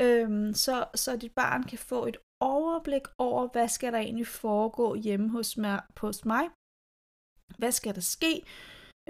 Øhm, 0.00 0.54
så, 0.64 0.74
så 0.94 1.16
dit 1.16 1.34
barn 1.34 1.62
kan 1.70 1.78
få 1.78 2.06
et 2.06 2.18
overblik 2.40 3.06
over, 3.18 3.48
hvad 3.52 3.68
skal 3.68 3.92
der 3.92 3.98
egentlig 3.98 4.26
foregå 4.26 4.94
hjemme 4.94 5.30
hos 5.30 5.56
mig. 5.56 5.80
Hos 5.96 6.24
mig. 6.24 6.44
Hvad 7.58 7.72
skal 7.72 7.94
der 7.94 8.00
ske? 8.00 8.42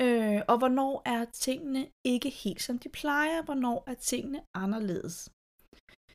Øh, 0.00 0.40
og 0.48 0.58
hvornår 0.58 1.02
er 1.04 1.24
tingene 1.24 1.88
ikke 2.04 2.30
helt 2.30 2.62
som 2.62 2.78
de 2.78 2.88
plejer? 2.88 3.42
Hvornår 3.42 3.84
er 3.86 3.94
tingene 3.94 4.40
anderledes? 4.54 5.30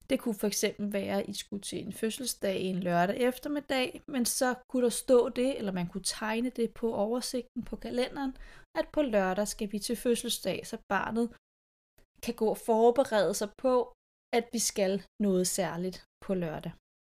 Det 0.09 0.19
kunne 0.19 0.35
for 0.35 0.47
eksempel 0.47 0.93
være, 0.93 1.21
at 1.21 1.29
I 1.29 1.33
skulle 1.33 1.61
til 1.61 1.85
en 1.85 1.93
fødselsdag 1.93 2.61
en 2.61 2.79
lørdag 2.79 3.17
eftermiddag, 3.17 4.01
men 4.07 4.25
så 4.25 4.55
kunne 4.69 4.83
der 4.83 4.89
stå 4.89 5.29
det, 5.29 5.57
eller 5.57 5.71
man 5.71 5.87
kunne 5.87 6.03
tegne 6.03 6.49
det 6.49 6.73
på 6.73 6.93
oversigten 6.93 7.63
på 7.63 7.75
kalenderen, 7.75 8.37
at 8.79 8.87
på 8.93 9.01
lørdag 9.01 9.47
skal 9.47 9.71
vi 9.71 9.79
til 9.79 9.95
fødselsdag, 9.95 10.67
så 10.67 10.77
barnet 10.89 11.35
kan 12.23 12.35
gå 12.35 12.47
og 12.49 12.57
forberede 12.57 13.33
sig 13.33 13.49
på, 13.57 13.93
at 14.37 14.45
vi 14.51 14.59
skal 14.59 15.03
noget 15.21 15.47
særligt 15.47 16.05
på 16.25 16.33
lørdag. 16.33 16.71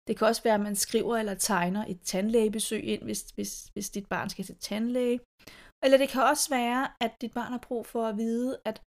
Det 0.09 0.17
kan 0.17 0.27
også 0.27 0.43
være, 0.43 0.55
at 0.55 0.67
man 0.69 0.77
skriver 0.77 1.17
eller 1.17 1.35
tegner 1.35 1.85
et 1.93 2.01
tandlægebesøg 2.01 2.85
ind, 2.85 3.03
hvis, 3.03 3.23
hvis, 3.37 3.53
hvis 3.73 3.91
dit 3.91 4.07
barn 4.09 4.29
skal 4.29 4.45
til 4.45 4.59
tandlæge. 4.59 5.21
Eller 5.85 5.99
det 5.99 6.09
kan 6.09 6.23
også 6.23 6.47
være, 6.51 6.89
at 7.01 7.13
dit 7.21 7.35
barn 7.35 7.53
har 7.53 7.63
brug 7.69 7.87
for 7.87 8.07
at 8.07 8.17
vide, 8.17 8.61
at 8.65 8.83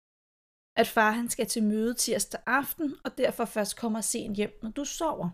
at 0.76 0.88
far 0.88 1.10
han 1.10 1.28
skal 1.28 1.46
til 1.46 1.62
møde 1.62 1.94
tirsdag 1.94 2.40
aften, 2.46 2.94
og 3.04 3.18
derfor 3.18 3.44
først 3.44 3.78
kommer 3.78 4.00
sent 4.00 4.36
hjem, 4.36 4.58
når 4.62 4.70
du 4.70 4.84
sover. 4.84 5.28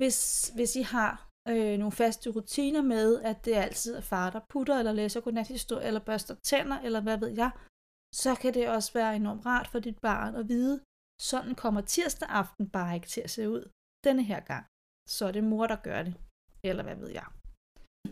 Hvis, 0.00 0.48
hvis 0.56 0.76
I 0.76 0.82
har 0.82 1.28
øh, 1.48 1.78
nogle 1.78 1.92
faste 1.92 2.30
rutiner 2.30 2.82
med, 2.82 3.20
at 3.30 3.44
det 3.44 3.54
altid 3.54 3.94
er 3.96 4.00
far, 4.00 4.30
der 4.30 4.40
putter, 4.48 4.78
eller 4.78 4.92
læser 4.92 5.20
godnathistorie, 5.20 5.86
eller 5.86 6.00
børster 6.00 6.34
tænder, 6.34 6.78
eller 6.78 7.00
hvad 7.00 7.18
ved 7.18 7.28
jeg, 7.28 7.50
så 8.14 8.34
kan 8.34 8.54
det 8.54 8.68
også 8.68 8.92
være 8.92 9.16
enormt 9.16 9.46
rart 9.46 9.68
for 9.72 9.78
dit 9.78 9.98
barn 10.02 10.34
at 10.34 10.48
vide, 10.48 10.80
sådan 11.20 11.54
kommer 11.54 11.80
tirsdag 11.80 12.28
aften 12.28 12.70
bare 12.70 12.94
ikke 12.94 13.06
til 13.06 13.20
at 13.20 13.30
se 13.30 13.48
ud 13.48 13.70
denne 14.04 14.22
her 14.22 14.40
gang. 14.40 14.66
Så 15.14 15.26
er 15.28 15.32
det 15.32 15.44
mor, 15.44 15.66
der 15.66 15.76
gør 15.76 16.02
det, 16.02 16.14
eller 16.68 16.82
hvad 16.82 16.96
ved 16.96 17.10
jeg. 17.20 17.26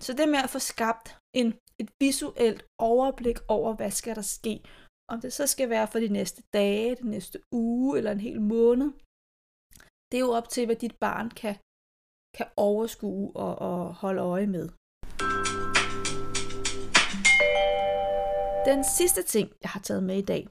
Så 0.04 0.12
det 0.12 0.28
med 0.28 0.40
at 0.46 0.50
få 0.50 0.58
skabt 0.58 1.06
en, 1.40 1.48
et 1.82 1.90
visuelt 2.00 2.60
overblik 2.78 3.38
over, 3.48 3.70
hvad 3.76 3.90
skal 3.90 4.14
der 4.16 4.26
ske, 4.36 4.54
om 5.12 5.20
det 5.20 5.32
så 5.32 5.46
skal 5.46 5.70
være 5.70 5.88
for 5.92 5.98
de 5.98 6.08
næste 6.08 6.42
dage, 6.52 6.96
den 6.96 7.10
næste 7.10 7.38
uge 7.52 7.98
eller 7.98 8.12
en 8.12 8.20
hel 8.28 8.40
måned, 8.40 8.88
det 10.08 10.16
er 10.18 10.26
jo 10.28 10.32
op 10.40 10.48
til, 10.48 10.66
hvad 10.66 10.76
dit 10.76 10.96
barn 11.06 11.28
kan, 11.42 11.54
kan 12.36 12.48
overskue 12.56 13.36
og, 13.44 13.52
og 13.68 13.94
holde 14.02 14.22
øje 14.22 14.48
med. 14.56 14.66
Den 18.70 18.80
sidste 18.98 19.22
ting, 19.34 19.46
jeg 19.62 19.70
har 19.74 19.80
taget 19.80 20.04
med 20.10 20.16
i 20.18 20.26
dag, 20.32 20.42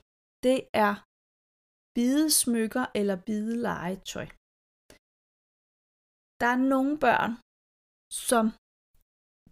det 0.46 0.58
er 0.86 0.94
bidesmykker 1.96 2.86
eller 3.00 3.16
bidelegetøj. 3.28 4.28
Der 6.42 6.48
er 6.54 6.60
nogle 6.74 6.94
børn, 7.06 7.32
som 8.28 8.46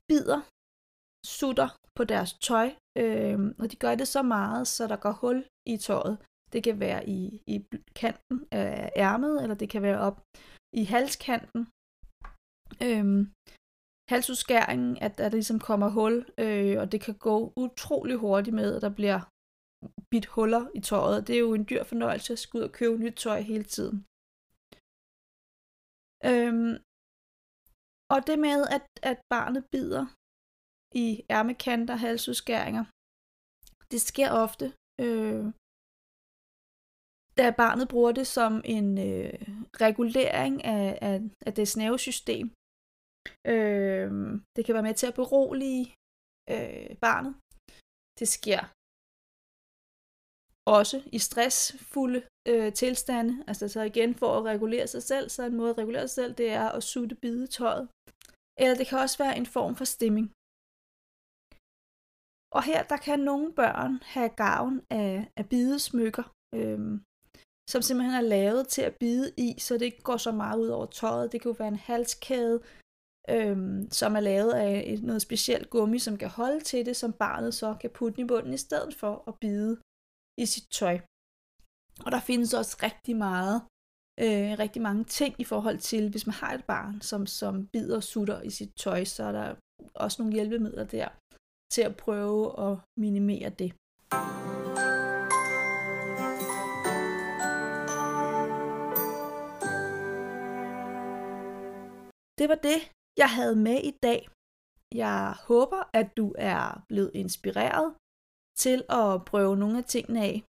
bider, 0.07 0.39
sutter 1.38 1.69
på 1.97 2.03
deres 2.03 2.31
tøj, 2.47 2.67
øh, 3.03 3.38
og 3.61 3.65
de 3.71 3.75
gør 3.84 3.95
det 3.95 4.07
så 4.07 4.21
meget, 4.36 4.67
så 4.67 4.88
der 4.88 4.95
går 5.05 5.15
hul 5.21 5.38
i 5.73 5.77
tøjet. 5.77 6.15
Det 6.53 6.63
kan 6.63 6.79
være 6.79 7.01
i, 7.09 7.19
i 7.47 7.55
kanten 8.01 8.38
af 8.51 8.91
ærmet, 8.95 9.43
eller 9.43 9.55
det 9.55 9.69
kan 9.69 9.81
være 9.81 9.99
op 10.07 10.17
i 10.81 10.84
halskanten. 10.93 11.61
Øh, 12.88 13.05
halsudskæringen, 14.11 14.97
at, 15.05 15.17
der 15.17 15.29
ligesom 15.29 15.59
kommer 15.59 15.89
hul, 15.97 16.15
øh, 16.43 16.75
og 16.81 16.91
det 16.91 17.01
kan 17.01 17.17
gå 17.29 17.53
utrolig 17.63 18.17
hurtigt 18.17 18.55
med, 18.55 18.75
at 18.75 18.81
der 18.81 18.93
bliver 18.99 19.19
bit 20.11 20.25
huller 20.25 20.63
i 20.75 20.81
tøjet. 20.89 21.27
Det 21.27 21.36
er 21.36 21.39
jo 21.39 21.53
en 21.53 21.67
dyr 21.69 21.84
fornøjelse 21.84 22.34
at 22.34 22.39
skulle 22.39 22.63
ud 22.63 22.69
og 22.69 22.75
købe 22.79 22.97
nyt 22.97 23.17
tøj 23.25 23.41
hele 23.41 23.63
tiden. 23.63 24.05
Øhm, 26.30 26.74
og 28.13 28.19
det 28.28 28.38
med, 28.47 28.59
at, 28.76 28.86
at 29.11 29.19
barnet 29.34 29.63
bider 29.74 30.05
i 31.03 31.07
ærmekanter, 31.38 31.95
halsudskæringer, 32.05 32.84
det 33.91 34.01
sker 34.09 34.30
ofte, 34.43 34.65
øh, 35.05 35.45
da 37.39 37.45
barnet 37.63 37.88
bruger 37.93 38.11
det 38.19 38.28
som 38.38 38.53
en 38.76 38.88
øh, 39.09 39.34
regulering 39.86 40.55
af, 40.76 40.86
af, 41.09 41.15
af 41.47 41.51
det 41.57 41.67
nervesystem. 41.84 42.45
Øh, 43.53 44.09
det 44.55 44.61
kan 44.65 44.76
være 44.76 44.88
med 44.89 44.95
til 44.99 45.07
at 45.07 45.19
berolige 45.21 45.86
øh, 46.53 46.91
barnet. 47.05 47.34
Det 48.19 48.28
sker 48.38 48.61
også 50.66 51.01
i 51.11 51.20
stressfulde 51.20 52.22
øh, 52.47 52.74
tilstande. 52.74 53.43
Altså 53.47 53.68
så 53.68 53.82
igen 53.82 54.16
for 54.16 54.38
at 54.38 54.43
regulere 54.43 54.88
sig 54.88 55.03
selv, 55.03 55.30
så 55.30 55.43
en 55.43 55.55
måde 55.55 55.70
at 55.70 55.78
regulere 55.78 56.07
sig 56.07 56.16
selv, 56.16 56.34
det 56.34 56.49
er 56.49 56.70
at 56.70 56.84
sutte 56.84 57.16
bidetøjet. 57.16 57.88
Eller 58.59 58.76
det 58.76 58.88
kan 58.88 58.97
også 58.99 59.18
være 59.18 59.38
en 59.38 59.45
form 59.45 59.76
for 59.76 59.86
stimming. 59.86 60.28
Og 62.57 62.64
her 62.64 62.84
der 62.84 62.97
kan 62.97 63.20
nogle 63.20 63.53
børn 63.53 63.93
have 64.03 64.30
gavn 64.30 64.82
af, 64.89 65.32
af 65.38 65.49
bidesmykker, 65.49 66.24
øh, 66.55 66.99
som 67.70 67.82
simpelthen 67.82 68.16
er 68.16 68.30
lavet 68.38 68.68
til 68.68 68.82
at 68.82 68.95
bide 68.99 69.34
i, 69.38 69.55
så 69.59 69.74
det 69.74 69.86
ikke 69.86 70.01
går 70.01 70.18
så 70.18 70.32
meget 70.32 70.59
ud 70.59 70.68
over 70.68 70.86
tøjet. 70.86 71.32
Det 71.32 71.41
kan 71.41 71.51
jo 71.51 71.55
være 71.59 71.68
en 71.68 71.86
halskæde, 71.89 72.57
øh, 73.30 73.57
som 73.91 74.16
er 74.16 74.20
lavet 74.20 74.51
af 74.51 74.84
et, 74.88 75.03
noget 75.03 75.22
specielt 75.22 75.70
gummi, 75.70 75.99
som 75.99 76.18
kan 76.18 76.30
holde 76.30 76.59
til 76.59 76.86
det, 76.86 76.95
som 76.95 77.14
barnet 77.14 77.53
så 77.53 77.76
kan 77.82 77.89
putte 77.89 78.22
i 78.22 78.26
bunden 78.26 78.53
i 78.53 78.57
stedet 78.57 78.95
for 78.95 79.24
at 79.28 79.36
bide 79.41 79.78
i 80.38 80.45
sit 80.45 80.67
tøj. 80.71 80.99
Og 82.05 82.11
der 82.11 82.19
findes 82.19 82.53
også 82.53 82.77
rigtig 82.84 83.15
meget, 83.15 83.61
øh, 84.19 84.59
rigtig 84.59 84.81
mange 84.81 85.03
ting 85.03 85.36
i 85.39 85.43
forhold 85.43 85.77
til, 85.77 86.09
hvis 86.09 86.27
man 86.27 86.34
har 86.34 86.53
et 86.53 86.65
barn, 86.65 87.01
som, 87.01 87.25
som 87.25 87.67
bider 87.67 87.95
og 87.95 88.03
sutter 88.03 88.41
i 88.41 88.49
sit 88.49 88.73
tøj, 88.75 89.03
så 89.03 89.23
er 89.23 89.31
der 89.31 89.55
også 89.95 90.21
nogle 90.21 90.34
hjælpemidler 90.34 90.84
der 90.84 91.09
til 91.73 91.81
at 91.81 91.97
prøve 91.97 92.41
at 92.67 92.77
minimere 92.97 93.49
det. 93.49 93.71
Det 102.39 102.49
var 102.49 102.59
det, 102.69 102.79
jeg 103.17 103.29
havde 103.38 103.55
med 103.55 103.79
i 103.84 103.93
dag. 104.03 104.27
Jeg 104.91 105.36
håber, 105.47 105.89
at 105.93 106.17
du 106.17 106.36
er 106.38 106.86
blevet 106.89 107.11
inspireret 107.13 107.95
til 108.58 108.80
at 108.89 109.26
prøve 109.26 109.58
nogle 109.58 109.78
af 109.78 109.86
tingene 109.86 110.22
af. 110.22 110.43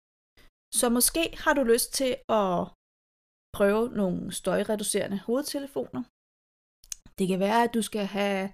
Så 0.80 0.90
måske 0.90 1.24
har 1.44 1.54
du 1.54 1.64
lyst 1.64 1.94
til 1.94 2.12
at 2.30 2.56
prøve 3.58 3.90
nogle 4.02 4.32
støjreducerende 4.32 5.20
hovedtelefoner. 5.20 6.04
Det 7.18 7.26
kan 7.28 7.40
være, 7.40 7.64
at 7.64 7.74
du 7.74 7.82
skal 7.82 8.06
have 8.06 8.52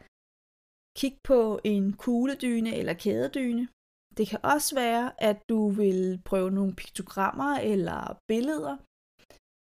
kig 0.99 1.17
på 1.23 1.59
en 1.63 1.93
kugledyne 2.03 2.71
eller 2.79 2.93
kædedyne. 2.93 3.67
Det 4.17 4.27
kan 4.27 4.39
også 4.53 4.75
være, 4.75 5.23
at 5.29 5.37
du 5.49 5.69
vil 5.69 6.21
prøve 6.25 6.51
nogle 6.51 6.75
piktogrammer 6.75 7.51
eller 7.71 7.99
billeder 8.31 8.77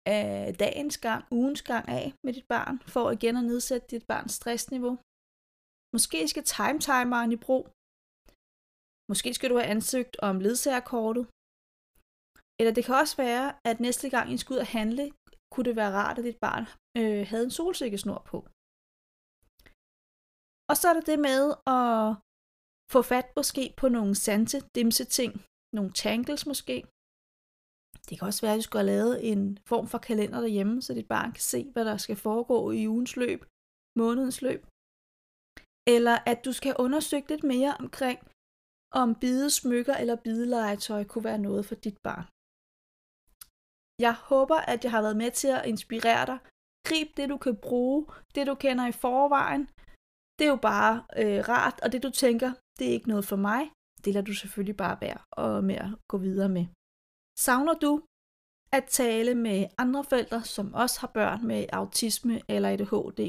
af 0.06 0.54
dagens 0.64 0.98
gang, 0.98 1.24
ugens 1.30 1.62
gang 1.62 1.88
af 1.88 2.06
med 2.24 2.32
dit 2.32 2.48
barn, 2.48 2.76
for 2.94 3.10
igen 3.10 3.36
at 3.36 3.44
nedsætte 3.44 3.86
dit 3.94 4.06
barns 4.06 4.32
stressniveau. 4.32 4.94
Måske 5.94 6.28
skal 6.28 6.44
timetimeren 6.44 7.32
i 7.32 7.36
brug, 7.46 7.64
Måske 9.10 9.34
skal 9.34 9.50
du 9.50 9.56
have 9.60 9.72
ansøgt 9.76 10.16
om 10.28 10.34
ledsagerkortet. 10.40 11.24
Eller 12.58 12.72
det 12.76 12.84
kan 12.84 12.94
også 13.02 13.16
være, 13.26 13.46
at 13.70 13.80
næste 13.86 14.06
gang 14.14 14.26
I 14.32 14.36
skal 14.38 14.54
ud 14.54 14.64
og 14.66 14.72
handle, 14.78 15.04
kunne 15.52 15.66
det 15.68 15.76
være 15.76 15.96
rart, 16.00 16.18
at 16.18 16.24
dit 16.24 16.40
barn 16.46 16.64
øh, 16.98 17.22
havde 17.30 17.44
en 17.44 17.56
solsikkesnor 17.60 18.20
på. 18.30 18.38
Og 20.70 20.74
så 20.80 20.84
er 20.88 20.94
der 20.96 21.04
det 21.10 21.18
med 21.30 21.42
at 21.76 21.90
få 22.92 23.00
fat 23.12 23.28
måske 23.38 23.64
på 23.80 23.86
nogle 23.96 24.14
sanse 24.14 24.58
dimse 24.74 25.04
ting, 25.18 25.32
nogle 25.76 25.92
tangles 26.04 26.46
måske. 26.46 26.76
Det 28.06 28.14
kan 28.18 28.28
også 28.28 28.42
være, 28.42 28.54
at 28.54 28.60
du 28.62 28.66
skal 28.68 28.78
have 28.80 28.92
lavet 28.94 29.14
en 29.30 29.58
form 29.70 29.86
for 29.92 29.98
kalender 29.98 30.40
derhjemme, 30.40 30.82
så 30.82 30.90
dit 30.94 31.08
barn 31.14 31.32
kan 31.36 31.46
se, 31.52 31.60
hvad 31.72 31.84
der 31.90 31.96
skal 31.96 32.16
foregå 32.16 32.58
i 32.70 32.88
ugens 32.88 33.16
løb, 33.22 33.40
månedens 33.98 34.42
løb. 34.46 34.60
Eller 35.94 36.16
at 36.30 36.38
du 36.46 36.52
skal 36.58 36.72
undersøge 36.84 36.84
undersøgt 36.84 37.28
lidt 37.32 37.44
mere 37.54 37.72
omkring, 37.84 38.18
om 38.92 39.14
bidesmykker 39.14 39.94
eller 39.94 40.16
bidelegetøj 40.16 41.04
kunne 41.04 41.24
være 41.24 41.38
noget 41.38 41.66
for 41.66 41.74
dit 41.74 41.98
barn. 42.06 42.26
Jeg 43.98 44.14
håber, 44.14 44.56
at 44.72 44.84
jeg 44.84 44.90
har 44.90 45.02
været 45.02 45.16
med 45.16 45.30
til 45.30 45.48
at 45.48 45.66
inspirere 45.66 46.26
dig. 46.26 46.38
Grib 46.88 47.08
det, 47.16 47.28
du 47.28 47.36
kan 47.36 47.56
bruge, 47.56 48.06
det 48.34 48.46
du 48.46 48.54
kender 48.54 48.86
i 48.86 48.92
forvejen. 48.92 49.64
Det 50.38 50.44
er 50.46 50.52
jo 50.56 50.62
bare 50.72 50.94
øh, 51.22 51.40
rart, 51.48 51.80
og 51.82 51.92
det 51.92 52.02
du 52.02 52.10
tænker, 52.10 52.50
det 52.78 52.86
er 52.86 52.92
ikke 52.92 53.08
noget 53.08 53.24
for 53.24 53.36
mig. 53.36 53.62
Det 54.04 54.14
lader 54.14 54.26
du 54.26 54.34
selvfølgelig 54.34 54.76
bare 54.76 55.00
være 55.00 55.18
og 55.30 55.64
med 55.64 55.74
at 55.74 55.90
gå 56.08 56.16
videre 56.18 56.48
med. 56.48 56.66
Savner 57.38 57.74
du 57.74 57.92
at 58.72 58.84
tale 58.84 59.34
med 59.34 59.66
andre 59.78 60.04
forældre, 60.04 60.44
som 60.44 60.74
også 60.74 61.00
har 61.00 61.10
børn 61.18 61.46
med 61.46 61.66
autisme 61.72 62.40
eller 62.48 62.68
ADHD? 62.68 63.20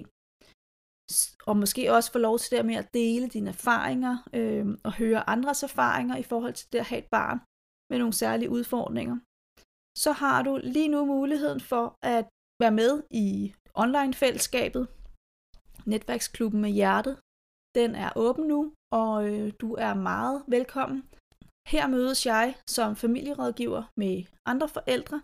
Og 1.46 1.58
måske 1.58 1.94
også 1.94 2.12
få 2.12 2.20
lov 2.20 2.40
til 2.40 2.52
det 2.58 2.66
med 2.66 2.76
at 2.76 2.94
dele 2.94 3.28
dine 3.28 3.50
erfaringer 3.50 4.30
øh, 4.34 4.66
og 4.84 4.94
høre 4.94 5.30
andres 5.30 5.64
erfaringer 5.64 6.18
i 6.18 6.24
forhold 6.24 6.54
til 6.54 6.68
det 6.74 6.80
at 6.80 6.86
have 6.86 7.00
et 7.00 7.10
barn 7.12 7.40
med 7.90 7.98
nogle 8.00 8.14
særlige 8.14 8.50
udfordringer, 8.50 9.18
så 9.98 10.12
har 10.12 10.42
du 10.44 10.60
lige 10.64 10.88
nu 10.88 11.06
muligheden 11.06 11.62
for 11.72 11.86
at 12.02 12.26
være 12.62 12.72
med 12.82 13.04
i 13.12 13.54
online-fællesskabet, 13.74 14.88
Netværksklubben 15.86 16.62
med 16.62 16.70
Hjertet. 16.70 17.16
Den 17.76 17.96
er 17.96 18.10
åben 18.16 18.48
nu, 18.48 18.74
og 18.92 19.16
øh, 19.30 19.54
du 19.62 19.74
er 19.74 19.94
meget 19.94 20.44
velkommen. 20.48 21.00
Her 21.74 21.88
mødes 21.88 22.26
jeg 22.26 22.56
som 22.70 22.96
familierådgiver 22.96 23.84
med 23.98 24.16
andre 24.46 24.70
forældre, 24.70 25.22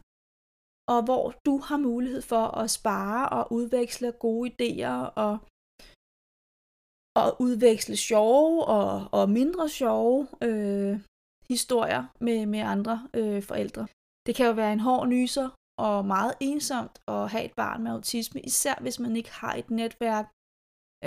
og 0.93 0.99
hvor 1.07 1.25
du 1.45 1.57
har 1.67 1.77
mulighed 1.77 2.21
for 2.21 2.45
at 2.61 2.71
spare 2.71 3.29
og 3.29 3.53
udveksle 3.57 4.11
gode 4.11 4.51
idéer 4.51 4.97
og 5.15 5.33
at 7.15 7.33
udveksle 7.39 7.97
sjove 7.97 8.65
og, 8.65 9.09
og 9.11 9.29
mindre 9.29 9.69
sjove 9.69 10.27
øh, 10.41 10.99
historier 11.49 12.03
med, 12.19 12.45
med 12.45 12.59
andre 12.59 13.09
øh, 13.13 13.43
forældre. 13.43 13.87
Det 14.25 14.35
kan 14.35 14.45
jo 14.45 14.53
være 14.53 14.73
en 14.73 14.79
hård 14.79 15.07
nyser 15.07 15.49
og 15.77 16.05
meget 16.05 16.33
ensomt 16.39 16.95
at 17.07 17.31
have 17.31 17.45
et 17.45 17.55
barn 17.55 17.83
med 17.83 17.91
autisme, 17.91 18.41
især 18.41 18.75
hvis 18.81 18.99
man 18.99 19.15
ikke 19.15 19.31
har 19.31 19.53
et 19.55 19.69
netværk 19.69 20.25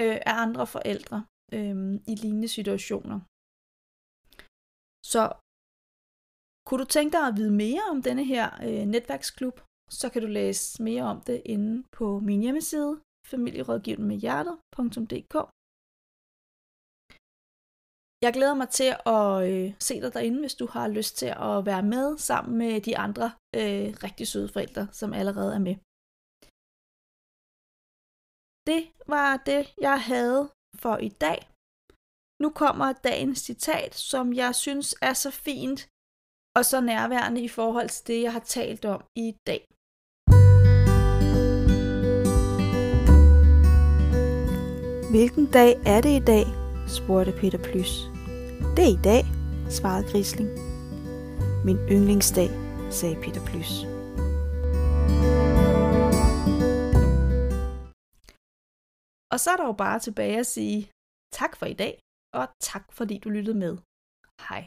øh, 0.01 0.19
af 0.31 0.35
andre 0.45 0.67
forældre 0.67 1.25
øh, 1.53 1.77
i 2.13 2.15
lignende 2.23 2.49
situationer. 2.49 3.21
Så 5.13 5.23
kunne 6.67 6.81
du 6.85 6.89
tænke 6.89 7.13
dig 7.17 7.27
at 7.27 7.37
vide 7.37 7.55
mere 7.65 7.83
om 7.91 8.03
denne 8.03 8.25
her 8.25 8.47
øh, 8.67 8.87
netværksklub, 8.95 9.61
så 9.91 10.11
kan 10.13 10.23
du 10.23 10.29
læse 10.29 10.83
mere 10.83 11.03
om 11.03 11.21
det 11.21 11.43
inde 11.45 11.85
på 11.93 12.21
min 12.21 12.41
hjemmeside 12.41 13.01
familierådgivning 13.27 14.09
med 14.09 14.17
hjertet.dk 14.17 15.56
jeg 18.23 18.33
glæder 18.33 18.55
mig 18.55 18.69
til 18.69 18.91
at 19.07 19.51
øh, 19.51 19.75
se 19.79 20.01
dig 20.01 20.15
derinde, 20.15 20.41
hvis 20.41 20.55
du 20.55 20.67
har 20.67 20.89
lyst 20.89 21.17
til 21.17 21.33
at 21.49 21.67
være 21.67 21.83
med 21.83 22.19
sammen 22.19 22.59
med 22.59 22.81
de 22.81 22.99
andre 22.99 23.27
øh, 23.61 23.89
rigtig 24.05 24.29
søde 24.29 24.49
forældre, 24.49 24.89
som 24.93 25.13
allerede 25.13 25.55
er 25.55 25.59
med. 25.69 25.77
Det 28.71 28.83
var 29.15 29.37
det, 29.51 29.75
jeg 29.81 29.99
havde 30.13 30.43
for 30.83 30.97
i 30.97 31.09
dag. 31.09 31.39
Nu 32.43 32.49
kommer 32.51 32.93
dagens 32.93 33.39
citat, 33.39 33.95
som 33.95 34.33
jeg 34.33 34.55
synes 34.55 34.95
er 35.03 35.13
så 35.13 35.31
fint 35.31 35.81
og 36.57 36.65
så 36.65 36.81
nærværende 36.81 37.41
i 37.45 37.49
forhold 37.49 37.89
til 37.89 38.07
det, 38.07 38.23
jeg 38.23 38.33
har 38.33 38.45
talt 38.59 38.85
om 38.85 39.01
i 39.17 39.29
dag. 39.47 39.63
Hvilken 45.11 45.47
dag 45.59 45.73
er 45.95 46.01
det 46.01 46.23
i 46.23 46.25
dag? 46.25 46.47
Spurgte 46.89 47.33
Peter 47.41 47.59
Plys. 47.59 47.93
Det 48.77 48.85
er 48.89 48.95
i 48.99 49.03
dag, 49.11 49.23
svarede 49.77 50.09
Grisling. 50.11 50.51
Min 51.67 51.79
yndlingsdag, 51.95 52.51
sagde 52.99 53.17
Peter 53.25 53.43
Plys. 53.49 53.73
Og 59.33 59.39
så 59.41 59.49
er 59.53 59.57
der 59.57 59.67
jo 59.67 59.77
bare 59.85 59.99
tilbage 59.99 60.39
at 60.39 60.47
sige 60.47 60.91
tak 61.33 61.57
for 61.57 61.67
i 61.67 61.77
dag, 61.85 61.95
og 62.39 62.45
tak 62.61 62.93
fordi 62.93 63.19
du 63.19 63.29
lyttede 63.31 63.59
med. 63.59 63.75
Hej. 64.49 64.63